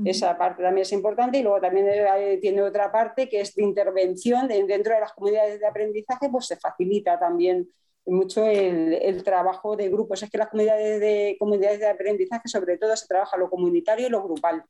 esa 0.05 0.37
parte 0.37 0.61
también 0.61 0.83
es 0.83 0.91
importante 0.91 1.39
y 1.39 1.43
luego 1.43 1.59
también 1.59 1.87
eh, 1.89 2.37
tiene 2.39 2.61
otra 2.61 2.91
parte 2.91 3.27
que 3.27 3.41
es 3.41 3.55
de 3.55 3.63
intervención 3.63 4.47
dentro 4.47 4.93
de 4.93 4.99
las 4.99 5.13
comunidades 5.13 5.59
de 5.59 5.65
aprendizaje, 5.65 6.29
pues 6.29 6.45
se 6.45 6.55
facilita 6.55 7.17
también 7.17 7.67
mucho 8.05 8.45
el, 8.45 9.23
trabajo 9.23 9.75
de 9.75 9.89
grupos. 9.89 10.21
Es 10.21 10.29
que 10.29 10.37
las 10.37 10.49
comunidades 10.49 11.01
de, 11.01 11.35
comunidades 11.39 11.79
de 11.79 11.87
aprendizaje 11.87 12.47
sobre 12.47 12.77
todo 12.77 12.95
se 12.95 13.07
trabaja 13.07 13.37
lo 13.37 13.49
comunitario 13.49 14.07
y 14.07 14.09
lo 14.11 14.23
grupal. 14.23 14.63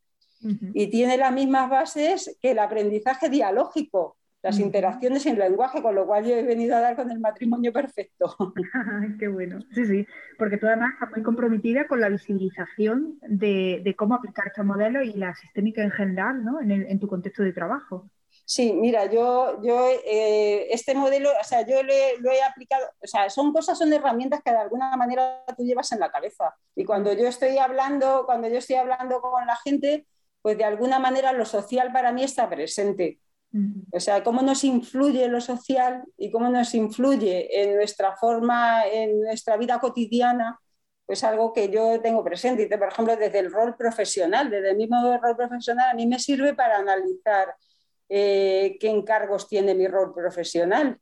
Y 0.74 0.88
tiene 0.88 1.18
las 1.18 1.34
mismas 1.34 1.70
bases 1.70 2.38
que 2.42 2.52
el 2.52 2.60
aprendizaje 2.60 3.30
dialógico 3.30 4.18
las 4.48 4.60
interacciones 4.60 5.26
en 5.26 5.38
lenguaje, 5.38 5.82
con 5.82 5.96
lo 5.96 6.06
cual 6.06 6.26
yo 6.26 6.36
he 6.36 6.44
venido 6.44 6.76
a 6.76 6.80
dar 6.80 6.96
con 6.96 7.10
el 7.12 7.20
matrimonio 7.20 7.74
perfecto. 7.74 8.36
Qué 9.20 9.28
bueno, 9.28 9.60
sí, 9.74 9.86
sí, 9.86 10.08
porque 10.38 10.58
tú 10.58 10.68
además 10.68 10.94
estás 10.94 11.12
muy 11.12 11.24
comprometida 11.24 11.88
con 11.88 12.00
la 12.00 12.10
visibilización 12.10 13.20
de, 13.22 13.96
cómo 13.98 14.16
aplicar 14.16 14.48
estos 14.48 14.66
modelos 14.66 15.06
y 15.06 15.14
la 15.14 15.34
sistémica 15.36 15.84
en 15.84 15.92
general 15.92 16.44
¿no? 16.44 16.62
en, 16.62 17.00
tu 17.00 17.08
contexto 17.08 17.44
de 17.44 17.54
trabajo. 17.54 18.10
Sí, 18.46 18.72
mira, 18.72 19.12
yo, 19.12 19.62
yo 19.62 19.90
eh, 20.06 20.68
este 20.72 20.96
modelo, 20.96 21.30
o 21.30 21.44
sea, 21.44 21.66
yo 21.66 21.84
lo 21.84 22.32
he 22.32 22.44
aplicado, 22.44 22.86
o 23.02 23.08
sea, 23.08 23.30
son 23.30 23.52
cosas, 23.52 23.78
son 23.78 23.92
herramientas 23.92 24.42
que 24.42 24.52
de 24.52 24.58
alguna 24.58 24.96
manera 24.96 25.44
tú 25.58 25.66
llevas 25.66 25.92
en 25.92 26.00
la 26.00 26.10
cabeza. 26.10 26.56
Y 26.74 26.86
cuando 26.86 27.12
yo 27.12 27.28
estoy 27.28 27.58
hablando, 27.58 28.24
cuando 28.26 28.48
yo 28.48 28.60
estoy 28.60 28.78
hablando 28.78 29.20
con 29.20 29.46
la 29.46 29.58
gente, 29.58 30.06
pues 30.48 30.58
de 30.58 30.64
alguna 30.64 30.98
manera 30.98 31.34
lo 31.34 31.43
social 31.43 31.91
para 31.91 32.14
mí 32.14 32.24
está 32.24 32.50
presente. 32.50 33.20
O 33.91 34.00
sea, 34.00 34.24
cómo 34.24 34.41
nos 34.41 34.64
influye 34.64 35.28
lo 35.28 35.41
social 35.41 36.06
y 36.16 36.32
cómo 36.32 36.48
nos 36.48 36.74
influye 36.74 37.64
en 37.64 37.76
nuestra 37.76 38.16
forma, 38.16 38.88
en 38.88 39.20
nuestra 39.20 39.58
vida 39.58 39.78
cotidiana, 39.78 40.58
pues 41.06 41.26
algo 41.26 41.52
que 41.52 41.68
yo 41.68 42.00
tengo 42.00 42.24
presente. 42.24 42.66
por 42.78 42.88
ejemplo, 42.88 43.18
desde 43.18 43.39
el 43.39 43.52
rol 43.52 43.76
profesional, 43.76 44.50
desde 44.50 44.70
el 44.70 44.78
mismo 44.78 45.18
rol 45.18 45.36
profesional, 45.36 45.89
a 45.89 45.93
mí 45.93 46.08
me 46.08 46.18
sirve 46.18 46.54
para 46.54 46.78
analizar 46.78 47.54
eh, 48.08 48.78
qué 48.80 48.89
encargos 48.89 49.50
tiene 49.50 49.76
mi 49.76 49.89
rol 49.89 50.14
profesional. 50.14 50.98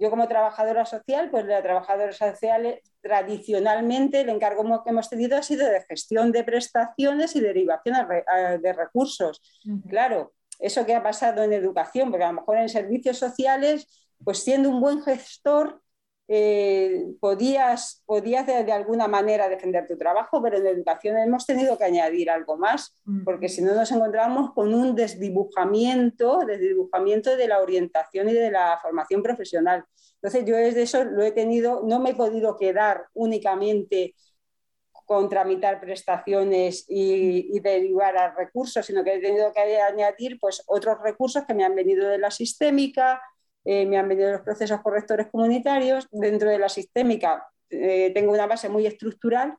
Yo 0.00 0.10
como 0.10 0.26
trabajadora 0.26 0.84
social, 0.84 1.30
pues 1.30 1.44
la 1.46 1.62
trabajadora 1.62 2.12
social 2.12 2.80
tradicionalmente 3.00 4.22
el 4.22 4.28
encargo 4.28 4.82
que 4.82 4.90
hemos 4.90 5.08
tenido 5.08 5.36
ha 5.38 5.42
sido 5.42 5.68
de 5.68 5.82
gestión 5.82 6.32
de 6.32 6.42
prestaciones 6.42 7.36
y 7.36 7.40
derivación 7.40 7.96
de 8.60 8.72
recursos. 8.72 9.40
Claro, 9.88 10.34
eso 10.58 10.84
que 10.84 10.96
ha 10.96 11.02
pasado 11.02 11.44
en 11.44 11.52
educación, 11.52 12.10
porque 12.10 12.24
a 12.24 12.32
lo 12.32 12.40
mejor 12.40 12.58
en 12.58 12.68
servicios 12.68 13.18
sociales, 13.18 13.86
pues 14.24 14.42
siendo 14.42 14.68
un 14.68 14.80
buen 14.80 15.02
gestor, 15.02 15.80
eh, 16.28 17.14
podías, 17.20 18.02
podías 18.04 18.46
de, 18.46 18.72
alguna 18.72 19.06
manera 19.06 19.48
defender 19.48 19.86
tu 19.86 19.96
trabajo, 19.96 20.42
pero 20.42 20.56
en 20.56 20.66
educación 20.66 21.16
hemos 21.18 21.46
tenido 21.46 21.78
que 21.78 21.84
añadir 21.84 22.30
algo 22.30 22.56
más, 22.56 22.98
porque 23.24 23.48
si 23.48 23.62
no 23.62 23.74
nos 23.74 23.92
encontramos 23.92 24.52
con 24.52 24.74
un 24.74 24.96
desdibujamiento, 24.96 26.40
desdibujamiento 26.44 27.36
de 27.36 27.48
la 27.48 27.60
orientación 27.60 28.28
y 28.28 28.32
de 28.32 28.50
la 28.50 28.78
formación 28.82 29.22
profesional. 29.22 29.84
Entonces 30.14 30.44
yo 30.44 30.56
desde 30.56 30.82
eso 30.82 31.04
lo 31.04 31.22
he 31.22 31.30
tenido, 31.30 31.82
no 31.84 32.00
me 32.00 32.10
he 32.10 32.14
podido 32.14 32.56
quedar 32.56 33.06
únicamente 33.14 34.14
con 35.06 35.28
tramitar 35.28 35.80
prestaciones 35.80 36.84
y, 36.88 37.60
derivar 37.60 38.16
a 38.16 38.34
recursos, 38.34 38.84
sino 38.84 39.04
que 39.04 39.14
he 39.14 39.20
tenido 39.20 39.52
que 39.52 39.80
añadir 39.80 40.38
pues, 40.40 40.64
otros 40.66 40.98
recursos 41.00 41.44
que 41.46 41.54
me 41.54 41.64
han 41.64 41.76
venido 41.76 42.08
de 42.08 42.18
la 42.18 42.32
sistémica, 42.32 43.22
eh, 43.66 43.84
me 43.84 43.98
han 43.98 44.08
venido 44.08 44.32
los 44.32 44.40
procesos 44.40 44.80
correctores 44.80 45.26
comunitarios. 45.26 46.08
Dentro 46.10 46.48
de 46.48 46.58
la 46.58 46.68
sistémica 46.68 47.46
eh, 47.68 48.12
tengo 48.14 48.32
una 48.32 48.46
base 48.46 48.68
muy 48.68 48.86
estructural, 48.86 49.56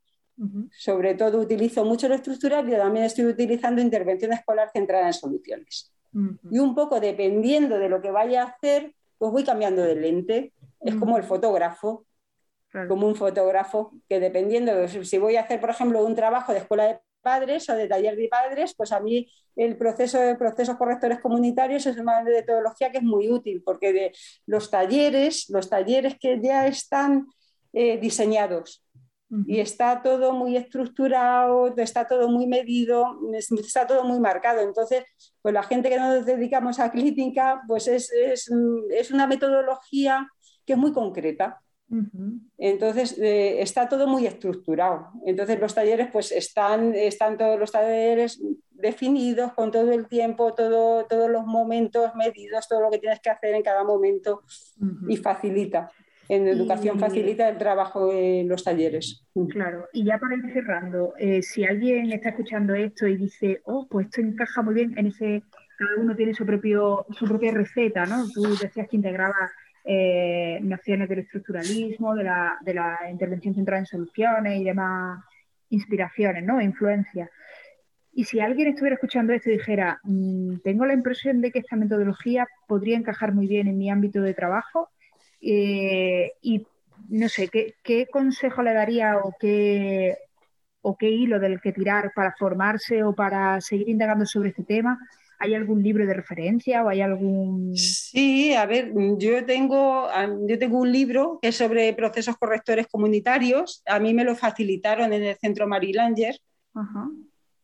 sobre 0.71 1.15
todo 1.15 1.39
utilizo 1.39 1.83
mucho 1.83 2.07
lo 2.07 2.13
estructural 2.13 2.67
y 2.69 2.71
también 2.73 3.05
estoy 3.05 3.25
utilizando 3.25 3.81
intervención 3.81 4.33
escolar 4.33 4.69
centrada 4.71 5.07
en 5.07 5.13
soluciones. 5.13 5.91
Y 6.49 6.59
un 6.59 6.73
poco 6.73 6.99
dependiendo 6.99 7.77
de 7.77 7.89
lo 7.89 8.01
que 8.01 8.11
vaya 8.11 8.43
a 8.43 8.45
hacer, 8.47 8.93
pues 9.17 9.31
voy 9.31 9.43
cambiando 9.43 9.83
de 9.83 9.95
lente. 9.95 10.53
Es 10.79 10.95
como 10.95 11.17
el 11.17 11.23
fotógrafo 11.23 12.07
como 12.87 13.07
un 13.07 13.15
fotógrafo, 13.15 13.93
que 14.07 14.19
dependiendo, 14.19 14.75
de, 14.75 15.05
si 15.05 15.17
voy 15.17 15.35
a 15.35 15.41
hacer, 15.41 15.59
por 15.59 15.69
ejemplo, 15.69 16.05
un 16.05 16.15
trabajo 16.15 16.51
de 16.51 16.59
escuela 16.59 16.83
de 16.85 16.99
padres 17.31 17.69
o 17.69 17.73
de 17.75 17.87
taller 17.87 18.15
de 18.15 18.27
padres, 18.29 18.73
pues 18.77 18.91
a 18.91 18.99
mí 18.99 19.27
el 19.55 19.75
proceso 19.77 20.17
de 20.19 20.35
procesos 20.35 20.77
correctores 20.77 21.19
comunitarios 21.19 21.85
es 21.85 21.97
una 21.97 22.23
metodología 22.23 22.91
que 22.91 22.99
es 22.99 23.03
muy 23.03 23.29
útil, 23.29 23.61
porque 23.65 23.91
de 23.91 24.11
los 24.45 24.69
talleres, 24.69 25.49
los 25.49 25.69
talleres 25.69 26.13
que 26.21 26.39
ya 26.41 26.67
están 26.67 27.27
eh, 27.73 27.97
diseñados 27.97 28.83
y 29.45 29.59
está 29.59 30.01
todo 30.01 30.31
muy 30.31 30.55
estructurado, 30.55 31.75
está 31.75 32.07
todo 32.07 32.29
muy 32.29 32.47
medido, 32.47 33.19
está 33.37 33.85
todo 33.85 34.05
muy 34.05 34.19
marcado. 34.19 34.61
Entonces, 34.61 35.03
pues 35.41 35.53
la 35.53 35.63
gente 35.63 35.89
que 35.89 35.99
nos 35.99 36.25
dedicamos 36.25 36.79
a 36.79 36.91
clínica, 36.91 37.61
pues 37.67 37.89
es, 37.89 38.09
es, 38.13 38.49
es 38.89 39.11
una 39.11 39.27
metodología 39.27 40.29
que 40.65 40.73
es 40.73 40.79
muy 40.79 40.93
concreta. 40.93 41.61
Entonces, 42.57 43.17
eh, 43.17 43.61
está 43.61 43.87
todo 43.87 44.07
muy 44.07 44.25
estructurado. 44.25 45.09
Entonces, 45.25 45.59
los 45.59 45.73
talleres, 45.73 46.09
pues 46.11 46.31
están, 46.31 46.93
están 46.93 47.37
todos 47.37 47.59
los 47.59 47.71
talleres 47.71 48.41
definidos 48.71 49.53
con 49.53 49.71
todo 49.71 49.91
el 49.91 50.07
tiempo, 50.07 50.53
todo, 50.53 51.05
todos 51.05 51.29
los 51.29 51.45
momentos 51.45 52.13
medidos, 52.15 52.67
todo 52.67 52.81
lo 52.81 52.91
que 52.91 52.99
tienes 52.99 53.19
que 53.19 53.29
hacer 53.29 53.55
en 53.55 53.63
cada 53.63 53.83
momento 53.83 54.43
y 55.07 55.17
facilita. 55.17 55.91
En 56.29 56.45
educación 56.45 56.99
facilita 56.99 57.47
el 57.47 57.57
trabajo 57.57 58.11
en 58.11 58.49
los 58.49 58.63
talleres. 58.63 59.25
Claro, 59.49 59.87
y 59.93 60.03
ya 60.03 60.19
para 60.19 60.35
ir 60.35 60.51
cerrando, 60.51 61.13
eh, 61.17 61.41
si 61.41 61.63
alguien 61.63 62.11
está 62.11 62.29
escuchando 62.29 62.75
esto 62.75 63.07
y 63.07 63.15
dice, 63.15 63.61
oh, 63.63 63.87
pues 63.89 64.07
esto 64.07 64.21
encaja 64.21 64.61
muy 64.61 64.73
bien 64.73 64.93
en 64.97 65.07
ese, 65.07 65.43
cada 65.77 66.01
uno 66.01 66.15
tiene 66.15 66.33
su, 66.33 66.45
propio, 66.45 67.05
su 67.11 67.25
propia 67.25 67.53
receta, 67.53 68.05
¿no? 68.05 68.27
Tú 68.33 68.43
decías 68.43 68.87
que 68.89 68.97
integraba 68.97 69.51
eh, 69.89 70.59
nociones 70.63 71.07
del 71.07 71.19
estructuralismo, 71.19 72.13
de 72.13 72.25
la, 72.25 72.57
de 72.59 72.73
la, 72.73 72.99
intervención 73.09 73.55
centrada 73.55 73.79
en 73.79 73.85
soluciones 73.85 74.59
y 74.59 74.65
demás 74.65 75.23
inspiraciones, 75.69 76.43
¿no? 76.43 76.59
Influencias. 76.59 77.29
Y 78.11 78.25
si 78.25 78.41
alguien 78.41 78.67
estuviera 78.67 78.95
escuchando 78.95 79.31
esto 79.31 79.49
y 79.49 79.53
dijera, 79.53 80.01
mm, 80.03 80.57
tengo 80.57 80.85
la 80.85 80.93
impresión 80.93 81.39
de 81.39 81.51
que 81.51 81.59
esta 81.59 81.77
metodología 81.77 82.45
podría 82.67 82.97
encajar 82.97 83.33
muy 83.33 83.47
bien 83.47 83.67
en 83.67 83.77
mi 83.77 83.89
ámbito 83.89 84.21
de 84.21 84.33
trabajo, 84.33 84.89
eh, 85.39 86.33
y 86.41 86.67
no 87.07 87.29
sé, 87.29 87.47
¿qué, 87.47 87.75
¿qué, 87.81 88.07
consejo 88.07 88.63
le 88.63 88.73
daría 88.73 89.15
o 89.17 89.35
qué, 89.39 90.17
o 90.81 90.97
qué 90.97 91.09
hilo 91.09 91.39
del 91.39 91.61
que 91.61 91.71
tirar 91.71 92.11
para 92.13 92.35
formarse 92.37 93.03
o 93.03 93.15
para 93.15 93.61
seguir 93.61 93.87
indagando 93.87 94.25
sobre 94.25 94.49
este 94.49 94.63
tema? 94.63 94.99
¿Hay 95.39 95.53
algún 95.53 95.83
libro 95.83 96.05
de 96.05 96.13
referencia 96.13 96.83
o 96.83 96.89
hay 96.89 97.01
algún...? 97.01 97.75
Sí, 97.75 98.53
a 98.53 98.65
ver, 98.65 98.91
yo 99.17 99.45
tengo, 99.45 100.07
yo 100.47 100.57
tengo 100.57 100.79
un 100.79 100.91
libro 100.91 101.39
que 101.41 101.49
es 101.49 101.55
sobre 101.55 101.93
procesos 101.93 102.37
correctores 102.37 102.87
comunitarios. 102.87 103.83
A 103.85 103.99
mí 103.99 104.13
me 104.13 104.23
lo 104.23 104.35
facilitaron 104.35 105.13
en 105.13 105.23
el 105.23 105.37
Centro 105.37 105.67
Marilanger. 105.67 106.39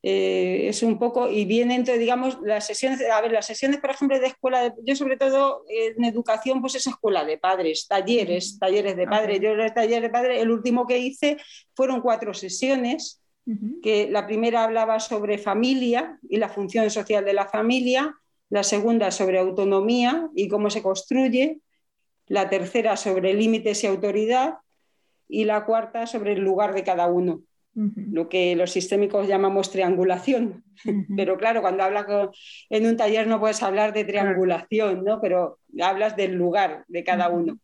Eh, 0.06 0.68
es 0.68 0.84
un 0.84 1.00
poco, 1.00 1.30
y 1.30 1.46
vienen, 1.46 1.86
digamos, 1.86 2.38
las 2.44 2.68
sesiones, 2.68 3.02
a 3.10 3.22
ver, 3.22 3.32
las 3.32 3.46
sesiones, 3.46 3.80
por 3.80 3.90
ejemplo, 3.90 4.20
de 4.20 4.28
escuela, 4.28 4.76
yo 4.84 4.96
sobre 4.98 5.16
todo 5.16 5.64
en 5.70 6.04
educación, 6.04 6.60
pues 6.60 6.76
es 6.76 6.86
escuela 6.86 7.24
de 7.24 7.38
padres, 7.38 7.88
talleres, 7.88 8.60
talleres 8.60 8.98
de 8.98 9.08
padres. 9.08 9.40
Yo 9.40 9.52
el 9.52 9.74
taller 9.74 10.02
de 10.02 10.10
padres, 10.10 10.42
el 10.42 10.52
último 10.52 10.86
que 10.86 10.98
hice 10.98 11.38
fueron 11.74 12.02
cuatro 12.02 12.34
sesiones 12.34 13.23
que 13.82 14.10
la 14.10 14.26
primera 14.26 14.64
hablaba 14.64 15.00
sobre 15.00 15.38
familia 15.38 16.18
y 16.30 16.38
la 16.38 16.50
función 16.50 16.90
social 16.90 17.26
de 17.26 17.34
la 17.34 17.46
familia, 17.46 18.16
la 18.50 18.64
segunda 18.64 19.12
sobre 19.12 19.40
autonomía 19.40 20.30
y 20.36 20.48
cómo 20.48 20.70
se 20.70 20.82
construye, 20.82 21.60
la 22.28 22.50
tercera 22.50 22.96
sobre 22.96 23.34
límites 23.34 23.84
y 23.84 23.88
autoridad 23.88 24.56
y 25.28 25.46
la 25.46 25.66
cuarta 25.66 26.08
sobre 26.08 26.34
el 26.34 26.40
lugar 26.40 26.74
de 26.74 26.84
cada 26.84 27.08
uno, 27.08 27.42
lo 27.74 28.30
que 28.30 28.56
los 28.56 28.72
sistémicos 28.72 29.28
llamamos 29.28 29.72
triangulación. 29.72 30.64
Pero 31.16 31.38
claro, 31.38 31.62
cuando 31.62 31.84
hablas 31.84 32.06
en 32.70 32.86
un 32.86 32.96
taller 32.96 33.28
no 33.28 33.40
puedes 33.40 33.62
hablar 33.64 33.94
de 33.94 34.06
triangulación, 34.06 35.04
¿no? 35.04 35.20
pero 35.20 35.60
hablas 35.82 36.16
del 36.16 36.34
lugar 36.34 36.86
de 36.88 37.04
cada 37.04 37.30
uno. 37.30 37.60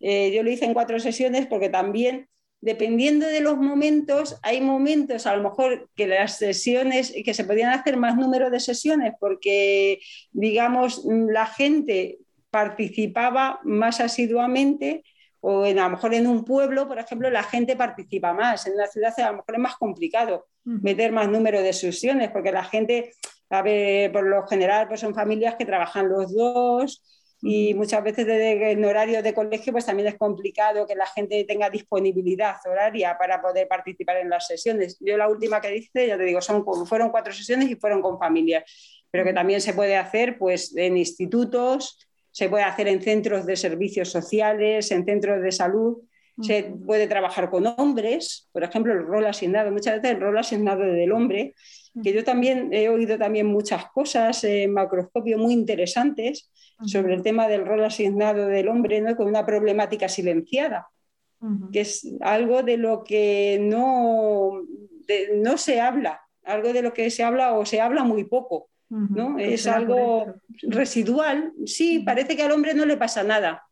Eh, 0.00 0.32
yo 0.34 0.42
lo 0.42 0.50
hice 0.50 0.64
en 0.64 0.74
cuatro 0.74 0.98
sesiones 0.98 1.46
porque 1.46 1.68
también 1.68 2.28
dependiendo 2.60 3.26
de 3.26 3.40
los 3.40 3.56
momentos, 3.56 4.38
hay 4.42 4.60
momentos 4.60 5.26
a 5.26 5.36
lo 5.36 5.42
mejor 5.42 5.88
que 5.94 6.06
las 6.06 6.38
sesiones, 6.38 7.12
que 7.24 7.34
se 7.34 7.44
podían 7.44 7.72
hacer 7.72 7.96
más 7.96 8.16
número 8.16 8.50
de 8.50 8.60
sesiones 8.60 9.12
porque, 9.20 10.00
digamos, 10.32 11.02
la 11.04 11.46
gente 11.46 12.18
participaba 12.50 13.60
más 13.64 14.00
asiduamente 14.00 15.04
o 15.40 15.64
a 15.64 15.72
lo 15.72 15.90
mejor 15.90 16.14
en 16.14 16.26
un 16.26 16.44
pueblo, 16.44 16.88
por 16.88 16.98
ejemplo, 16.98 17.30
la 17.30 17.42
gente 17.42 17.76
participa 17.76 18.32
más. 18.32 18.66
En 18.66 18.74
una 18.74 18.86
ciudad 18.86 19.14
a 19.20 19.30
lo 19.30 19.36
mejor 19.38 19.54
es 19.54 19.60
más 19.60 19.76
complicado 19.76 20.46
meter 20.64 21.12
más 21.12 21.28
número 21.28 21.62
de 21.62 21.72
sesiones 21.72 22.30
porque 22.30 22.50
la 22.50 22.64
gente, 22.64 23.12
a 23.50 23.62
ver, 23.62 24.10
por 24.10 24.26
lo 24.26 24.44
general, 24.48 24.88
pues 24.88 25.00
son 25.00 25.14
familias 25.14 25.54
que 25.54 25.64
trabajan 25.64 26.08
los 26.08 26.34
dos 26.34 27.02
y 27.42 27.74
muchas 27.74 28.02
veces 28.02 28.26
en 28.28 28.84
horario 28.84 29.22
de 29.22 29.34
colegio 29.34 29.72
pues 29.72 29.84
también 29.84 30.08
es 30.08 30.16
complicado 30.16 30.86
que 30.86 30.94
la 30.94 31.06
gente 31.06 31.44
tenga 31.44 31.68
disponibilidad 31.68 32.56
horaria 32.64 33.16
para 33.18 33.42
poder 33.42 33.68
participar 33.68 34.16
en 34.18 34.30
las 34.30 34.46
sesiones. 34.46 34.96
Yo 35.00 35.16
la 35.16 35.28
última 35.28 35.60
que 35.60 35.76
hice, 35.76 36.06
ya 36.06 36.16
te 36.16 36.24
digo, 36.24 36.40
son, 36.40 36.64
fueron 36.86 37.10
cuatro 37.10 37.32
sesiones 37.32 37.70
y 37.70 37.76
fueron 37.76 38.00
con 38.00 38.18
familias, 38.18 38.64
pero 39.10 39.24
que 39.24 39.34
también 39.34 39.60
se 39.60 39.74
puede 39.74 39.96
hacer 39.96 40.38
pues 40.38 40.74
en 40.76 40.96
institutos, 40.96 41.98
se 42.30 42.48
puede 42.48 42.64
hacer 42.64 42.88
en 42.88 43.02
centros 43.02 43.46
de 43.46 43.56
servicios 43.56 44.10
sociales, 44.10 44.90
en 44.90 45.04
centros 45.04 45.42
de 45.42 45.52
salud, 45.52 45.98
se 46.42 46.64
puede 46.84 47.06
trabajar 47.06 47.50
con 47.50 47.66
hombres, 47.66 48.48
por 48.52 48.62
ejemplo, 48.62 48.92
el 48.92 49.06
rol 49.06 49.26
asignado, 49.26 49.70
muchas 49.70 49.96
veces 49.96 50.16
el 50.16 50.20
rol 50.20 50.36
asignado 50.38 50.82
del 50.82 51.12
hombre, 51.12 51.54
que 52.02 52.12
yo 52.12 52.24
también 52.24 52.72
he 52.72 52.88
oído 52.88 53.18
también 53.18 53.46
muchas 53.46 53.86
cosas 53.86 54.44
en 54.44 54.72
macroscopio 54.72 55.38
muy 55.38 55.54
interesantes, 55.54 56.50
sobre 56.84 57.14
el 57.14 57.22
tema 57.22 57.48
del 57.48 57.64
rol 57.64 57.82
asignado 57.84 58.48
del 58.48 58.68
hombre 58.68 59.00
¿no? 59.00 59.16
con 59.16 59.28
una 59.28 59.46
problemática 59.46 60.08
silenciada, 60.08 60.88
que 61.72 61.80
es 61.80 62.06
algo 62.20 62.62
de 62.62 62.76
lo 62.76 63.02
que 63.02 63.58
no, 63.62 64.62
no 65.36 65.56
se 65.56 65.80
habla, 65.80 66.20
algo 66.44 66.72
de 66.72 66.82
lo 66.82 66.92
que 66.92 67.10
se 67.10 67.22
habla 67.22 67.54
o 67.54 67.64
se 67.64 67.80
habla 67.80 68.04
muy 68.04 68.24
poco. 68.24 68.68
¿no? 68.88 69.38
Es 69.38 69.66
algo 69.66 70.34
residual. 70.62 71.52
Sí, 71.64 72.00
parece 72.00 72.36
que 72.36 72.42
al 72.42 72.52
hombre 72.52 72.74
no 72.74 72.84
le 72.84 72.96
pasa 72.96 73.22
nada. 73.22 73.65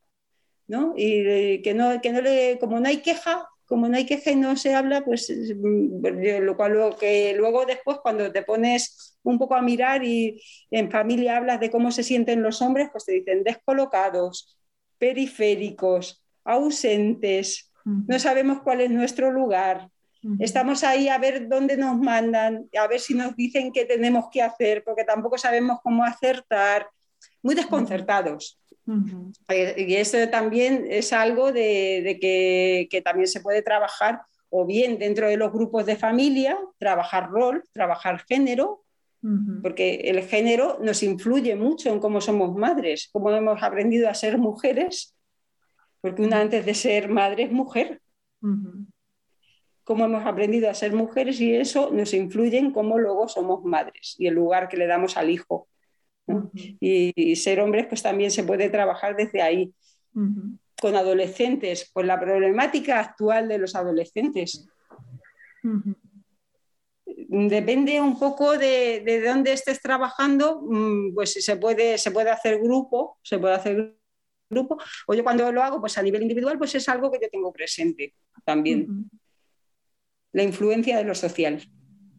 ¿No? 0.67 0.95
Y 0.97 1.27
eh, 1.27 1.61
que 1.63 1.75
no, 1.75 2.01
que 2.01 2.13
no 2.13 2.21
le, 2.21 2.59
como 2.59 2.81
no 2.81 2.89
hay 2.89 2.99
queja, 2.99 3.49
como 3.67 3.89
no 3.89 3.97
hay 3.97 4.07
queja 4.07 4.31
y 4.31 4.37
no 4.37 4.57
se 4.57 4.75
habla, 4.75 5.05
pues 5.05 5.31
mm, 5.31 6.05
lo 6.43 6.57
cual 6.57 6.75
lo 6.75 6.97
que 6.97 7.35
luego 7.37 7.65
después 7.65 7.99
cuando 8.03 8.31
te 8.31 8.43
pones 8.43 9.19
un 9.23 9.39
poco 9.39 9.55
a 9.55 9.63
mirar 9.63 10.05
y 10.05 10.41
en 10.71 10.91
familia 10.91 11.39
hablas 11.39 11.61
de 11.61 11.71
cómo 11.71 11.91
se 11.91 12.03
sienten 12.03 12.43
los 12.43 12.61
hombres, 12.61 12.89
pues 12.93 13.05
te 13.07 13.13
dicen 13.13 13.43
descolocados, 13.43 14.59
periféricos, 14.99 16.23
ausentes, 16.45 17.71
no 17.85 18.19
sabemos 18.19 18.63
cuál 18.63 18.81
es 18.81 18.91
nuestro 18.91 19.31
lugar. 19.31 19.89
Estamos 20.39 20.85
ahí 20.85 21.09
a 21.09 21.19
ver 21.19 21.49
dónde 21.49 21.77
nos 21.77 21.99
mandan, 21.99 22.67
a 22.79 22.87
ver 22.87 22.99
si 22.99 23.13
nos 23.13 23.37
dicen 23.37 23.73
qué 23.73 23.85
tenemos 23.85 24.27
que 24.33 24.41
hacer, 24.41 24.83
porque 24.83 25.05
tampoco 25.05 25.37
sabemos 25.37 25.81
cómo 25.83 26.03
acertar, 26.03 26.89
muy 27.43 27.55
desconcertados. 27.55 28.59
Eh, 29.49 29.87
y 29.89 29.95
eso 29.95 30.19
también 30.29 30.87
es 30.89 31.13
algo 31.13 31.53
de, 31.53 32.19
que, 32.21 32.89
que, 32.91 33.03
también 33.03 33.29
se 33.29 33.41
puede 33.41 33.63
trabajar 33.63 34.23
o 34.51 34.67
bien 34.67 34.99
dentro 34.99 35.27
de 35.29 35.37
los 35.37 35.53
grupos 35.53 35.87
de 35.87 35.97
familia, 35.97 36.59
trabajar 36.79 37.31
rol, 37.31 37.65
trabajar 37.73 38.25
género, 38.29 38.85
porque 39.63 39.95
el 40.05 40.23
género 40.23 40.79
nos 40.83 41.03
influye 41.03 41.57
mucho 41.57 41.91
en 41.91 41.99
cómo 41.99 42.21
somos 42.21 42.55
madres, 42.55 43.09
cómo 43.11 43.31
hemos 43.31 43.63
aprendido 43.63 44.11
a 44.11 44.15
ser 44.15 44.37
mujeres, 44.37 45.17
porque 46.03 46.23
una 46.23 46.41
antes 46.41 46.67
de 46.67 46.75
ser 46.75 47.09
madre 47.09 47.45
es 47.45 47.51
mujer. 47.51 48.03
Cómo 49.83 50.05
hemos 50.05 50.27
aprendido 50.27 50.69
a 50.69 50.75
ser 50.75 50.93
mujeres 50.93 51.41
y 51.41 51.55
eso 51.55 51.91
nos 51.91 52.13
influye 52.13 52.59
en 52.59 52.71
cómo 52.71 52.99
luego 52.99 53.27
somos 53.27 53.65
madres 53.65 54.15
y 54.19 54.27
el 54.27 54.35
lugar 54.35 54.69
que 54.69 54.77
le 54.77 54.87
damos 54.87 55.17
al 55.17 55.31
hijo 55.31 55.69
y, 56.81 57.37
ser 57.37 57.61
hombres, 57.61 57.87
pues 57.87 58.03
también 58.03 58.31
se 58.31 58.45
puede 58.45 58.71
trabajar 58.71 59.17
desde 59.17 59.43
ahí. 59.43 59.73
Con 60.13 60.97
adolescentes, 60.97 61.91
pues 61.93 62.07
la 62.07 62.21
problemática 62.21 63.01
actual 63.01 63.49
de 63.49 63.59
los 63.59 63.75
adolescentes. 63.75 64.67
Depende 67.07 68.01
un 68.01 68.19
poco 68.19 68.57
de, 68.57 69.03
de, 69.05 69.21
dónde 69.21 69.53
estés 69.53 69.81
trabajando, 69.81 70.63
mm, 70.63 71.15
pues 71.15 71.33
se 71.33 71.57
puede, 71.57 71.99
se 71.99 72.11
puede 72.11 72.31
hacer 72.31 72.61
grupo, 72.61 73.19
se 73.23 73.39
puede 73.39 73.55
hacer 73.55 73.97
grupo, 74.51 74.79
o 75.07 75.15
yo 75.15 75.25
cuando 75.25 75.51
lo 75.53 75.63
hago 75.63 75.81
pues 75.81 75.99
a 75.99 76.03
nivel 76.03 76.23
individual, 76.23 76.59
pues 76.59 76.75
es 76.75 76.89
algo 76.89 77.11
que 77.11 77.19
yo 77.21 77.29
tengo 77.31 77.53
presente 77.53 78.15
también. 78.45 79.11
La 80.33 80.43
influencia 80.43 80.97
de 80.97 81.05
lo 81.05 81.15
social. 81.15 81.61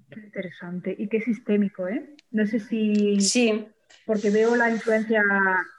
Qué 0.10 0.20
interesante 0.20 0.96
y 0.98 1.08
qué 1.08 1.22
sistémico, 1.22 1.88
¿eh? 1.88 2.16
No 2.32 2.46
sé 2.46 2.60
si... 2.60 3.20
Sí, 3.20 3.68
porque 4.06 4.30
veo 4.30 4.56
la 4.56 4.70
influencia 4.70 5.24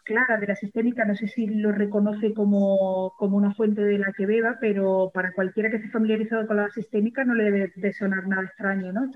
clara 0.05 0.39
de 0.39 0.47
la 0.47 0.57
sistémica, 0.57 1.05
no 1.05 1.15
sé 1.15 1.29
si 1.29 1.47
lo 1.47 1.73
reconoce 1.73 2.35
como, 2.35 3.13
una 3.21 3.55
fuente 3.55 3.83
de 3.83 3.99
la 3.99 4.13
que 4.13 4.27
beba, 4.27 4.59
pero 4.61 5.11
para 5.15 5.33
cualquiera 5.33 5.71
que 5.71 5.77
esté 5.77 5.91
familiarizado 5.91 6.47
con 6.47 6.57
la 6.57 6.71
sistémica 6.71 7.25
no 7.25 7.35
le 7.35 7.45
debe 7.45 7.73
de 7.75 7.93
sonar 7.93 8.27
nada 8.27 8.45
extraño, 8.45 8.93
¿no? 8.93 9.11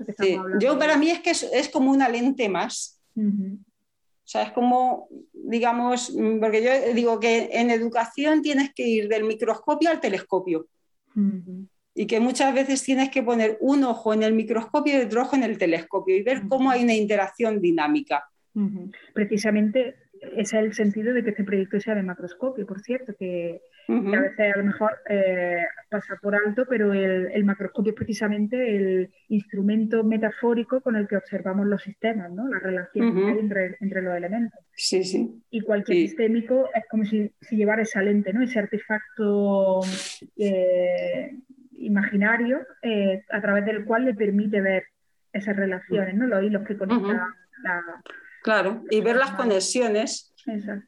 Yo 0.59 0.79
para 0.79 0.97
mí 0.97 1.09
es 1.09 1.19
que 1.19 1.31
es, 1.31 1.69
como 1.69 1.91
una 1.91 2.07
lente 2.07 2.47
más. 2.47 3.01
O 3.15 4.31
sea, 4.31 4.43
es 4.43 4.51
como, 4.53 5.09
digamos, 5.33 6.15
porque 6.39 6.63
yo 6.63 6.93
digo 6.93 7.19
que 7.19 7.49
en 7.51 7.69
educación 7.69 8.41
tienes 8.41 8.73
que 8.73 8.87
ir 8.87 9.09
del 9.09 9.25
microscopio 9.25 9.89
al 9.89 9.99
telescopio. 9.99 10.67
Y 11.93 12.07
que 12.07 12.21
muchas 12.21 12.53
veces 12.53 12.81
tienes 12.81 13.09
que 13.09 13.23
poner 13.23 13.57
un 13.59 13.83
ojo 13.83 14.13
en 14.13 14.23
el 14.23 14.33
microscopio 14.33 14.97
y 14.97 15.05
otro 15.05 15.23
ojo 15.23 15.35
en 15.35 15.43
el 15.43 15.57
telescopio 15.57 16.15
y 16.15 16.23
ver 16.23 16.43
cómo 16.47 16.71
hay 16.71 16.83
una 16.83 16.93
interacción 16.93 17.59
dinámica. 17.59 18.30
Precisamente 19.13 19.95
ese 20.21 20.59
es 20.59 20.63
el 20.63 20.73
sentido 20.73 21.13
de 21.13 21.23
que 21.23 21.31
este 21.31 21.43
proyecto 21.43 21.79
sea 21.79 21.95
de 21.95 22.03
macroscopio, 22.03 22.65
por 22.67 22.79
cierto, 22.81 23.13
que, 23.17 23.61
a 23.87 24.21
veces 24.21 24.53
a 24.53 24.57
lo 24.57 24.65
mejor 24.65 24.91
eh, 25.09 25.65
pasa 25.89 26.17
por 26.21 26.35
alto, 26.35 26.65
pero 26.69 26.93
el, 26.93 27.43
macroscopio 27.43 27.91
es 27.91 27.95
precisamente 27.95 28.75
el 28.75 29.11
instrumento 29.29 30.03
metafórico 30.03 30.79
con 30.81 30.95
el 30.95 31.07
que 31.07 31.17
observamos 31.17 31.65
los 31.65 31.81
sistemas, 31.81 32.31
¿no? 32.31 32.47
la 32.47 32.59
relación 32.59 33.15
que 33.15 33.25
hay 33.25 33.39
entre, 33.79 34.01
los 34.01 34.15
elementos. 34.15 34.59
Sí, 34.73 35.03
sí. 35.03 35.41
Y 35.49 35.61
cualquier 35.61 35.97
sistémico 35.97 36.69
es 36.73 36.85
como 36.87 37.03
si, 37.03 37.31
llevara 37.49 37.81
esa 37.81 38.01
lente, 38.01 38.31
¿no? 38.31 38.43
ese 38.43 38.59
artefacto 38.59 39.81
eh, 40.37 41.35
imaginario 41.73 42.59
eh, 42.83 43.23
a 43.31 43.41
través 43.41 43.65
del 43.65 43.83
cual 43.85 44.05
le 44.05 44.13
permite 44.13 44.61
ver 44.61 44.83
esas 45.33 45.55
relaciones, 45.55 46.15
¿no? 46.15 46.27
los 46.27 46.43
hilos 46.43 46.65
que 46.67 46.77
conectan 46.77 47.17
la 47.63 47.83
Claro, 48.41 48.83
y 48.89 49.01
ver 49.01 49.17
las 49.17 49.31
conexiones, 49.31 50.33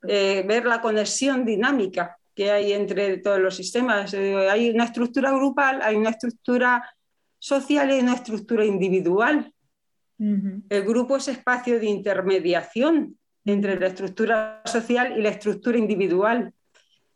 eh, 0.08 0.44
ver 0.48 0.66
la 0.66 0.82
conexión 0.82 1.46
dinámica 1.46 2.18
que 2.34 2.50
hay 2.50 2.74
entre 2.74 3.18
todos 3.18 3.40
los 3.40 3.56
sistemas. 3.56 4.14
Eh, 4.14 4.50
hay 4.50 4.72
una 4.72 4.86
estructura 4.86 5.32
grupal, 5.32 5.82
hay 5.84 5.96
una 5.96 6.10
estructura 6.10 6.84
social 7.38 7.92
y 7.92 8.00
una 8.00 8.16
estructura 8.16 8.66
individual. 8.66 9.54
El 10.18 10.84
grupo 10.84 11.18
es 11.18 11.28
espacio 11.28 11.80
de 11.80 11.88
intermediación 11.88 13.18
entre 13.44 13.78
la 13.78 13.88
estructura 13.88 14.62
social 14.64 15.18
y 15.18 15.22
la 15.22 15.30
estructura 15.30 15.78
individual. 15.78 16.54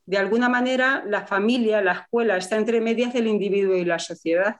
De 0.05 0.17
alguna 0.17 0.49
manera, 0.49 1.03
la 1.07 1.25
familia, 1.25 1.81
la 1.81 1.93
escuela, 1.93 2.35
está 2.35 2.57
entre 2.57 2.81
medias 2.81 3.13
del 3.13 3.27
individuo 3.27 3.77
y 3.77 3.85
la 3.85 3.97
sociedad. 3.97 4.57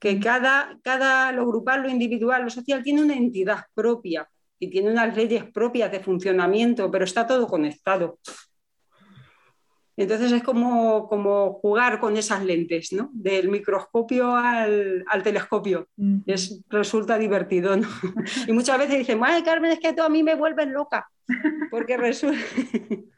Que 0.00 0.18
cada, 0.18 0.76
cada 0.82 1.30
lo 1.30 1.46
grupal, 1.46 1.82
lo 1.82 1.88
individual, 1.88 2.42
lo 2.42 2.50
social 2.50 2.82
tiene 2.82 3.02
una 3.02 3.14
entidad 3.14 3.64
propia 3.74 4.28
y 4.58 4.70
tiene 4.70 4.90
unas 4.90 5.16
leyes 5.16 5.44
propias 5.44 5.90
de 5.92 6.00
funcionamiento, 6.00 6.90
pero 6.90 7.04
está 7.04 7.26
todo 7.26 7.46
conectado. 7.46 8.18
Entonces 9.98 10.30
es 10.30 10.42
como, 10.42 11.08
como 11.08 11.54
jugar 11.54 12.00
con 12.00 12.18
esas 12.18 12.44
lentes, 12.44 12.92
¿no? 12.92 13.08
Del 13.14 13.48
microscopio 13.48 14.36
al, 14.36 15.04
telescopio. 15.24 15.88
es, 16.26 16.62
resulta 16.68 17.16
divertido, 17.16 17.76
¿no? 17.76 17.88
y 18.46 18.52
muchas 18.52 18.78
veces 18.78 18.98
dicen, 18.98 19.20
ay 19.24 19.42
Carmen, 19.42 19.72
es 19.72 19.80
que 19.80 19.94
tú 19.94 20.02
a 20.02 20.10
mí 20.10 20.22
me 20.22 20.34
vuelves 20.34 20.68
loca, 20.68 21.08
porque 21.70 21.96
resulta... 21.96 22.38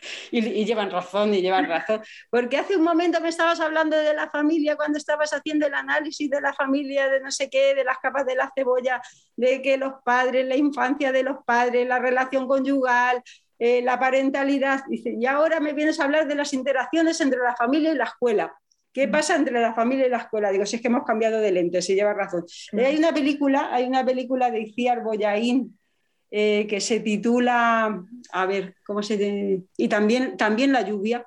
Y, 0.30 0.64
llevan 0.64 0.90
razón, 0.90 1.34
y 1.34 1.42
llevan 1.42 1.66
razón. 1.66 2.02
Porque 2.30 2.56
hace 2.56 2.76
un 2.76 2.84
momento 2.84 3.20
me 3.20 3.28
estabas 3.28 3.60
hablando 3.60 3.96
de 3.96 4.14
la 4.14 4.28
familia 4.30 4.76
cuando 4.76 4.98
estabas 4.98 5.32
haciendo 5.32 5.66
el 5.66 5.74
análisis 5.74 6.30
de 6.30 6.40
la 6.40 6.52
familia, 6.52 7.08
de 7.08 7.20
no 7.20 7.30
sé 7.30 7.48
qué, 7.50 7.74
de 7.74 7.84
las 7.84 7.98
capas 7.98 8.26
de 8.26 8.36
la 8.36 8.50
cebolla, 8.54 9.00
de 9.36 9.62
que 9.62 9.76
los 9.76 9.94
padres, 10.04 10.46
la 10.46 10.56
infancia 10.56 11.12
de 11.12 11.22
los 11.22 11.38
padres, 11.44 11.86
la 11.86 11.98
relación 11.98 12.46
conyugal, 12.46 13.22
eh, 13.58 13.82
la 13.82 13.98
parentalidad. 13.98 14.84
Dice, 14.88 15.16
y 15.18 15.26
ahora 15.26 15.60
me 15.60 15.72
vienes 15.72 15.98
a 16.00 16.04
hablar 16.04 16.28
de 16.28 16.34
las 16.34 16.52
interacciones 16.52 17.20
entre 17.20 17.40
la 17.40 17.56
familia 17.56 17.92
y 17.92 17.96
la 17.96 18.04
escuela. 18.04 18.54
¿Qué 18.92 19.06
mm. 19.06 19.10
pasa 19.10 19.36
entre 19.36 19.60
la 19.60 19.74
familia 19.74 20.06
y 20.06 20.10
la 20.10 20.18
escuela? 20.18 20.50
Digo, 20.50 20.64
si 20.66 20.76
es 20.76 20.82
que 20.82 20.88
hemos 20.88 21.04
cambiado 21.04 21.40
de 21.40 21.52
lente, 21.52 21.82
si 21.82 21.94
lleva 21.94 22.14
razón. 22.14 22.44
Mm. 22.72 22.78
hay 22.78 22.96
una 22.96 23.12
película, 23.12 23.68
hay 23.72 23.84
una 23.84 24.04
película 24.04 24.50
de 24.50 24.60
Iciar 24.60 25.02
Boyaín, 25.02 25.78
eh, 26.30 26.66
que 26.68 26.80
se 26.80 27.00
titula, 27.00 28.04
a 28.32 28.46
ver, 28.46 28.74
¿cómo 28.86 29.02
se 29.02 29.64
Y 29.76 29.88
también, 29.88 30.36
también 30.36 30.72
La 30.72 30.82
lluvia, 30.82 31.26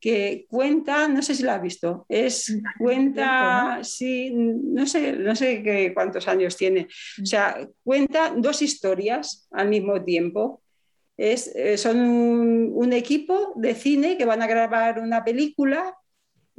que 0.00 0.46
cuenta, 0.48 1.08
no 1.08 1.20
sé 1.20 1.34
si 1.34 1.42
la 1.42 1.56
has 1.56 1.62
visto, 1.62 2.06
es, 2.08 2.58
cuenta, 2.78 3.80
sí, 3.82 4.30
no 4.32 4.86
sé, 4.86 5.12
no 5.12 5.36
sé 5.36 5.62
qué, 5.62 5.92
cuántos 5.92 6.26
años 6.26 6.56
tiene, 6.56 6.88
o 7.22 7.26
sea, 7.26 7.68
cuenta 7.84 8.32
dos 8.36 8.62
historias 8.62 9.46
al 9.50 9.68
mismo 9.68 10.02
tiempo. 10.02 10.62
Es, 11.18 11.54
eh, 11.54 11.76
son 11.76 12.00
un 12.00 12.92
equipo 12.94 13.52
de 13.56 13.74
cine 13.74 14.16
que 14.16 14.24
van 14.24 14.40
a 14.40 14.46
grabar 14.46 15.00
una 15.00 15.22
película 15.22 15.94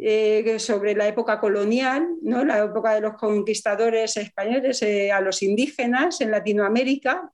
eh, 0.04 0.58
sobre 0.58 0.96
la 0.96 1.08
época 1.08 1.40
colonial, 1.40 2.08
¿no? 2.24 2.44
la 2.44 2.64
época 2.64 2.96
de 2.96 3.02
los 3.02 3.14
conquistadores 3.14 4.18
españoles 4.18 4.82
eh, 4.82 5.12
a 5.12 5.22
los 5.22 5.44
indígenas 5.44 6.22
en 6.22 6.32
Latinoamérica, 6.32 7.32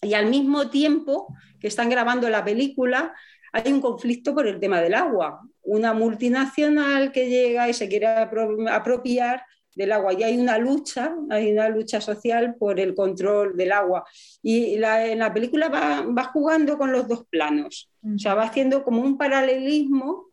y 0.00 0.14
al 0.14 0.26
mismo 0.26 0.70
tiempo 0.70 1.34
que 1.58 1.66
están 1.66 1.90
grabando 1.90 2.30
la 2.30 2.44
película, 2.44 3.12
hay 3.52 3.72
un 3.72 3.80
conflicto 3.80 4.32
por 4.32 4.46
el 4.46 4.60
tema 4.60 4.80
del 4.80 4.94
agua. 4.94 5.40
Una 5.62 5.92
multinacional 5.92 7.10
que 7.10 7.28
llega 7.28 7.68
y 7.68 7.74
se 7.74 7.88
quiere 7.88 8.06
apropiar 8.06 9.42
del 9.74 9.90
agua 9.90 10.12
y 10.12 10.22
hay 10.22 10.38
una 10.38 10.58
lucha, 10.58 11.12
hay 11.28 11.50
una 11.50 11.68
lucha 11.68 12.00
social 12.00 12.54
por 12.54 12.78
el 12.78 12.94
control 12.94 13.56
del 13.56 13.72
agua. 13.72 14.04
Y 14.42 14.76
en 14.76 15.18
la 15.18 15.34
película 15.34 15.68
va, 15.68 16.02
va, 16.02 16.24
jugando 16.24 16.78
con 16.78 16.92
los 16.92 17.08
dos 17.08 17.26
planos, 17.28 17.90
o 18.02 18.16
sea, 18.16 18.34
va 18.34 18.44
haciendo 18.44 18.84
como 18.84 19.02
un 19.02 19.18
paralelismo 19.18 20.29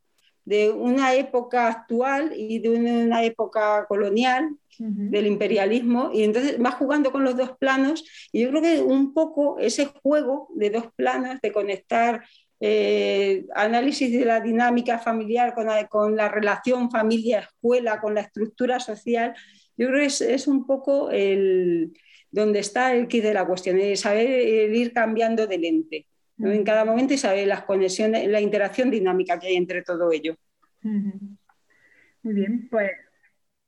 de 0.48 0.72
una 0.72 1.14
época 1.14 1.68
actual 1.68 2.32
y 2.34 2.60
de 2.60 2.70
una 2.70 3.22
época 3.26 3.86
colonial 3.86 4.56
del 4.80 5.28
imperialismo 5.28 6.10
y 6.14 6.24
entonces 6.24 6.58
va 6.64 6.72
jugando 6.72 7.12
con 7.12 7.26
los 7.26 7.36
dos 7.36 7.58
planos 7.58 8.06
y 8.32 8.44
yo 8.44 8.50
creo 8.52 8.62
que 8.62 8.82
un 8.82 9.14
poco 9.14 9.60
ese 9.60 9.88
juego 9.88 10.48
de 10.56 10.70
dos 10.70 10.86
planos 10.96 11.42
de 11.42 11.52
conectar 11.52 12.24
eh, 12.62 13.46
análisis 13.56 14.10
de 14.18 14.24
la 14.24 14.40
dinámica 14.40 15.00
familiar 15.00 15.54
con 15.54 15.66
la, 15.66 15.86
con 15.90 16.16
la 16.16 16.30
relación 16.30 16.90
familia-escuela, 16.90 18.00
con 18.00 18.16
la 18.16 18.22
estructura 18.22 18.80
social, 18.80 19.36
yo 19.76 19.88
creo 19.88 20.00
que 20.00 20.06
es, 20.06 20.22
es 20.22 20.48
un 20.48 20.66
poco 20.66 21.12
el, 21.12 21.92
donde 22.32 22.60
está 22.60 22.94
el 22.94 23.10
kit 23.10 23.22
de 23.22 23.34
la 23.34 23.46
cuestión, 23.46 23.78
es 23.80 24.00
saber 24.00 24.30
ir 24.74 24.94
cambiando 24.94 25.46
de 25.46 25.58
lente 25.58 26.08
en 26.40 26.64
cada 26.64 26.86
momento 26.86 27.14
y 27.14 27.18
saber 27.18 27.48
las 27.48 27.64
conexiones, 27.64 28.28
la 28.28 28.42
interacción 28.42 28.92
dinámica 28.92 29.40
que 29.40 29.48
hay 29.48 29.56
entre 29.56 29.82
todo 29.82 30.12
ello. 30.12 30.36
Muy 30.82 32.34
bien, 32.34 32.68
pues 32.70 32.92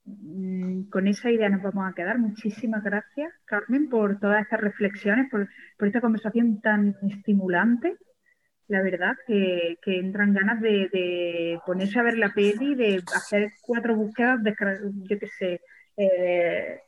mm, 0.05 0.83
con 0.89 1.07
esa 1.07 1.31
idea 1.31 1.49
nos 1.49 1.63
vamos 1.63 1.89
a 1.89 1.95
quedar. 1.95 2.19
Muchísimas 2.19 2.83
gracias, 2.83 3.33
Carmen, 3.45 3.89
por 3.89 4.19
todas 4.19 4.41
estas 4.41 4.61
reflexiones, 4.61 5.29
por, 5.29 5.47
esta 5.87 6.01
conversación 6.01 6.61
tan 6.61 6.95
estimulante. 7.09 7.97
La 8.67 8.83
verdad 8.83 9.15
que, 9.25 9.77
entran 9.85 10.33
ganas 10.33 10.61
de, 10.61 11.59
ponerse 11.65 11.99
a 11.99 12.03
ver 12.03 12.17
la 12.17 12.33
peli, 12.33 12.75
de 12.75 13.01
hacer 13.15 13.51
cuatro 13.61 13.95
búsquedas, 13.95 14.43
de, 14.43 14.55
yo 15.09 15.17
qué 15.17 15.27
sé, 15.27 15.61
eh, 15.97 16.81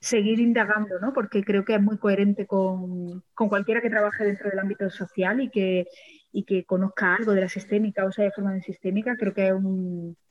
seguir 0.00 0.38
indagando, 0.40 0.98
¿no? 1.00 1.12
Porque 1.12 1.42
creo 1.42 1.64
que 1.64 1.74
es 1.74 1.82
muy 1.82 1.98
coherente 1.98 2.46
con, 2.46 3.22
cualquiera 3.34 3.80
que 3.80 3.90
trabaje 3.90 4.24
dentro 4.24 4.48
del 4.50 4.58
ámbito 4.58 4.88
social 4.90 5.40
y 5.40 5.50
que, 5.50 5.86
y 6.32 6.44
que 6.44 6.64
conozca 6.64 7.16
algo 7.16 7.32
de 7.32 7.42
la 7.42 7.48
sistémica 7.48 8.04
o 8.04 8.12
sea 8.12 8.24
de 8.24 8.32
forma 8.32 8.60
sistémica, 8.60 9.16
creo 9.16 9.34
que 9.34 9.48
es 9.48 9.54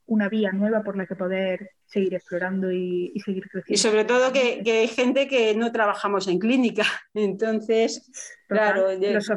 una 0.05 0.30
vía 0.30 0.51
nueva 0.53 0.84
por 0.84 0.95
la 0.95 1.05
que 1.05 1.15
poder 1.15 1.72
seguir 1.86 2.13
explorando 2.13 2.72
y, 2.72 3.11
seguir 3.24 3.43
creciendo. 3.49 3.74
Y 3.74 3.78
sobre 3.78 4.05
todo 4.05 4.32
que, 4.32 4.61
hay 4.65 4.88
gente 4.88 5.28
que 5.28 5.53
no 5.55 5.72
trabajamos 5.72 6.28
en 6.28 6.39
clínica, 6.39 6.84
entonces, 7.13 8.09
claro, 8.47 8.88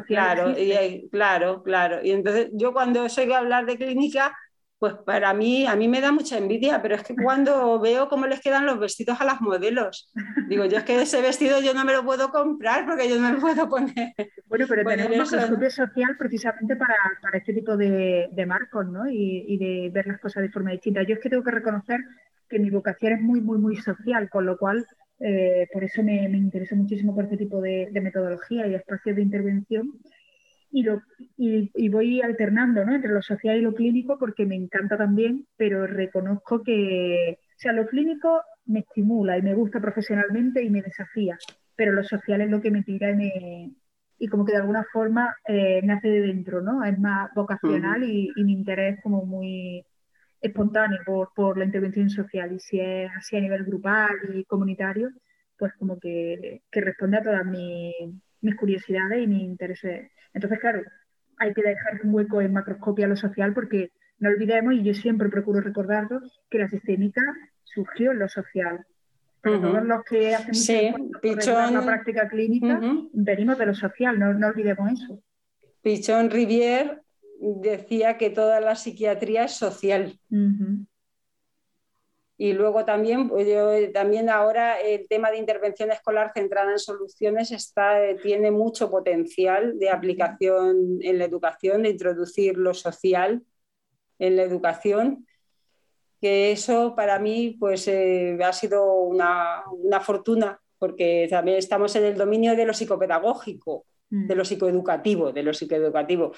claro, 0.07 0.57
y, 0.57 1.09
claro, 1.11 1.61
claro. 1.61 1.99
Y 2.03 2.11
entonces 2.11 2.49
yo 2.53 2.71
cuando 2.71 3.05
oigo 3.05 3.35
hablar 3.35 3.65
de 3.65 3.77
clínica, 3.77 4.33
pues 4.81 4.95
para 5.05 5.31
mí, 5.35 5.67
a 5.67 5.75
mí 5.75 5.87
me 5.87 6.01
da 6.01 6.11
mucha 6.11 6.39
envidia, 6.39 6.81
pero 6.81 6.95
es 6.95 7.03
que 7.03 7.15
cuando 7.15 7.79
veo 7.79 8.09
cómo 8.09 8.25
les 8.25 8.41
quedan 8.41 8.65
los 8.65 8.79
vestidos 8.79 9.21
a 9.21 9.25
las 9.25 9.39
modelos, 9.39 10.11
digo, 10.49 10.65
yo 10.65 10.79
es 10.79 10.83
que 10.83 10.99
ese 10.99 11.21
vestido 11.21 11.61
yo 11.61 11.75
no 11.75 11.85
me 11.85 11.93
lo 11.93 12.03
puedo 12.03 12.31
comprar 12.31 12.87
porque 12.87 13.07
yo 13.07 13.17
no 13.17 13.27
me 13.27 13.33
lo 13.35 13.39
puedo 13.39 13.69
poner. 13.69 14.15
Bueno, 14.47 14.65
pero 14.67 14.83
tenemos 14.83 15.31
un 15.31 15.55
club 15.55 15.69
social 15.69 16.17
precisamente 16.17 16.75
para, 16.75 16.95
este 17.33 17.53
tipo 17.53 17.77
de, 17.77 18.43
marcos, 18.47 18.87
¿no? 18.87 19.07
Y, 19.07 19.55
de 19.59 19.91
ver 19.93 20.07
las 20.07 20.19
cosas 20.19 20.41
de 20.41 20.49
forma 20.49 20.71
distinta. 20.71 21.03
Yo 21.03 21.13
es 21.13 21.21
que 21.21 21.29
tengo 21.29 21.43
que 21.43 21.51
reconocer 21.51 21.99
que 22.49 22.57
mi 22.57 22.71
vocación 22.71 23.13
es 23.13 23.21
muy, 23.21 23.39
muy, 23.39 23.59
muy 23.59 23.75
social, 23.75 24.31
con 24.31 24.47
lo 24.47 24.57
cual 24.57 24.83
eh, 25.19 25.67
por 25.71 25.83
eso 25.83 26.01
me, 26.01 26.27
me 26.27 26.39
interesa 26.39 26.75
muchísimo 26.75 27.13
por 27.13 27.25
este 27.25 27.37
tipo 27.37 27.61
de, 27.61 27.89
de 27.91 28.01
metodología 28.01 28.65
y 28.65 28.73
espacios 28.73 29.15
de 29.15 29.21
intervención 29.21 29.93
y, 30.71 30.83
lo, 30.83 31.01
y, 31.37 31.89
voy 31.89 32.21
alternando 32.21 32.85
¿no? 32.85 32.95
entre 32.95 33.11
lo 33.11 33.21
social 33.21 33.57
y 33.57 33.61
lo 33.61 33.73
clínico 33.73 34.17
porque 34.17 34.45
me 34.45 34.55
encanta 34.55 34.97
también, 34.97 35.45
pero 35.57 35.85
reconozco 35.85 36.63
que, 36.63 37.39
sea, 37.61 37.73
lo 37.73 37.87
clínico 37.87 38.41
me 38.65 38.79
estimula 38.79 39.37
y 39.37 39.41
me 39.41 39.53
gusta 39.53 39.79
profesionalmente 39.79 40.63
y 40.63 40.69
me 40.69 40.81
desafía, 40.81 41.37
pero 41.75 41.91
lo 41.91 42.03
social 42.03 42.41
es 42.41 42.49
lo 42.49 42.61
que 42.61 42.71
me 42.71 42.83
tira 42.83 43.11
y, 43.11 43.15
me, 43.15 43.71
y 44.17 44.27
como 44.27 44.45
que 44.45 44.53
de 44.53 44.59
alguna 44.59 44.83
forma 44.91 45.35
eh, 45.47 45.81
me 45.83 45.93
hace 45.93 46.07
de 46.07 46.21
dentro, 46.21 46.61
¿no? 46.61 46.83
Es 46.83 46.97
más 46.97 47.31
vocacional 47.35 48.03
y, 48.03 48.31
mi 48.37 48.53
interés 48.53 48.99
como 49.03 49.25
muy 49.25 49.85
espontáneo 50.41 50.99
por, 51.05 51.29
por, 51.35 51.57
la 51.57 51.65
intervención 51.65 52.09
social 52.09 52.51
y 52.51 52.59
si 52.59 52.79
es 52.79 53.11
así 53.15 53.37
a 53.37 53.41
nivel 53.41 53.63
grupal 53.63 54.09
y 54.33 54.43
comunitario, 54.45 55.11
pues 55.57 55.73
como 55.77 55.99
que, 55.99 56.63
que 56.71 56.81
responde 56.81 57.17
a 57.17 57.23
todas 57.23 57.45
mis, 57.45 57.93
mis 58.41 58.55
curiosidades 58.55 59.23
y 59.23 59.27
mis 59.27 59.43
intereses. 59.43 60.11
Entonces, 60.33 60.59
claro, 60.59 60.81
hay 61.37 61.53
que 61.53 61.61
dejar 61.61 62.01
un 62.03 62.13
hueco 62.13 62.41
en 62.41 62.53
macroscopia 62.53 63.05
a 63.05 63.09
lo 63.09 63.15
social 63.15 63.53
porque 63.53 63.91
no 64.19 64.29
olvidemos, 64.29 64.73
y 64.73 64.83
yo 64.83 64.93
siempre 64.93 65.29
procuro 65.29 65.61
recordarlo, 65.61 66.21
que 66.49 66.59
la 66.59 66.69
sistémica 66.69 67.21
surgió 67.63 68.11
en 68.11 68.19
lo 68.19 68.29
social. 68.29 68.85
Pero 69.41 69.59
todos 69.59 69.83
los 69.83 70.03
que 70.03 70.35
hacemos 70.35 70.57
sí, 70.59 70.93
la 71.23 71.81
práctica 71.83 72.29
clínica 72.29 72.79
venimos 73.11 73.57
de 73.57 73.65
lo 73.65 73.73
social, 73.73 74.19
no, 74.19 74.33
no 74.33 74.47
olvidemos 74.47 74.91
eso. 74.91 75.23
Pichón 75.81 76.29
Rivière 76.29 77.01
decía 77.39 78.17
que 78.17 78.29
toda 78.29 78.61
la 78.61 78.75
psiquiatría 78.75 79.45
es 79.45 79.53
social. 79.53 80.19
Y 82.41 82.53
luego 82.53 82.85
también, 82.85 83.29
pues 83.29 83.47
también 83.93 84.27
ahora 84.27 84.81
el 84.81 85.07
tema 85.07 85.29
de 85.29 85.37
intervención 85.37 85.91
escolar 85.91 86.31
centrada 86.33 86.71
en 86.71 86.79
soluciones 86.79 87.51
está, 87.51 87.99
tiene 88.23 88.49
mucho 88.49 88.89
potencial 88.89 89.77
de 89.77 89.91
aplicación 89.91 90.97
en 91.01 91.19
la 91.19 91.25
educación, 91.25 91.83
de 91.83 91.91
introducir 91.91 92.57
lo 92.57 92.73
social 92.73 93.43
en 94.17 94.37
la 94.37 94.41
educación, 94.41 95.27
que 96.19 96.51
eso 96.51 96.95
para 96.95 97.19
mí 97.19 97.57
pues, 97.59 97.87
eh, 97.87 98.35
ha 98.43 98.53
sido 98.53 98.91
una, 98.91 99.61
fortuna, 100.01 100.59
porque 100.79 101.27
también 101.29 101.57
estamos 101.59 101.95
en 101.95 102.05
el 102.05 102.17
dominio 102.17 102.55
de 102.55 102.65
lo 102.65 102.73
psicopedagógico, 102.73 103.85
mm. 104.09 104.25
de 104.25 104.35
lo 104.35 104.45
psicoeducativo, 104.45 105.31
de 105.31 105.43
lo 105.43 105.53
psicoeducativo, 105.53 106.31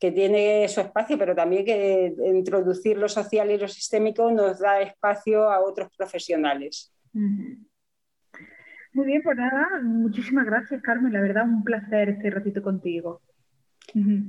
que 0.00 0.10
tiene 0.10 0.66
su 0.68 0.80
espacio, 0.80 1.18
pero 1.18 1.34
también 1.34 1.64
que 1.64 2.14
introducir 2.24 2.96
lo 2.96 3.08
social 3.08 3.50
y 3.50 3.58
lo 3.58 3.68
sistémico 3.68 4.30
nos 4.30 4.58
da 4.58 4.80
espacio 4.80 5.50
a 5.50 5.60
otros 5.60 5.90
profesionales. 5.94 6.90
Muy 7.12 9.06
bien, 9.06 9.22
pues 9.22 9.36
nada, 9.36 9.68
muchísimas 9.82 10.46
gracias, 10.46 10.80
Carmen. 10.82 11.12
La 11.12 11.20
verdad, 11.20 11.44
un 11.44 11.62
placer 11.62 12.08
este 12.08 12.30
ratito 12.30 12.62
contigo. 12.62 13.20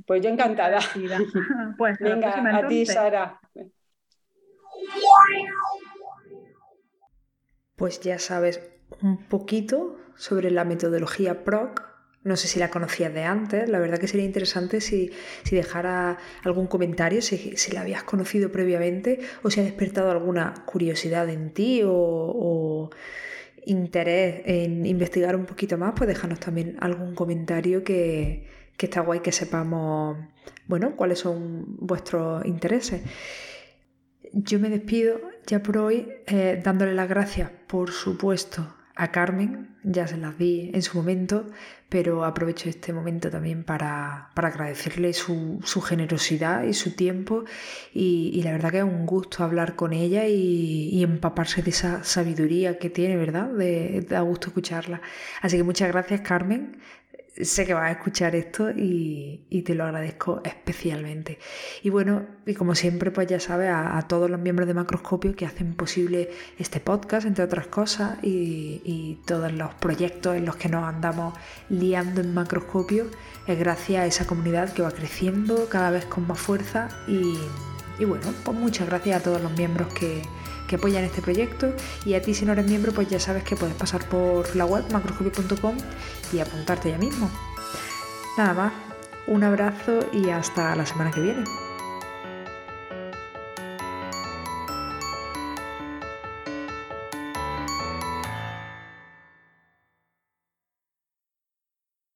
Pues 0.06 0.22
yo 0.22 0.28
encantada. 0.28 0.78
pues 1.78 1.98
Venga, 1.98 2.58
a 2.58 2.68
ti, 2.68 2.84
Sara. 2.84 3.40
Pues 7.76 8.00
ya 8.00 8.18
sabes 8.18 8.60
un 9.00 9.26
poquito 9.26 9.96
sobre 10.16 10.50
la 10.50 10.64
metodología 10.64 11.44
PROC. 11.44 11.91
No 12.24 12.36
sé 12.36 12.46
si 12.46 12.60
la 12.60 12.70
conocías 12.70 13.12
de 13.12 13.24
antes, 13.24 13.68
la 13.68 13.80
verdad 13.80 13.98
que 13.98 14.06
sería 14.06 14.24
interesante 14.24 14.80
si, 14.80 15.10
si 15.42 15.56
dejara 15.56 16.18
algún 16.44 16.68
comentario, 16.68 17.20
si, 17.20 17.56
si, 17.56 17.72
la 17.72 17.80
habías 17.80 18.04
conocido 18.04 18.52
previamente 18.52 19.18
o 19.42 19.50
si 19.50 19.60
ha 19.60 19.64
despertado 19.64 20.10
alguna 20.10 20.54
curiosidad 20.64 21.28
en 21.28 21.50
ti 21.50 21.82
o, 21.82 21.92
o 21.92 22.90
interés 23.64 24.42
en 24.44 24.86
investigar 24.86 25.36
un 25.36 25.46
poquito 25.46 25.78
más, 25.78 25.94
pues 25.96 26.08
déjanos 26.08 26.40
también 26.40 26.76
algún 26.80 27.14
comentario 27.14 27.82
que, 27.84 28.46
que 28.76 28.86
está 28.86 29.00
guay 29.00 29.20
que 29.20 29.32
sepamos, 29.32 30.18
bueno, 30.66 30.96
cuáles 30.96 31.20
son 31.20 31.76
vuestros 31.78 32.44
intereses. 32.44 33.02
Yo 34.32 34.58
me 34.58 34.70
despido 34.70 35.20
ya 35.46 35.62
por 35.62 35.78
hoy 35.78 36.08
eh, 36.26 36.60
dándole 36.62 36.94
las 36.94 37.08
gracias, 37.08 37.50
por 37.66 37.90
supuesto, 37.90 38.74
a 38.94 39.10
Carmen, 39.10 39.76
ya 39.82 40.06
se 40.06 40.16
las 40.16 40.38
di 40.38 40.70
en 40.74 40.82
su 40.82 40.96
momento, 40.96 41.46
pero 41.92 42.24
aprovecho 42.24 42.70
este 42.70 42.90
momento 42.90 43.28
también 43.28 43.64
para, 43.64 44.30
agradecerle 44.34 45.12
su, 45.12 45.60
generosidad 45.86 46.62
y 46.62 46.72
su 46.72 46.96
tiempo 46.96 47.44
y, 47.92 48.40
la 48.42 48.52
verdad 48.52 48.70
que 48.70 48.78
es 48.78 48.84
un 48.84 49.04
gusto 49.04 49.44
hablar 49.44 49.76
con 49.76 49.92
ella 49.92 50.26
y, 50.26 51.02
empaparse 51.02 51.60
de 51.60 51.68
esa 51.68 52.02
sabiduría 52.02 52.78
que 52.78 52.88
tiene, 52.88 53.18
¿verdad? 53.18 53.48
De, 53.50 54.06
da 54.08 54.22
gusto 54.22 54.46
escucharla. 54.46 55.02
Así 55.42 55.58
que 55.58 55.64
muchas 55.64 55.88
gracias 55.88 56.22
Carmen, 56.22 56.78
sé 57.40 57.64
que 57.64 57.74
vas 57.74 57.84
a 57.84 57.92
escuchar 57.92 58.36
esto 58.36 58.70
y, 58.70 59.62
te 59.64 59.74
lo 59.74 59.84
agradezco 59.84 60.40
especialmente. 60.44 61.38
Y 61.82 61.90
bueno, 61.90 62.26
y 62.46 62.54
como 62.54 62.74
siempre, 62.74 63.10
pues 63.10 63.28
ya 63.28 63.40
sabes, 63.40 63.70
a, 63.72 64.00
todos 64.08 64.30
los 64.30 64.40
miembros 64.40 64.66
de 64.68 64.74
Macroscopio 64.74 65.34
que 65.34 65.46
hacen 65.46 65.74
posible 65.74 66.30
este 66.58 66.80
podcast, 66.80 67.26
entre 67.26 67.44
otras 67.44 67.66
cosas, 67.68 68.18
y, 68.22 69.20
todos 69.26 69.52
los 69.52 69.74
proyectos 69.74 70.36
en 70.36 70.44
los 70.44 70.56
que 70.56 70.68
nos 70.68 70.84
andamos 70.84 71.34
liando 71.68 72.20
en 72.20 72.34
Macroscopio, 72.34 73.06
es 73.46 73.58
gracias 73.58 74.02
a 74.02 74.06
esa 74.06 74.26
comunidad 74.26 74.72
que 74.72 74.82
va 74.82 74.90
creciendo 74.90 75.68
cada 75.68 75.90
vez 75.90 76.04
con 76.06 76.26
más 76.26 76.38
fuerza. 76.38 76.88
Y, 77.06 77.38
y 77.98 78.04
bueno, 78.04 78.32
pues 78.44 78.56
muchas 78.56 78.88
gracias 78.88 79.20
a 79.20 79.22
todos 79.22 79.40
los 79.40 79.52
miembros 79.52 79.92
que 79.92 80.22
apoyan 80.76 81.04
este 81.04 81.22
proyecto 81.22 81.74
y 82.04 82.14
a 82.14 82.22
ti 82.22 82.34
si 82.34 82.44
no 82.44 82.52
eres 82.52 82.66
miembro 82.66 82.92
pues 82.92 83.08
ya 83.08 83.20
sabes 83.20 83.44
que 83.44 83.56
puedes 83.56 83.74
pasar 83.74 84.08
por 84.08 84.54
la 84.56 84.64
web 84.64 84.84
macroscopio.com 84.92 85.76
y 86.32 86.38
apuntarte 86.40 86.90
ya 86.90 86.98
mismo. 86.98 87.30
Nada 88.36 88.54
más, 88.54 88.72
un 89.26 89.44
abrazo 89.44 90.00
y 90.12 90.30
hasta 90.30 90.74
la 90.74 90.86
semana 90.86 91.10
que 91.10 91.20
viene. 91.20 91.44